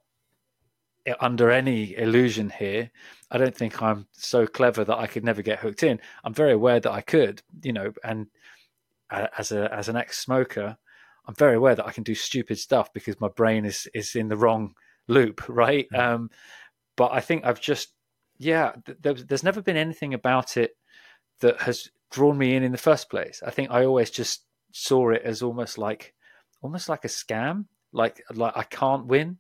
under 1.21 1.51
any 1.51 1.97
illusion 1.97 2.51
here. 2.51 2.91
I 3.31 3.39
don't 3.39 3.57
think 3.57 3.83
I'm 3.83 4.07
so 4.13 4.47
clever 4.47 4.85
that 4.85 4.99
I 4.99 5.07
could 5.07 5.25
never 5.25 5.43
get 5.43 5.61
hooked 5.61 5.83
in. 5.83 6.01
I'm 6.25 6.35
very 6.35 6.53
aware 6.53 6.81
that 6.81 6.93
I 6.93 7.01
could, 7.01 7.43
you 7.63 7.73
know, 7.73 7.93
and 8.05 8.27
uh, 9.11 9.29
as 9.37 9.53
a 9.53 9.73
as 9.73 9.89
an 9.89 9.97
ex-smoker, 9.97 10.77
I'm 11.27 11.35
very 11.35 11.57
aware 11.57 11.75
that 11.75 11.87
I 11.87 11.93
can 11.93 12.05
do 12.05 12.15
stupid 12.15 12.59
stuff 12.59 12.93
because 12.93 13.21
my 13.21 13.29
brain 13.29 13.65
is 13.65 13.89
is 13.95 14.17
in 14.17 14.29
the 14.29 14.37
wrong 14.37 14.75
loop, 15.09 15.49
right? 15.49 15.87
Um, 15.95 16.31
but 16.97 17.13
I 17.13 17.21
think 17.21 17.45
I've 17.45 17.61
just, 17.61 17.95
yeah, 18.39 18.73
th- 18.85 18.99
there's, 19.01 19.25
there's 19.27 19.43
never 19.43 19.63
been 19.63 19.77
anything 19.77 20.15
about 20.15 20.57
it 20.57 20.77
that 21.41 21.61
has 21.63 21.91
drawn 22.11 22.39
me 22.39 22.55
in 22.55 22.63
in 22.63 22.73
the 22.73 22.79
first 22.79 23.11
place. 23.11 23.43
I 23.45 23.51
think 23.51 23.71
I 23.71 23.85
always 23.85 24.11
just 24.11 24.45
saw 24.73 25.11
it 25.11 25.23
as 25.25 25.43
almost 25.43 25.79
like, 25.79 26.15
almost 26.61 26.89
like 26.89 27.05
a 27.05 27.09
scam. 27.09 27.65
Like, 27.93 28.23
like 28.35 28.57
I 28.57 28.63
can't 28.63 29.07
win. 29.07 29.39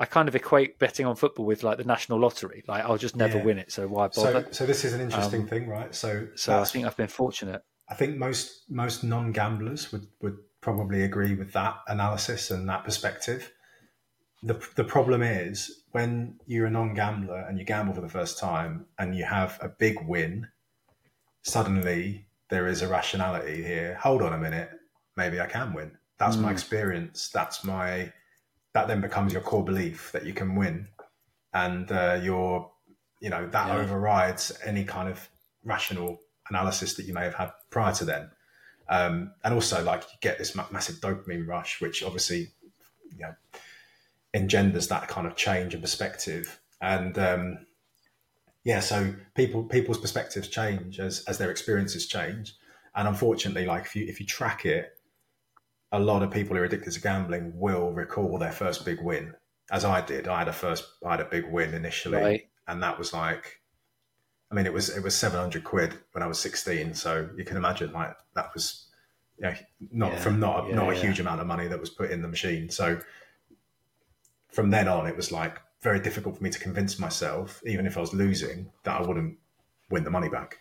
I 0.00 0.06
kind 0.06 0.28
of 0.28 0.34
equate 0.34 0.78
betting 0.78 1.04
on 1.04 1.14
football 1.14 1.44
with 1.44 1.62
like 1.62 1.76
the 1.76 1.84
national 1.84 2.18
lottery. 2.18 2.64
Like 2.66 2.84
I'll 2.84 2.96
just 2.96 3.16
never 3.16 3.36
Yeah. 3.36 3.44
win 3.44 3.58
it, 3.58 3.70
so 3.70 3.86
why 3.86 4.08
bother? 4.08 4.44
So, 4.46 4.46
so 4.50 4.66
this 4.66 4.82
is 4.84 4.94
an 4.94 5.00
interesting 5.02 5.42
Um, 5.42 5.46
thing, 5.46 5.68
right? 5.68 5.94
So, 5.94 6.26
So 6.34 6.58
I 6.58 6.64
think 6.64 6.86
I've 6.86 6.96
been 6.96 7.06
fortunate. 7.08 7.62
I 7.86 7.94
think 7.94 8.16
most 8.16 8.70
most 8.70 9.04
non 9.04 9.30
gamblers 9.32 9.92
would 9.92 10.06
would 10.22 10.38
probably 10.62 11.02
agree 11.02 11.34
with 11.34 11.52
that 11.52 11.80
analysis 11.86 12.50
and 12.50 12.66
that 12.68 12.82
perspective. 12.84 13.52
The 14.42 14.54
the 14.74 14.84
problem 14.84 15.22
is 15.22 15.82
when 15.90 16.40
you're 16.46 16.66
a 16.66 16.70
non 16.70 16.94
gambler 16.94 17.40
and 17.46 17.58
you 17.58 17.64
gamble 17.64 17.92
for 17.92 18.00
the 18.00 18.08
first 18.08 18.38
time 18.38 18.86
and 18.98 19.14
you 19.14 19.24
have 19.24 19.58
a 19.60 19.68
big 19.68 20.00
win, 20.06 20.48
suddenly 21.42 22.26
there 22.48 22.66
is 22.66 22.80
a 22.80 22.88
rationality 22.88 23.62
here. 23.62 23.96
Hold 24.02 24.22
on 24.22 24.32
a 24.32 24.38
minute, 24.38 24.70
maybe 25.16 25.40
I 25.40 25.46
can 25.46 25.74
win. 25.74 25.98
That's 26.18 26.36
my 26.36 26.50
experience. 26.50 27.28
That's 27.28 27.64
my 27.64 28.12
that 28.72 28.88
then 28.88 29.00
becomes 29.00 29.32
your 29.32 29.42
core 29.42 29.64
belief 29.64 30.12
that 30.12 30.24
you 30.24 30.32
can 30.32 30.54
win, 30.54 30.88
and 31.52 31.90
uh, 31.90 32.20
your 32.22 32.70
you 33.20 33.30
know 33.30 33.46
that 33.48 33.68
Yeah. 33.68 33.76
overrides 33.76 34.52
any 34.64 34.84
kind 34.84 35.08
of 35.08 35.28
rational 35.64 36.20
analysis 36.48 36.94
that 36.94 37.04
you 37.04 37.14
may 37.14 37.24
have 37.24 37.34
had 37.34 37.52
prior 37.70 37.92
to 37.94 38.04
then. 38.04 38.30
Um, 38.88 39.32
and 39.44 39.54
also, 39.54 39.82
like 39.84 40.02
you 40.02 40.18
get 40.20 40.38
this 40.38 40.54
ma- 40.54 40.66
massive 40.70 40.96
dopamine 40.96 41.46
rush, 41.46 41.80
which 41.80 42.02
obviously 42.02 42.50
you 43.12 43.22
know 43.22 43.34
engenders 44.34 44.88
that 44.88 45.08
kind 45.08 45.26
of 45.26 45.36
change 45.36 45.74
in 45.74 45.80
perspective. 45.80 46.60
And 46.80 47.18
um, 47.18 47.66
yeah, 48.64 48.80
so 48.80 49.14
people 49.34 49.64
people's 49.64 49.98
perspectives 49.98 50.48
change 50.48 51.00
as 51.00 51.24
as 51.26 51.38
their 51.38 51.50
experiences 51.50 52.06
change. 52.06 52.54
And 52.94 53.06
unfortunately, 53.06 53.66
like 53.66 53.84
if 53.84 53.94
you 53.96 54.06
if 54.06 54.20
you 54.20 54.26
track 54.26 54.66
it, 54.66 54.92
a 55.92 55.98
lot 55.98 56.22
of 56.22 56.30
people 56.30 56.56
who 56.56 56.62
are 56.62 56.66
addicted 56.66 56.92
to 56.92 57.00
gambling 57.00 57.52
will 57.58 57.90
recall 57.92 58.38
their 58.38 58.52
first 58.52 58.84
big 58.84 59.00
win, 59.02 59.34
as 59.70 59.84
I 59.84 60.00
did. 60.00 60.28
I 60.28 60.38
had 60.40 60.48
a 60.48 60.52
first, 60.52 60.84
I 61.04 61.12
had 61.12 61.20
a 61.20 61.24
big 61.24 61.50
win 61.50 61.74
initially, 61.74 62.18
Right. 62.18 62.48
and 62.68 62.82
that 62.82 62.98
was 62.98 63.12
like, 63.12 63.60
I 64.50 64.54
mean, 64.54 64.66
it 64.66 64.72
was 64.72 64.88
it 64.96 65.02
was 65.02 65.14
seven 65.16 65.40
hundred 65.40 65.64
quid 65.64 65.94
when 66.12 66.22
I 66.22 66.26
was 66.26 66.38
sixteen. 66.38 66.94
So 66.94 67.28
you 67.36 67.44
can 67.44 67.56
imagine, 67.56 67.92
like 67.92 68.16
that 68.34 68.52
was, 68.54 68.86
you 69.38 69.44
know, 69.46 69.54
not 69.92 70.12
Yeah, 70.12 70.18
from 70.20 70.40
not 70.40 70.64
a, 70.64 70.68
yeah, 70.68 70.74
not 70.76 70.90
a 70.90 70.94
yeah. 70.94 71.02
huge 71.02 71.20
amount 71.20 71.40
of 71.40 71.46
money 71.46 71.66
that 71.68 71.80
was 71.80 71.90
put 71.90 72.10
in 72.10 72.22
the 72.22 72.28
machine. 72.28 72.68
So 72.70 73.00
from 74.48 74.70
then 74.70 74.88
on, 74.88 75.06
it 75.06 75.16
was 75.16 75.30
like 75.32 75.60
very 75.82 76.00
difficult 76.00 76.36
for 76.36 76.42
me 76.44 76.50
to 76.50 76.58
convince 76.58 76.98
myself, 76.98 77.62
even 77.64 77.86
if 77.86 77.96
I 77.96 78.00
was 78.00 78.12
losing, 78.12 78.70
that 78.84 79.00
I 79.00 79.06
wouldn't 79.06 79.38
win 79.90 80.04
the 80.04 80.10
money 80.10 80.28
back. 80.28 80.58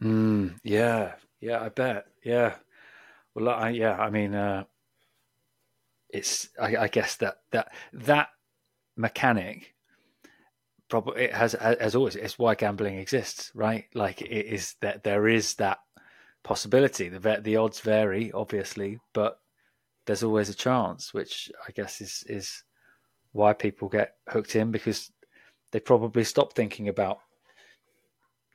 Mm, 0.00 0.58
yeah, 0.62 1.14
yeah, 1.40 1.60
I 1.62 1.68
bet. 1.68 2.06
Yeah. 2.22 2.56
Well, 3.36 3.50
I, 3.50 3.68
yeah, 3.68 3.94
I 3.98 4.08
mean, 4.08 4.34
uh, 4.34 4.64
it's. 6.08 6.48
I, 6.58 6.76
I 6.76 6.88
guess 6.88 7.16
that 7.16 7.36
that 7.52 7.70
that 7.92 8.30
mechanic 8.96 9.74
probably 10.88 11.24
it 11.24 11.34
has 11.34 11.54
as 11.54 11.94
always. 11.94 12.16
It's 12.16 12.38
why 12.38 12.54
gambling 12.54 12.96
exists, 12.98 13.52
right? 13.54 13.84
Like 13.94 14.22
it 14.22 14.46
is 14.46 14.76
that 14.80 15.04
there 15.04 15.28
is 15.28 15.54
that 15.56 15.80
possibility. 16.44 17.10
The 17.10 17.40
the 17.42 17.56
odds 17.56 17.80
vary, 17.80 18.32
obviously, 18.32 19.00
but 19.12 19.38
there's 20.06 20.22
always 20.22 20.48
a 20.48 20.54
chance, 20.54 21.12
which 21.12 21.52
I 21.68 21.72
guess 21.72 22.00
is 22.00 22.24
is 22.28 22.64
why 23.32 23.52
people 23.52 23.90
get 23.90 24.14
hooked 24.30 24.56
in 24.56 24.70
because 24.70 25.12
they 25.72 25.80
probably 25.80 26.24
stop 26.24 26.54
thinking 26.54 26.88
about 26.88 27.18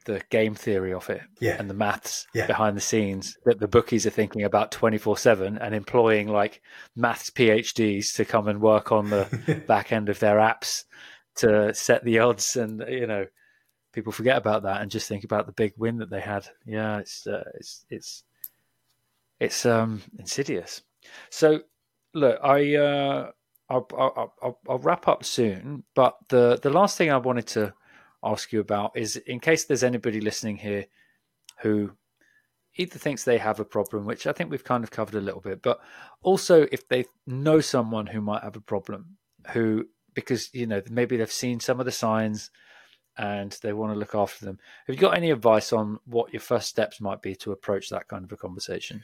the 0.06 0.22
game 0.30 0.56
theory 0.56 0.93
of 0.93 1.10
it 1.10 1.22
Yeah. 1.39 1.58
and 1.60 1.70
the 1.70 1.74
maths 1.74 2.28
Yeah. 2.34 2.47
behind 2.47 2.76
the 2.78 2.82
scenes 2.82 3.38
that 3.45 3.60
the 3.60 3.68
bookies 3.68 4.06
are 4.06 4.12
thinking 4.12 4.43
about 4.43 4.72
24 4.72 5.18
7 5.18 5.58
and 5.58 5.76
employing 5.76 6.28
like 6.28 6.62
maths 6.95 7.30
PhDs 7.30 8.16
to 8.16 8.26
come 8.26 8.47
and 8.47 8.62
work 8.62 8.91
on 8.91 9.10
the 9.10 9.64
back 9.68 9.91
end 9.91 10.10
of 10.10 10.20
their 10.20 10.38
apps 10.38 10.84
to 11.36 11.74
set 11.74 12.04
the 12.04 12.20
odds. 12.20 12.56
And, 12.56 12.84
you 12.89 13.08
know, 13.08 13.26
people 13.93 14.12
forget 14.12 14.38
about 14.38 14.64
that 14.64 14.82
and 14.82 14.89
just 14.91 15.08
think 15.08 15.24
about 15.24 15.45
the 15.45 15.54
big 15.54 15.74
win 15.78 15.97
that 15.97 16.10
they 16.10 16.22
had. 16.22 16.47
Yeah, 16.66 16.99
it's, 16.99 17.26
uh, 17.28 17.43
it's, 17.56 17.86
it's, 17.89 18.24
it's 19.39 19.66
um, 19.66 20.02
insidious. 20.20 20.82
So, 21.30 21.62
look, 22.14 22.39
I, 22.43 22.76
uh, 22.76 23.32
I'll, 23.70 23.88
I'll, 23.97 24.34
I'll, 24.43 24.60
I'll 24.70 24.80
wrap 24.80 25.08
up 25.08 25.24
soon, 25.24 25.84
but 25.95 26.16
the, 26.30 26.60
the 26.62 26.70
last 26.70 26.97
thing 26.97 27.10
I 27.12 27.18
wanted 27.18 27.47
to 27.47 27.74
ask 28.24 28.51
you 28.51 28.59
about 28.59 28.91
is 28.95 29.15
in 29.15 29.39
case 29.39 29.65
there's 29.65 29.84
anybody 29.84 30.22
listening 30.22 30.57
here 30.57 30.86
who 31.61 31.91
either 32.78 32.97
thinks 32.97 33.24
they 33.24 33.38
have 33.38 33.59
a 33.59 33.65
problem, 33.65 34.05
which 34.05 34.26
I 34.26 34.32
think 34.32 34.49
we've 34.49 34.63
kind 34.63 34.84
of 34.84 34.91
covered 34.91 35.15
a 35.15 35.22
little 35.22 35.41
bit, 35.41 35.61
but 35.61 35.80
also 36.22 36.67
if 36.72 36.88
they 36.88 37.05
know 37.28 37.59
someone 37.59 38.07
who 38.07 38.22
might 38.22 38.43
have 38.43 38.55
a 38.55 38.61
problem, 38.61 39.17
who 39.51 39.88
because 40.13 40.53
you 40.53 40.67
know 40.67 40.82
maybe 40.89 41.17
they've 41.17 41.32
seen 41.32 41.59
some 41.59 41.80
of 41.80 41.86
the 41.86 41.91
signs 41.91 42.49
and 43.17 43.57
they 43.61 43.74
want 43.74 43.93
to 43.93 43.99
look 43.99 44.15
after 44.15 44.45
them. 44.45 44.59
Have 44.88 44.95
you 44.95 45.01
got 45.01 45.17
any 45.17 45.32
advice 45.32 45.74
on 45.74 45.99
what 46.05 46.34
your 46.34 46.39
first 46.39 46.69
steps 46.69 47.01
might 47.01 47.22
be 47.22 47.36
to 47.36 47.51
approach 47.51 47.89
that 47.89 48.07
kind 48.07 48.24
of 48.24 48.32
a 48.32 48.38
conversation? 48.38 49.03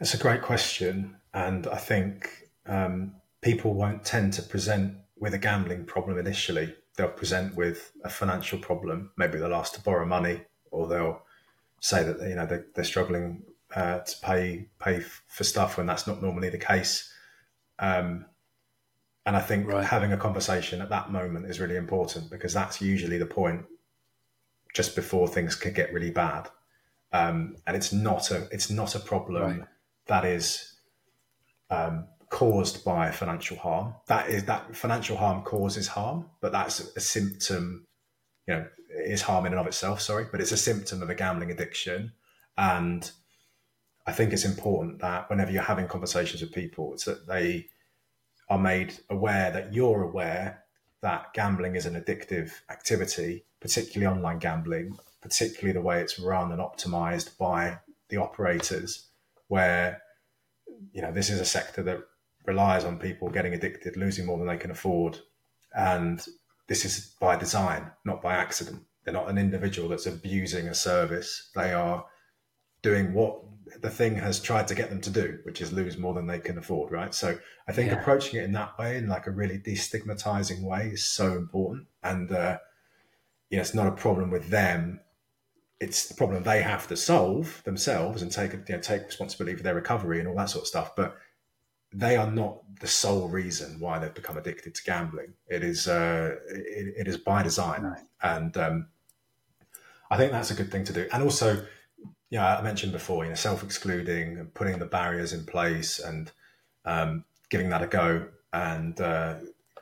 It's 0.00 0.14
a 0.14 0.18
great 0.18 0.42
question, 0.42 1.16
and 1.32 1.66
I 1.66 1.76
think 1.76 2.48
um, 2.66 3.14
people 3.40 3.74
won't 3.74 4.04
tend 4.04 4.32
to 4.34 4.42
present 4.42 4.94
with 5.18 5.34
a 5.34 5.38
gambling 5.38 5.84
problem 5.86 6.18
initially. 6.18 6.74
They'll 6.96 7.08
present 7.08 7.56
with 7.56 7.92
a 8.04 8.08
financial 8.08 8.58
problem. 8.58 9.10
Maybe 9.16 9.38
they'll 9.38 9.54
ask 9.54 9.74
to 9.74 9.80
borrow 9.82 10.06
money, 10.06 10.42
or 10.70 10.86
they'll 10.86 11.22
say 11.80 12.02
that 12.04 12.20
you 12.28 12.34
know 12.36 12.46
they're, 12.46 12.66
they're 12.74 12.84
struggling 12.84 13.42
uh, 13.74 13.98
to 14.00 14.16
pay 14.22 14.68
pay 14.78 14.96
f- 14.96 15.22
for 15.26 15.44
stuff 15.44 15.76
when 15.76 15.86
that's 15.86 16.06
not 16.06 16.22
normally 16.22 16.50
the 16.50 16.58
case. 16.58 17.12
Um, 17.78 18.26
and 19.26 19.36
I 19.36 19.40
think 19.40 19.66
Right. 19.66 19.84
having 19.84 20.12
a 20.12 20.16
conversation 20.16 20.80
at 20.82 20.90
that 20.90 21.10
moment 21.10 21.46
is 21.46 21.58
really 21.58 21.76
important 21.76 22.30
because 22.30 22.52
that's 22.52 22.80
usually 22.80 23.18
the 23.18 23.26
point 23.26 23.64
just 24.74 24.94
before 24.94 25.28
things 25.28 25.54
could 25.54 25.74
get 25.74 25.92
really 25.92 26.10
bad. 26.10 26.48
Um, 27.12 27.56
and 27.66 27.76
it's 27.76 27.92
not 27.92 28.30
a 28.30 28.48
it's 28.52 28.70
not 28.70 28.94
a 28.94 29.00
problem 29.00 29.60
Right. 29.60 29.68
that 30.06 30.24
is 30.24 30.74
um, 31.70 32.06
caused 32.34 32.84
by 32.84 33.12
financial 33.12 33.56
harm. 33.56 33.94
That 34.08 34.28
is 34.28 34.44
that 34.46 34.74
financial 34.74 35.16
harm 35.16 35.44
causes 35.44 35.86
harm, 35.86 36.30
but 36.40 36.50
that's 36.50 36.80
a 36.96 37.00
symptom. 37.00 37.86
You 38.48 38.54
know, 38.54 38.66
is 38.90 39.22
harm 39.22 39.46
in 39.46 39.52
and 39.52 39.60
of 39.60 39.68
itself. 39.68 40.00
Sorry, 40.00 40.26
but 40.30 40.40
it's 40.40 40.50
a 40.50 40.56
symptom 40.56 41.00
of 41.00 41.08
a 41.08 41.14
gambling 41.14 41.52
addiction, 41.52 42.12
and 42.58 43.08
I 44.04 44.10
think 44.10 44.32
it's 44.32 44.44
important 44.44 44.98
that 44.98 45.30
whenever 45.30 45.52
you're 45.52 45.62
having 45.62 45.86
conversations 45.86 46.42
with 46.42 46.52
people, 46.52 46.94
it's 46.94 47.04
that 47.04 47.28
they 47.28 47.68
are 48.48 48.58
made 48.58 48.98
aware 49.08 49.52
that 49.52 49.72
you're 49.72 50.02
aware 50.02 50.64
that 51.02 51.32
gambling 51.34 51.76
is 51.76 51.86
an 51.86 51.94
addictive 51.94 52.50
activity, 52.68 53.44
particularly 53.60 54.12
online 54.12 54.40
gambling, 54.40 54.98
particularly 55.22 55.72
the 55.72 55.86
way 55.86 56.00
it's 56.00 56.18
run 56.18 56.50
and 56.50 56.60
optimized 56.60 57.38
by 57.38 57.78
the 58.08 58.16
operators, 58.16 59.06
where 59.46 60.02
you 60.92 61.00
know 61.00 61.12
this 61.12 61.30
is 61.30 61.38
a 61.38 61.44
sector 61.44 61.80
that 61.84 62.00
relies 62.44 62.84
on 62.84 62.98
people 62.98 63.30
getting 63.30 63.54
addicted, 63.54 63.96
losing 63.96 64.26
more 64.26 64.38
than 64.38 64.46
they 64.46 64.56
can 64.56 64.70
afford, 64.70 65.18
and 65.74 66.24
this 66.66 66.84
is 66.84 67.14
by 67.20 67.36
design, 67.36 67.90
not 68.04 68.22
by 68.22 68.34
accident. 68.34 68.82
They're 69.04 69.14
not 69.14 69.28
an 69.28 69.38
individual 69.38 69.88
that's 69.88 70.06
abusing 70.06 70.68
a 70.68 70.74
service. 70.74 71.50
They 71.54 71.72
are 71.72 72.06
doing 72.82 73.12
what 73.12 73.40
the 73.80 73.90
thing 73.90 74.14
has 74.14 74.40
tried 74.40 74.68
to 74.68 74.74
get 74.74 74.90
them 74.90 75.00
to 75.02 75.10
do, 75.10 75.38
which 75.44 75.60
is 75.60 75.72
lose 75.72 75.98
more 75.98 76.14
than 76.14 76.26
they 76.26 76.38
can 76.38 76.58
afford, 76.58 76.92
right? 76.92 77.14
So 77.14 77.38
I 77.68 77.72
think 77.72 77.90
Yeah. 77.90 78.00
approaching 78.00 78.40
it 78.40 78.44
in 78.44 78.52
that 78.52 78.78
way, 78.78 78.96
in 78.96 79.08
like 79.08 79.26
a 79.26 79.30
really 79.30 79.58
destigmatizing 79.58 80.62
way, 80.62 80.88
is 80.88 81.04
so 81.04 81.32
important. 81.32 81.88
And 82.02 82.30
uh, 82.30 82.58
you 83.50 83.56
know, 83.56 83.62
it's 83.62 83.74
not 83.74 83.86
a 83.86 83.92
problem 83.92 84.30
with 84.30 84.48
them. 84.48 85.00
It's 85.80 86.06
the 86.06 86.14
problem 86.14 86.42
they 86.42 86.62
have 86.62 86.86
to 86.88 86.96
solve 86.96 87.62
themselves 87.64 88.22
and 88.22 88.30
take 88.30 88.52
you 88.52 88.62
know 88.68 88.80
take 88.80 89.06
responsibility 89.06 89.56
for 89.56 89.62
their 89.62 89.74
recovery 89.74 90.18
and 90.18 90.28
all 90.28 90.36
that 90.36 90.50
sort 90.50 90.62
of 90.62 90.68
stuff. 90.68 90.94
But 90.96 91.16
they 91.94 92.16
are 92.16 92.30
not 92.30 92.60
the 92.80 92.86
sole 92.86 93.28
reason 93.28 93.78
why 93.78 93.98
they've 93.98 94.12
become 94.12 94.36
addicted 94.36 94.74
to 94.74 94.82
gambling. 94.84 95.32
It 95.48 95.62
is 95.62 95.86
uh, 95.86 96.36
it, 96.48 96.94
it 96.98 97.08
is 97.08 97.16
by 97.16 97.42
design, 97.42 97.82
No. 97.82 97.94
and 98.22 98.56
um, 98.56 98.88
I 100.10 100.16
think 100.16 100.32
that's 100.32 100.50
a 100.50 100.54
good 100.54 100.70
thing 100.70 100.84
to 100.84 100.92
do. 100.92 101.06
And 101.12 101.22
also, 101.22 101.64
you 102.30 102.38
know, 102.38 102.44
I 102.44 102.60
mentioned 102.62 102.92
before, 102.92 103.24
you 103.24 103.30
know, 103.30 103.36
self-excluding 103.36 104.38
and 104.38 104.52
putting 104.54 104.78
the 104.78 104.86
barriers 104.86 105.32
in 105.32 105.46
place 105.46 105.98
and 106.00 106.30
um, 106.84 107.24
giving 107.48 107.70
that 107.70 107.82
a 107.82 107.86
go, 107.86 108.26
and 108.52 109.00
uh, 109.00 109.36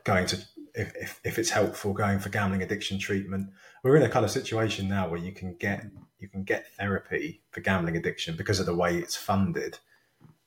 going 0.04 0.26
to 0.26 0.36
if, 0.74 0.94
if 0.96 1.20
if 1.24 1.38
it's 1.38 1.50
helpful, 1.50 1.92
going 1.92 2.18
for 2.18 2.28
gambling 2.28 2.62
addiction 2.62 2.98
treatment. 2.98 3.48
We're 3.82 3.96
in 3.96 4.02
a 4.02 4.08
kind 4.08 4.24
of 4.24 4.30
situation 4.30 4.88
now 4.88 5.08
where 5.08 5.18
you 5.18 5.32
can 5.32 5.56
get 5.56 5.86
you 6.18 6.28
can 6.28 6.44
get 6.44 6.72
therapy 6.78 7.42
for 7.50 7.62
gambling 7.62 7.96
addiction 7.96 8.36
because 8.36 8.60
of 8.60 8.66
the 8.66 8.76
way 8.76 8.98
it's 8.98 9.16
funded. 9.16 9.78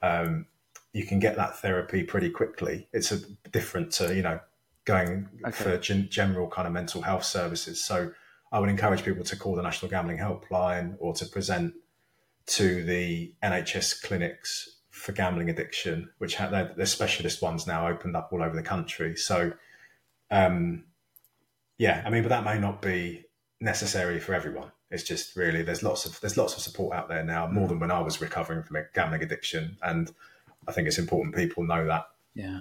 Um, 0.01 0.45
you 0.95 1.03
can 1.03 1.19
get 1.19 1.35
that 1.35 1.59
therapy 1.59 2.03
pretty 2.03 2.29
quickly. 2.29 2.87
It's 2.93 3.11
a 3.11 3.19
different 3.51 3.91
to 3.93 4.15
you 4.15 4.21
know 4.21 4.39
going 4.85 5.27
Okay. 5.45 5.51
for 5.51 5.77
gen- 5.77 6.07
general 6.09 6.47
kind 6.47 6.65
of 6.67 6.73
mental 6.73 7.01
health 7.01 7.25
services. 7.25 7.83
So 7.83 8.11
I 8.51 8.59
would 8.59 8.69
encourage 8.69 9.03
people 9.03 9.25
to 9.25 9.35
call 9.35 9.55
the 9.55 9.61
National 9.61 9.91
Gambling 9.91 10.19
Helpline 10.19 10.95
or 10.99 11.13
to 11.15 11.25
present 11.25 11.73
to 12.45 12.83
the 12.85 13.33
NHS 13.43 14.03
clinics 14.03 14.77
for 14.89 15.11
gambling 15.11 15.49
addiction, 15.49 16.11
which 16.19 16.35
have 16.35 16.51
their, 16.51 16.73
their 16.77 16.85
specialist 16.85 17.41
ones 17.41 17.67
now 17.67 17.87
opened 17.89 18.15
up 18.15 18.29
all 18.31 18.41
over 18.41 18.55
the 18.55 18.63
country. 18.63 19.17
So, 19.17 19.51
um, 20.31 20.85
yeah, 21.77 22.03
I 22.05 22.09
mean, 22.09 22.21
but 22.23 22.29
that 22.29 22.45
may 22.45 22.57
not 22.57 22.81
be 22.81 23.25
necessary 23.59 24.19
for 24.21 24.33
everyone. 24.33 24.71
It's 24.91 25.03
just 25.03 25.35
really 25.35 25.61
there's 25.61 25.83
lots 25.83 26.05
of 26.05 26.21
there's 26.21 26.37
lots 26.37 26.55
of 26.55 26.61
support 26.61 26.95
out 26.95 27.09
there 27.09 27.23
now, 27.23 27.47
more 27.47 27.67
than 27.67 27.79
when 27.79 27.91
I 27.91 27.99
was 27.99 28.21
recovering 28.21 28.63
from 28.63 28.77
a 28.77 28.83
gambling 28.93 29.23
addiction, 29.23 29.77
and 29.81 30.09
I 30.67 30.71
think 30.71 30.87
it's 30.87 30.97
important 30.97 31.35
people 31.35 31.63
know 31.63 31.85
that. 31.87 32.05
Yeah. 32.33 32.59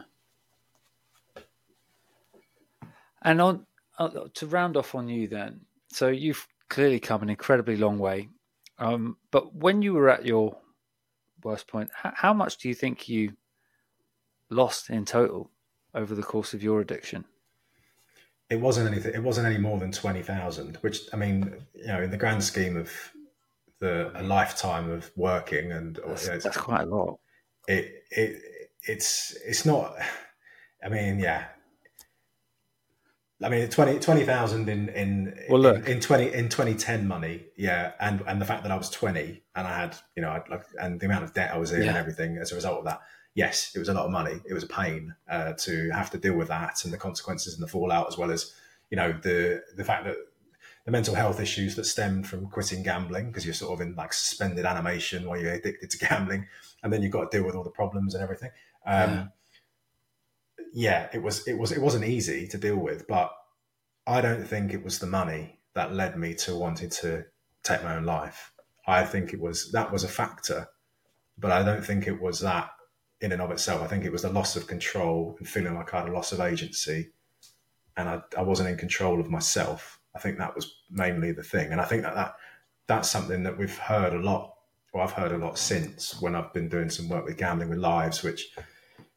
And 3.23 3.41
on 3.41 3.67
uh, 3.99 4.11
to 4.35 4.47
round 4.47 4.77
off 4.77 4.95
on 4.95 5.09
you 5.09 5.29
then, 5.29 5.61
so 5.91 6.09
you've 6.09 6.47
clearly 6.69 7.01
come 7.01 7.23
an 7.23 7.31
incredibly 7.31 7.77
long 7.77 7.99
way. 7.99 8.29
Um, 8.79 9.17
but 9.31 9.55
when 9.55 9.83
you 9.83 9.95
were 9.95 10.11
at 10.11 10.27
your 10.27 10.57
worst 11.43 11.69
point, 11.69 11.91
how, 11.95 12.13
how 12.15 12.35
much 12.35 12.59
do 12.59 12.69
you 12.69 12.75
think 12.75 13.09
you 13.09 13.33
lost 14.51 14.91
in 14.91 15.05
total 15.05 15.51
over 15.95 16.15
the 16.15 16.23
course 16.23 16.55
of 16.55 16.63
your 16.63 16.81
addiction? 16.81 17.25
it 18.51 18.61
wasn't 18.61 18.89
anything. 18.89 19.15
It 19.15 19.23
wasn't 19.23 19.47
any 19.47 19.59
more 19.59 19.79
than 19.79 19.91
twenty 19.91 20.23
thousand, 20.23 20.77
which 20.77 21.03
I 21.13 21.17
mean, 21.17 21.55
you 21.75 21.87
know, 21.87 22.03
in 22.03 22.11
the 22.11 22.17
grand 22.17 22.43
scheme 22.45 22.77
of 22.77 22.91
the 23.81 24.11
a 24.15 24.23
lifetime 24.23 24.91
of 24.91 25.11
working 25.17 25.73
and 25.73 25.97
you 25.99 26.05
know, 26.05 26.39
that's 26.39 26.57
quite 26.57 26.83
a 26.83 26.87
lot. 26.87 27.19
It 27.69 28.05
it 28.11 28.43
it's 28.83 29.37
it's 29.47 29.65
not. 29.65 29.95
I 30.85 30.89
mean, 30.89 31.19
yeah. 31.19 31.47
I 33.43 33.49
mean, 33.49 33.69
20 33.69 33.99
20,000 33.99 34.69
in 34.69 34.89
in 34.91 35.39
Well, 35.51 35.61
look. 35.61 35.87
in, 35.87 35.95
in 35.97 36.01
twenty 36.01 36.33
in 36.33 36.49
twenty 36.49 36.75
ten 36.75 37.07
money, 37.07 37.47
yeah, 37.57 37.93
and 38.01 38.23
and 38.27 38.41
the 38.41 38.45
fact 38.45 38.63
that 38.63 38.73
I 38.73 38.77
was 38.77 38.89
twenty 38.91 39.43
and 39.55 39.67
I 39.67 39.77
had 39.77 39.97
you 40.17 40.23
know 40.23 40.31
I'd, 40.31 40.49
like 40.49 40.65
and 40.81 41.01
the 41.01 41.07
amount 41.07 41.25
of 41.25 41.35
debt 41.35 41.53
I 41.53 41.59
was 41.59 41.73
in 41.73 41.83
and 41.83 41.97
everything 41.97 42.39
as 42.39 42.53
a 42.53 42.55
result 42.55 42.79
of 42.79 42.85
that, 42.85 43.01
yes, 43.35 43.73
it 43.75 43.79
was 43.79 43.89
a 43.89 43.95
lot 43.95 44.07
of 44.07 44.13
money. 44.13 44.41
It 44.49 44.55
was 44.55 44.63
a 44.63 44.69
pain 44.69 45.15
uh, 45.29 45.55
to 45.55 45.91
have 45.91 46.11
to 46.11 46.19
deal 46.19 46.37
with 46.37 46.49
that 46.49 46.85
and 46.85 46.93
the 46.93 46.99
consequences 46.99 47.55
and 47.55 47.63
the 47.63 47.69
fallout, 47.69 48.09
as 48.09 48.17
well 48.17 48.31
as 48.31 48.55
you 48.91 48.97
know 48.97 49.13
the 49.23 49.63
the 49.77 49.85
fact 49.85 50.05
that 50.05 50.17
the 50.85 50.91
mental 50.91 51.15
health 51.15 51.41
issues 51.41 51.77
that 51.77 51.85
stemmed 51.85 52.27
from 52.27 52.49
quitting 52.49 52.83
gambling 52.83 53.29
because 53.29 53.47
you're 53.47 53.55
sort 53.55 53.73
of 53.73 53.87
in 53.87 53.95
like 53.95 54.13
suspended 54.13 54.67
animation 54.67 55.27
while 55.27 55.41
you're 55.41 55.55
addicted 55.55 55.91
to 55.91 55.99
gambling, 55.99 56.47
and 56.83 56.93
then 56.93 57.03
you've 57.03 57.13
got 57.13 57.31
to 57.31 57.37
deal 57.37 57.47
with 57.47 57.55
all 57.55 57.65
the 57.65 57.71
problems 57.71 58.15
and 58.15 58.23
everything. 58.23 58.51
Um, 58.87 59.33
yeah. 60.73 61.09
it 61.13 61.23
was 61.23 61.47
it 61.49 61.59
was 61.59 61.73
it 61.73 61.81
wasn't 61.81 62.05
easy 62.05 62.47
to 62.49 62.59
deal 62.59 62.77
with, 62.77 63.07
but 63.07 63.33
I 64.07 64.21
don't 64.21 64.45
think 64.45 64.73
it 64.73 64.85
was 64.85 64.99
the 64.99 65.07
money 65.07 65.59
that 65.75 65.95
led 65.95 66.19
me 66.19 66.35
to 66.35 66.55
wanting 66.55 66.91
to 66.91 67.25
take 67.63 67.83
my 67.83 67.97
own 67.97 68.05
life. 68.05 68.53
I 68.87 69.05
think 69.05 69.33
it 69.33 69.41
was 69.41 69.73
that 69.73 69.91
was 69.91 70.05
a 70.05 70.09
factor, 70.09 70.69
but 71.39 71.51
I 71.51 71.63
don't 71.63 71.85
think 71.85 72.07
it 72.07 72.21
was 72.21 72.41
that 72.41 72.71
in 73.23 73.33
and 73.33 73.41
of 73.41 73.51
itself. 73.51 73.81
I 73.81 73.87
think 73.87 74.05
it 74.05 74.13
was 74.13 74.23
the 74.23 74.29
loss 74.29 74.55
of 74.55 74.67
control 74.67 75.37
and 75.39 75.49
feeling 75.49 75.75
like 75.75 75.95
I 75.95 76.01
had 76.01 76.09
a 76.11 76.13
loss 76.13 76.33
of 76.33 76.41
agency, 76.41 77.13
and 77.97 78.09
I, 78.09 78.21
I 78.37 78.43
wasn't 78.43 78.69
in 78.69 78.77
control 78.77 79.19
of 79.19 79.31
myself. 79.31 79.99
I 80.15 80.19
think 80.21 80.39
that 80.39 80.55
was 80.55 80.77
mainly 80.91 81.33
the 81.33 81.43
thing, 81.43 81.73
and 81.73 81.81
I 81.81 81.85
think 81.85 82.03
that, 82.03 82.15
that 82.15 82.35
that's 82.87 83.11
something 83.11 83.43
that 83.45 83.57
we've 83.59 83.77
heard 83.79 84.13
a 84.13 84.19
lot. 84.19 84.55
Well, 84.93 85.03
I've 85.03 85.13
heard 85.13 85.33
a 85.33 85.39
lot 85.39 85.59
since 85.59 86.21
when 86.21 86.35
I've 86.37 86.53
been 86.53 86.69
doing 86.69 86.89
some 86.89 87.09
work 87.09 87.25
with 87.25 87.37
Gambling 87.37 87.69
with 87.71 87.79
Lives, 87.79 88.23
which 88.23 88.55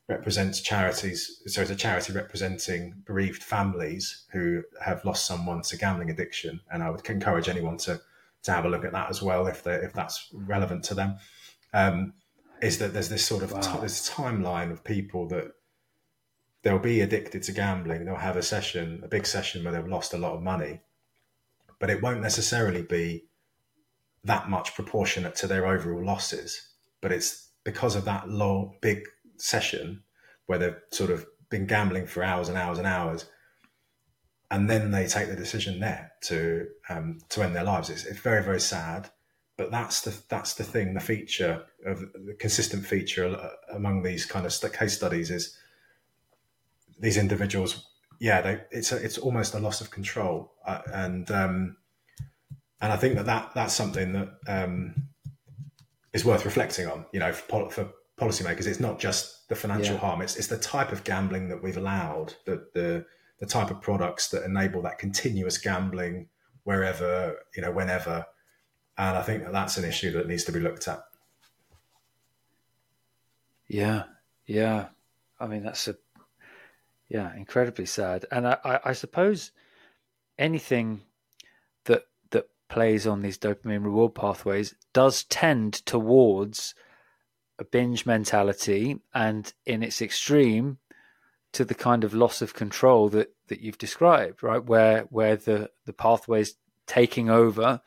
represents 0.10 0.62
charities. 0.62 1.42
So 1.48 1.62
it's 1.62 1.70
a 1.70 1.76
charity 1.76 2.14
representing 2.14 2.94
bereaved 3.06 3.44
families 3.44 4.26
who 4.32 4.64
have 4.84 5.04
lost 5.06 5.26
someone 5.26 5.62
to 5.64 5.78
gambling 5.78 6.10
addiction, 6.10 6.62
and 6.72 6.82
I 6.82 6.90
would 6.90 7.08
encourage 7.10 7.50
anyone 7.50 7.78
to 7.80 8.02
to 8.44 8.52
have 8.52 8.66
a 8.66 8.70
look 8.70 8.86
at 8.86 8.94
that 8.94 9.10
as 9.10 9.22
well 9.22 9.48
if 9.48 9.64
they 9.64 9.76
if 9.76 9.94
that's 9.94 10.30
relevant 10.34 10.84
to 10.86 10.94
them. 10.96 11.18
Um, 11.74 12.14
is 12.62 12.80
that 12.80 12.94
there's 12.94 13.10
this 13.10 13.26
sort 13.26 13.44
of 13.44 13.52
Wow. 13.52 13.60
ti- 13.60 13.82
this 13.82 14.10
timeline 14.10 14.72
of 14.72 14.84
people 14.84 15.28
that 15.28 15.52
they'll 16.64 16.80
be 16.80 17.02
addicted 17.02 17.44
to 17.44 17.52
gambling. 17.52 18.06
They'll 18.06 18.16
have 18.16 18.36
a 18.38 18.42
session, 18.42 19.02
a 19.04 19.08
big 19.08 19.28
session 19.28 19.64
where 19.64 19.74
they've 19.74 19.88
lost 19.88 20.14
a 20.14 20.18
lot 20.18 20.34
of 20.34 20.42
money, 20.42 20.80
but 21.80 21.90
it 21.90 22.02
won't 22.02 22.22
necessarily 22.22 22.82
be 22.82 23.26
that 24.24 24.50
much 24.50 24.76
proportionate 24.76 25.36
to 25.36 25.48
their 25.48 25.66
overall 25.66 26.04
losses. 26.04 26.62
But 27.02 27.12
it's 27.12 27.50
because 27.64 27.96
of 27.96 28.06
that 28.06 28.30
long, 28.30 28.78
big 28.82 29.04
session 29.38 30.04
where 30.48 30.58
they've 30.58 30.80
sort 30.92 31.12
of 31.12 31.26
been 31.50 31.66
gambling 31.66 32.08
for 32.08 32.24
hours 32.24 32.50
and 32.50 32.58
hours 32.58 32.78
and 32.78 32.88
hours, 32.88 33.26
and 34.50 34.70
then 34.70 34.92
they 34.92 35.08
take 35.08 35.30
the 35.30 35.36
decision 35.36 35.80
there 35.80 36.12
to 36.24 36.68
um, 36.90 37.20
to 37.30 37.44
end 37.44 37.56
their 37.56 37.64
lives. 37.64 37.90
It's, 37.90 38.06
it's 38.06 38.20
very 38.20 38.44
very 38.44 38.60
sad, 38.62 39.10
but 39.58 39.72
that's 39.72 40.02
the 40.02 40.18
that's 40.30 40.54
the 40.56 40.64
thing. 40.64 40.94
The 40.94 41.00
feature 41.00 41.66
of 41.86 42.00
the 42.00 42.36
consistent 42.40 42.86
feature 42.86 43.28
uh, 43.28 43.76
among 43.76 44.04
these 44.04 44.26
kind 44.26 44.46
of 44.46 44.74
case 44.74 44.96
studies 44.96 45.32
is 45.32 45.58
these 47.00 47.18
individuals. 47.18 47.86
Yeah, 48.20 48.42
they, 48.42 48.62
it's 48.72 48.92
a, 48.92 48.98
it's 48.98 49.18
almost 49.18 49.54
a 49.54 49.60
loss 49.60 49.82
of 49.82 49.92
control, 49.92 50.54
uh, 50.66 50.82
and 50.94 51.30
um, 51.32 51.78
and 52.82 52.92
I 52.92 52.98
think 52.98 53.16
that, 53.16 53.26
that 53.28 53.52
that's 53.54 53.74
something 53.74 54.14
that 54.14 54.30
um, 54.48 54.96
is 56.14 56.26
worth 56.26 56.46
reflecting 56.46 56.88
on. 56.88 57.06
You 57.14 57.20
know, 57.20 57.32
for, 57.32 57.48
pol- 57.48 57.70
for 57.70 57.90
policymakers, 58.20 58.66
it's 58.66 58.80
not 58.80 59.00
just 59.00 59.48
the 59.50 59.56
financial 59.56 59.96
Yeah. 59.96 60.02
harm; 60.02 60.22
it's 60.22 60.36
it's 60.36 60.48
the 60.48 60.58
type 60.58 60.92
of 60.92 61.04
gambling 61.04 61.50
that 61.50 61.62
we've 61.62 61.78
allowed, 61.78 62.34
the 62.46 62.68
the 62.74 63.06
the 63.40 63.46
type 63.46 63.70
of 63.70 63.82
products 63.82 64.30
that 64.30 64.44
enable 64.44 64.82
that 64.82 64.98
continuous 64.98 65.60
gambling 65.60 66.28
wherever 66.64 67.38
you 67.56 67.62
know, 67.62 67.72
whenever. 67.72 68.26
And 68.98 69.16
I 69.16 69.22
think 69.22 69.44
that 69.44 69.54
that's 69.54 69.78
an 69.78 69.86
issue 69.86 70.12
that 70.14 70.28
needs 70.28 70.44
to 70.46 70.52
be 70.52 70.60
looked 70.60 70.88
at. 70.88 71.04
Yeah, 73.68 74.04
yeah. 74.46 74.88
I 75.40 75.46
mean, 75.46 75.64
that's 75.64 75.88
a 75.88 75.96
yeah, 77.10 77.34
incredibly 77.36 77.86
sad. 77.86 78.26
And 78.32 78.48
I, 78.48 78.58
I, 78.64 78.80
I 78.86 78.94
suppose 78.94 79.52
anything 80.38 81.02
that 81.86 82.04
that 82.32 82.50
plays 82.70 83.08
on 83.08 83.22
these 83.22 83.38
dopamine 83.38 83.84
reward 83.84 84.16
pathways 84.16 84.76
does 84.94 85.24
tend 85.24 85.74
towards 85.86 86.76
a 87.60 87.64
binge 87.64 88.06
mentality, 88.06 89.00
and 89.14 89.52
in 89.66 89.82
its 89.82 90.02
extreme, 90.02 90.78
to 91.54 91.66
the 91.66 91.76
kind 91.76 92.04
of 92.04 92.14
loss 92.14 92.42
of 92.42 92.54
control 92.54 93.10
that 93.10 93.34
that 93.48 93.62
you've 93.62 93.78
described, 93.78 94.44
right? 94.44 94.64
Where 94.64 95.02
where 95.10 95.36
the 95.38 95.72
the 95.86 95.94
pathways 95.94 96.56
taking 96.86 97.30
over, 97.30 97.82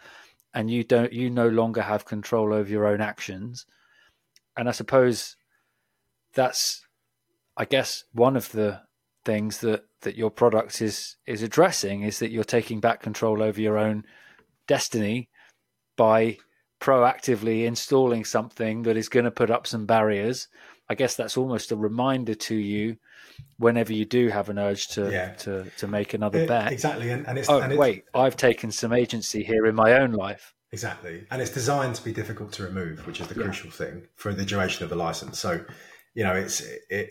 and 0.55 0.71
you 0.71 0.83
don't 0.83 1.13
you 1.13 1.31
no 1.31 1.49
longer 1.49 1.83
have 1.83 2.05
control 2.05 2.53
over 2.53 2.69
your 2.69 2.87
own 2.87 3.01
actions. 3.01 3.67
And 4.57 4.69
I 4.69 4.73
suppose 4.73 5.37
that's 6.35 6.87
I 7.57 7.67
guess 7.67 8.05
one 8.13 8.37
of 8.37 8.53
the 8.53 8.81
things 9.31 9.59
that 9.59 9.83
that 10.03 10.17
your 10.17 10.31
product 10.31 10.83
is 10.83 11.17
is 11.27 11.43
addressing 11.43 12.03
is 12.03 12.19
that 12.19 12.31
you're 12.33 12.53
taking 12.57 12.81
back 12.81 13.01
control 13.03 13.43
over 13.43 13.61
your 13.61 13.79
own 13.79 14.05
destiny 14.67 15.29
by 15.97 16.37
proactively 16.81 17.65
installing 17.67 18.25
something 18.25 18.83
that 18.85 18.97
is 18.97 19.09
going 19.09 19.25
to 19.27 19.31
put 19.31 19.51
up 19.51 19.67
some 19.67 19.87
barriers. 19.87 20.49
I 20.89 20.95
guess 20.95 21.15
that's 21.15 21.37
almost 21.37 21.71
a 21.73 21.77
reminder 21.77 22.35
to 22.35 22.55
you 22.55 22.97
whenever 23.59 23.93
you 23.93 24.05
do 24.05 24.29
have 24.29 24.49
an 24.49 24.59
urge 24.59 24.89
to 24.95 25.03
Yeah. 25.11 25.35
to, 25.45 25.53
to 25.81 25.87
make 25.87 26.15
another 26.15 26.41
It- 26.41 26.49
bet. 26.49 26.73
exactly, 26.73 27.11
and, 27.11 27.27
and 27.29 27.39
it's 27.39 27.49
Oh 27.51 27.61
and 27.61 27.73
it's, 27.73 27.79
wait, 27.79 28.05
I've 28.15 28.37
taken 28.37 28.71
some 28.73 28.93
agency 28.93 29.43
here 29.45 29.67
in 29.67 29.75
my 29.75 29.91
own 30.01 30.13
life. 30.13 30.55
Exactly. 30.73 31.27
And 31.31 31.43
it's 31.43 31.51
designed 31.61 31.95
to 31.97 32.05
be 32.05 32.13
difficult 32.13 32.53
to 32.57 32.63
remove, 32.71 33.07
which 33.07 33.21
is 33.21 33.27
the 33.29 33.35
Yeah. 33.39 33.45
crucial 33.45 33.71
thing 33.71 33.95
for 34.17 34.33
the 34.33 34.45
duration 34.45 34.83
of 34.85 34.91
the 34.91 34.97
license. 35.07 35.39
So, 35.39 35.51
you 36.15 36.25
know, 36.25 36.35
it's 36.35 36.61
it 36.99 37.11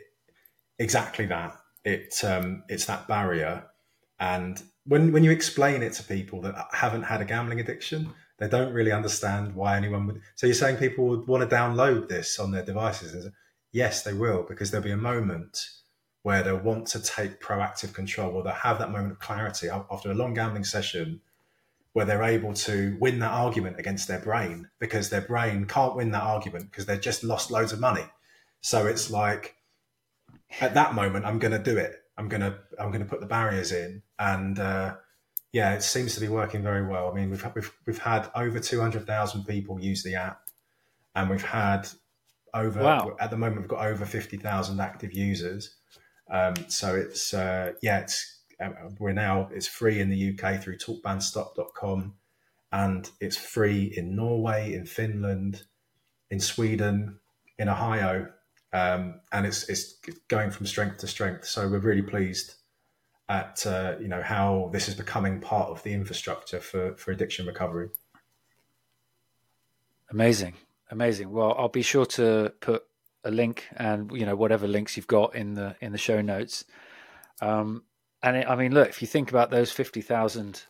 exactly 0.80 1.26
that. 1.28 1.52
It 1.90 2.24
um, 2.24 2.64
it's 2.70 2.86
that 2.86 3.08
barrier. 3.08 3.66
And 4.20 4.62
when 4.86 5.12
when 5.12 5.24
you 5.24 5.32
explain 5.32 5.82
it 5.84 5.94
to 5.94 6.04
people 6.04 6.42
that 6.42 6.56
haven't 6.72 7.04
had 7.04 7.22
a 7.22 7.26
gambling 7.26 7.60
addiction, 7.60 8.14
they 8.38 8.48
don't 8.48 8.74
really 8.74 8.92
understand 8.92 9.56
why 9.56 9.76
anyone 9.76 10.08
would. 10.08 10.22
So 10.36 10.48
you're 10.48 10.54
saying 10.54 10.78
people 10.78 11.08
would 11.08 11.28
want 11.28 11.48
to 11.48 11.56
download 11.56 12.08
this 12.08 12.40
on 12.40 12.52
their 12.52 12.66
devices? 12.66 13.30
Yes, 13.72 14.04
they 14.04 14.14
will, 14.14 14.44
because 14.44 14.72
there'll 14.72 14.84
be 14.84 14.92
a 14.92 14.98
moment 14.98 15.70
where 16.24 16.44
they'll 16.44 16.58
want 16.58 16.88
to 16.88 17.00
take 17.02 17.40
proactive 17.40 17.94
control, 17.94 18.36
or 18.36 18.44
they'll 18.44 18.54
have 18.54 18.80
that 18.80 18.92
moment 18.92 19.14
of 19.14 19.20
clarity 19.20 19.70
after 19.70 20.12
a 20.12 20.16
long 20.16 20.34
gambling 20.34 20.64
session 20.64 21.22
where 21.94 22.06
they're 22.06 22.24
able 22.24 22.54
to 22.54 22.98
win 23.00 23.20
that 23.20 23.32
argument 23.32 23.80
against 23.80 24.08
their 24.08 24.20
brain 24.20 24.70
because 24.80 25.10
their 25.10 25.22
brain 25.22 25.66
can't 25.66 25.96
win 25.96 26.12
that 26.12 26.24
argument 26.24 26.70
because 26.70 26.86
they've 26.86 27.02
just 27.02 27.24
lost 27.24 27.52
loads 27.52 27.74
of 27.74 27.80
money. 27.80 28.06
So 28.62 28.86
it's 28.86 29.10
like 29.10 29.56
at 30.62 30.74
that 30.74 30.94
moment, 30.94 31.26
I'm 31.26 31.40
going 31.40 31.52
to 31.52 31.60
do 31.60 31.78
it. 31.78 31.96
I'm 32.18 32.28
going 32.28 32.42
to 32.42 32.58
I'm 32.78 32.90
going 32.92 33.04
to 33.04 33.10
put 33.10 33.22
the 33.22 33.26
barriers 33.28 33.72
in, 33.72 34.02
and 34.18 34.60
uh, 34.60 34.96
yeah, 35.54 35.74
it 35.74 35.84
seems 35.84 36.16
to 36.16 36.22
be 36.22 36.28
working 36.28 36.62
very 36.62 36.86
well. 36.86 37.10
I 37.10 37.14
mean, 37.16 37.30
we've 37.30 37.46
we've 37.56 37.72
we've 37.86 37.98
had 38.00 38.30
over 38.36 38.60
200,000 38.60 39.46
people 39.46 39.80
use 39.80 40.04
the 40.04 40.16
app, 40.16 40.42
and 41.16 41.30
we've 41.30 41.44
had 41.44 41.88
over 42.54 42.82
Wow. 42.84 43.16
at 43.20 43.30
the 43.30 43.38
moment 43.38 43.62
we've 43.62 43.70
got 43.70 43.86
over 43.86 44.06
50,000 44.06 44.80
active 44.80 45.14
users. 45.14 45.76
Um, 46.32 46.56
so 46.68 46.96
it's 46.96 47.34
uh, 47.34 47.74
yeah, 47.82 48.00
it's 48.00 48.42
uh, 48.62 48.70
we're 49.00 49.14
now 49.14 49.50
it's 49.54 49.68
free 49.68 50.00
in 50.00 50.10
the 50.10 50.38
UK 50.38 50.62
through 50.62 50.78
talkbanstop.com 50.78 52.16
and 52.72 53.10
it's 53.20 53.38
free 53.38 53.94
in 53.96 54.16
Norway, 54.16 54.74
in 54.74 54.86
Finland, 54.86 55.64
in 56.30 56.40
Sweden, 56.40 57.20
in 57.58 57.68
Ohio, 57.70 58.28
um, 58.74 59.22
and 59.32 59.46
it's 59.46 59.68
it's 59.70 59.94
going 60.28 60.52
from 60.52 60.66
strength 60.66 60.98
to 61.00 61.08
strength. 61.08 61.46
So 61.46 61.68
we're 61.68 61.80
really 61.80 62.02
pleased 62.02 62.56
at 63.30 63.66
uh, 63.66 63.96
you 64.00 64.08
know 64.08 64.22
how 64.22 64.70
this 64.74 64.88
is 64.88 64.96
becoming 64.96 65.40
part 65.40 65.70
of 65.70 65.82
the 65.84 65.94
infrastructure 65.94 66.60
for 66.60 66.96
for 66.96 67.12
addiction 67.12 67.46
recovery. 67.46 67.90
Amazing, 70.12 70.56
amazing. 70.90 71.32
Well, 71.32 71.56
I'll 71.58 71.70
be 71.70 71.84
sure 71.84 72.06
to 72.08 72.52
put 72.60 72.84
a 73.24 73.32
link 73.32 73.68
and 73.76 74.12
you 74.12 74.26
know 74.26 74.36
whatever 74.36 74.68
links 74.68 74.98
you've 74.98 75.08
got 75.08 75.36
in 75.36 75.54
the 75.54 75.76
in 75.82 75.92
the 75.92 75.98
show 75.98 76.22
notes. 76.22 76.66
Um, 77.42 77.84
and 78.22 78.38
it, 78.38 78.50
I 78.50 78.56
mean, 78.56 78.74
look, 78.74 78.90
if 78.90 79.02
you 79.02 79.08
think 79.08 79.30
about 79.30 79.52
those 79.52 79.72
fifty 79.72 80.02
thousand 80.02 80.64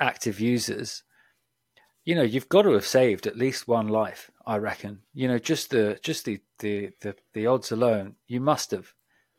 active 0.00 0.40
users, 0.40 1.02
you 2.04 2.14
know 2.14 2.22
you've 2.22 2.48
got 2.48 2.62
to 2.62 2.72
have 2.72 2.86
saved 2.86 3.26
at 3.26 3.36
least 3.36 3.68
one 3.68 3.88
life. 3.88 4.30
I 4.46 4.58
reckon. 4.58 5.00
You 5.14 5.28
know, 5.28 5.38
just 5.38 5.70
the 5.70 5.98
just 6.02 6.24
the 6.24 6.40
the 6.58 6.90
the, 7.00 7.14
the 7.32 7.46
odds 7.46 7.72
alone, 7.72 8.16
you 8.26 8.40
must 8.40 8.70
have, 8.72 8.92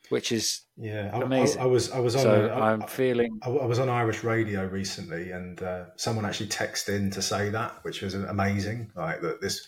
which 0.10 0.32
is 0.32 0.62
Yeah, 0.78 1.12
I, 1.14 1.22
Amazing. 1.22 1.62
I, 1.62 1.64
I 1.64 1.68
was 1.68 1.92
I 1.92 2.00
was 2.00 2.16
on 2.16 2.22
so. 2.22 2.46
a- 2.46 2.60
I'm 2.60 2.84
I- 2.84 2.88
feeling 2.88 3.40
I, 3.44 3.50
I 3.50 3.66
was 3.66 3.80
on 3.80 3.90
Irish 3.90 4.24
radio 4.24 4.66
recently, 4.66 5.32
and 5.32 5.62
uh, 5.62 5.86
someone 5.96 6.26
actually 6.26 6.50
texted 6.50 6.96
in 6.96 7.12
to 7.12 7.22
say 7.22 7.50
that, 7.50 7.84
which 7.84 8.02
was 8.02 8.14
amazing. 8.16 8.92
Like 8.96 9.22
that, 9.22 9.42
this 9.42 9.68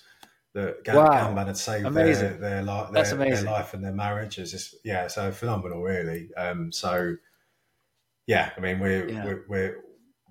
the 0.53 0.77
Gam- 0.85 0.95
Wow. 0.95 1.33
Gamban 1.33 1.47
had 1.47 1.57
saved 1.57 1.85
Amazing. 1.85 2.39
their 2.39 2.63
their, 2.63 2.63
li- 2.63 2.87
That's 2.93 3.11
their, 3.11 3.29
their 3.29 3.41
life 3.43 3.73
and 3.73 3.83
their 3.83 3.91
marriage. 3.93 4.37
Is 4.39 4.51
just 4.51 4.75
yeah, 4.85 5.07
so 5.07 5.31
phenomenal, 5.31 5.81
really. 5.83 6.33
Um, 6.35 6.71
so 6.71 7.15
yeah, 8.27 8.51
I 8.57 8.59
mean, 8.61 8.79
we're 8.79 9.09
Yeah. 9.09 9.25
we're 9.25 9.45
we're, 9.49 9.77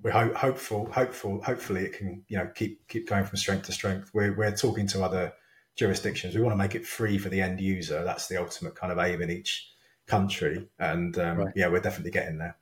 we're 0.05 0.11
ho- 0.11 0.35
hopeful, 0.35 0.85
hopeful, 0.93 1.43
hopefully 1.43 1.83
it 1.87 1.95
can 1.95 2.23
you 2.29 2.37
know 2.37 2.47
keep 2.55 2.87
keep 2.87 3.09
going 3.09 3.25
from 3.25 3.39
strength 3.39 3.67
to 3.67 3.73
strength. 3.73 4.11
We're 4.13 4.37
we're 4.37 4.55
talking 4.55 4.87
to 4.89 5.03
other 5.03 5.33
jurisdictions. 5.77 6.35
We 6.35 6.43
want 6.43 6.53
to 6.53 6.59
make 6.59 6.75
it 6.75 6.87
free 6.87 7.19
for 7.19 7.31
the 7.31 7.41
end 7.41 7.59
user. 7.59 8.05
That's 8.05 8.29
the 8.29 8.37
ultimate 8.37 8.77
kind 8.77 8.93
of 8.93 8.99
aim 8.99 9.23
in 9.23 9.31
each 9.31 9.73
country, 10.07 10.69
and 10.79 11.19
um, 11.19 11.39
Right. 11.39 11.53
yeah, 11.57 11.69
we're 11.69 11.81
definitely 11.81 12.13
getting 12.13 12.37
there. 12.39 12.57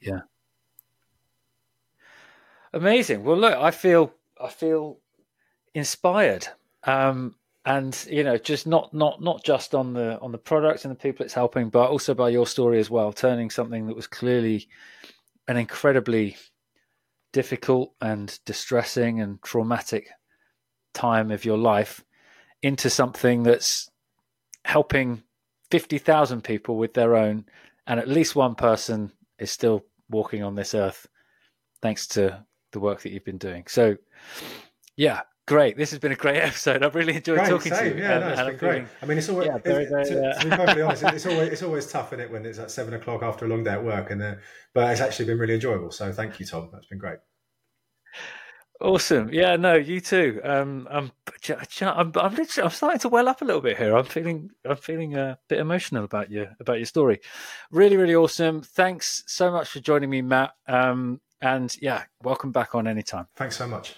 Yeah. 0.00 0.20
Amazing. 2.74 3.24
Well, 3.24 3.38
look, 3.38 3.54
I 3.54 3.70
feel 3.70 4.12
I 4.38 4.50
feel 4.50 4.98
inspired, 5.74 6.46
um, 6.82 7.34
and 7.64 8.06
you 8.10 8.24
know, 8.24 8.36
just 8.36 8.66
not 8.66 8.92
not 8.92 9.22
not 9.22 9.42
just 9.42 9.74
on 9.74 9.94
the 9.94 10.20
on 10.20 10.32
the 10.32 10.38
product 10.38 10.84
and 10.84 10.92
the 10.92 10.98
people 10.98 11.24
it's 11.24 11.32
helping, 11.34 11.70
but 11.70 11.88
also 11.88 12.12
by 12.12 12.28
your 12.28 12.46
story 12.46 12.78
as 12.78 12.90
well, 12.90 13.10
turning 13.10 13.48
something 13.48 13.86
that 13.86 13.96
was 13.96 14.06
clearly 14.06 14.68
an 15.48 15.56
incredibly 15.56 16.36
difficult 17.34 17.92
and 18.00 18.38
distressing 18.46 19.20
and 19.20 19.42
traumatic 19.42 20.08
time 20.94 21.32
of 21.32 21.44
your 21.44 21.58
life 21.58 22.04
into 22.62 22.88
something 22.88 23.42
that's 23.42 23.90
helping 24.64 25.24
fifty 25.70 25.98
thousand 25.98 26.44
people 26.44 26.78
with 26.78 26.94
their 26.94 27.16
own, 27.16 27.44
and 27.86 27.98
at 27.98 28.08
least 28.08 28.36
one 28.36 28.54
person 28.54 29.12
is 29.38 29.50
still 29.50 29.84
walking 30.08 30.44
on 30.44 30.54
this 30.54 30.74
earth 30.74 31.08
thanks 31.82 32.06
to 32.06 32.44
the 32.72 32.80
work 32.80 33.02
that 33.02 33.10
you've 33.10 33.24
been 33.24 33.36
doing. 33.36 33.64
So, 33.66 33.96
yeah, 34.96 35.22
great. 35.46 35.76
This 35.76 35.90
has 35.90 35.98
been 35.98 36.12
a 36.12 36.16
great 36.16 36.36
episode. 36.42 36.82
I've 36.82 36.94
really 36.94 37.14
enjoyed 37.16 37.38
Great, 37.38 37.48
talking 37.48 37.72
to 37.72 37.78
same. 37.78 37.96
you. 37.98 38.02
Yeah, 38.04 38.12
and- 38.12 38.20
no, 38.20 38.28
it's 38.28 38.36
been 38.40 38.48
I'm 38.50 38.56
great. 38.56 38.72
feeling- 38.72 38.88
I 39.02 39.06
mean, 39.06 39.18
it's 39.18 39.28
always 39.28 39.46
Yeah, 39.48 39.58
very, 39.58 39.86
very, 39.86 40.04
to, 40.06 40.28
uh, 40.30 40.38
to 40.40 40.44
be 40.50 40.56
perfectly 40.56 40.82
honest, 40.82 41.02
it's 41.12 41.26
always 41.26 41.48
it's 41.52 41.62
always 41.62 41.86
tough 41.86 42.12
in 42.12 42.20
it 42.20 42.30
when 42.30 42.44
it's 42.46 42.58
at 42.58 42.70
seven 42.70 42.94
o'clock 42.94 43.22
after 43.22 43.44
a 43.44 43.48
long 43.48 43.64
day 43.64 43.72
at 43.72 43.84
work, 43.84 44.10
and 44.10 44.22
uh, 44.22 44.34
but 44.74 44.90
it's 44.90 45.00
actually 45.00 45.26
been 45.26 45.38
really 45.38 45.54
enjoyable. 45.54 45.90
So 45.90 46.12
thank 46.12 46.38
you, 46.40 46.46
Tom. 46.46 46.70
That's 46.72 46.86
been 46.86 46.98
great. 46.98 47.18
Awesome. 48.80 49.30
Yeah, 49.32 49.54
no, 49.56 49.74
you 49.74 50.00
too. 50.00 50.40
Um, 50.42 50.88
I'm, 50.90 51.12
I'm, 51.48 52.12
I'm 52.16 52.34
literally, 52.34 52.64
I'm 52.64 52.70
starting 52.70 52.98
to 53.00 53.08
well 53.08 53.28
up 53.28 53.40
a 53.40 53.44
little 53.44 53.60
bit 53.60 53.78
here. 53.78 53.96
I'm 53.96 54.04
feeling, 54.04 54.50
I'm 54.68 54.76
feeling 54.76 55.14
a 55.16 55.38
bit 55.48 55.60
emotional 55.60 56.04
about 56.04 56.28
you, 56.30 56.48
about 56.58 56.78
your 56.78 56.84
story. 56.86 57.20
Really, 57.70 57.96
really 57.96 58.16
awesome. 58.16 58.62
Thanks 58.62 59.22
so 59.28 59.52
much 59.52 59.68
for 59.68 59.78
joining 59.78 60.10
me, 60.10 60.22
Matt. 60.22 60.54
Um, 60.66 61.20
and 61.40 61.74
yeah, 61.80 62.02
welcome 62.24 62.50
back 62.50 62.74
on 62.74 62.88
anytime. 62.88 63.28
Thanks 63.36 63.56
so 63.56 63.68
much. 63.68 63.94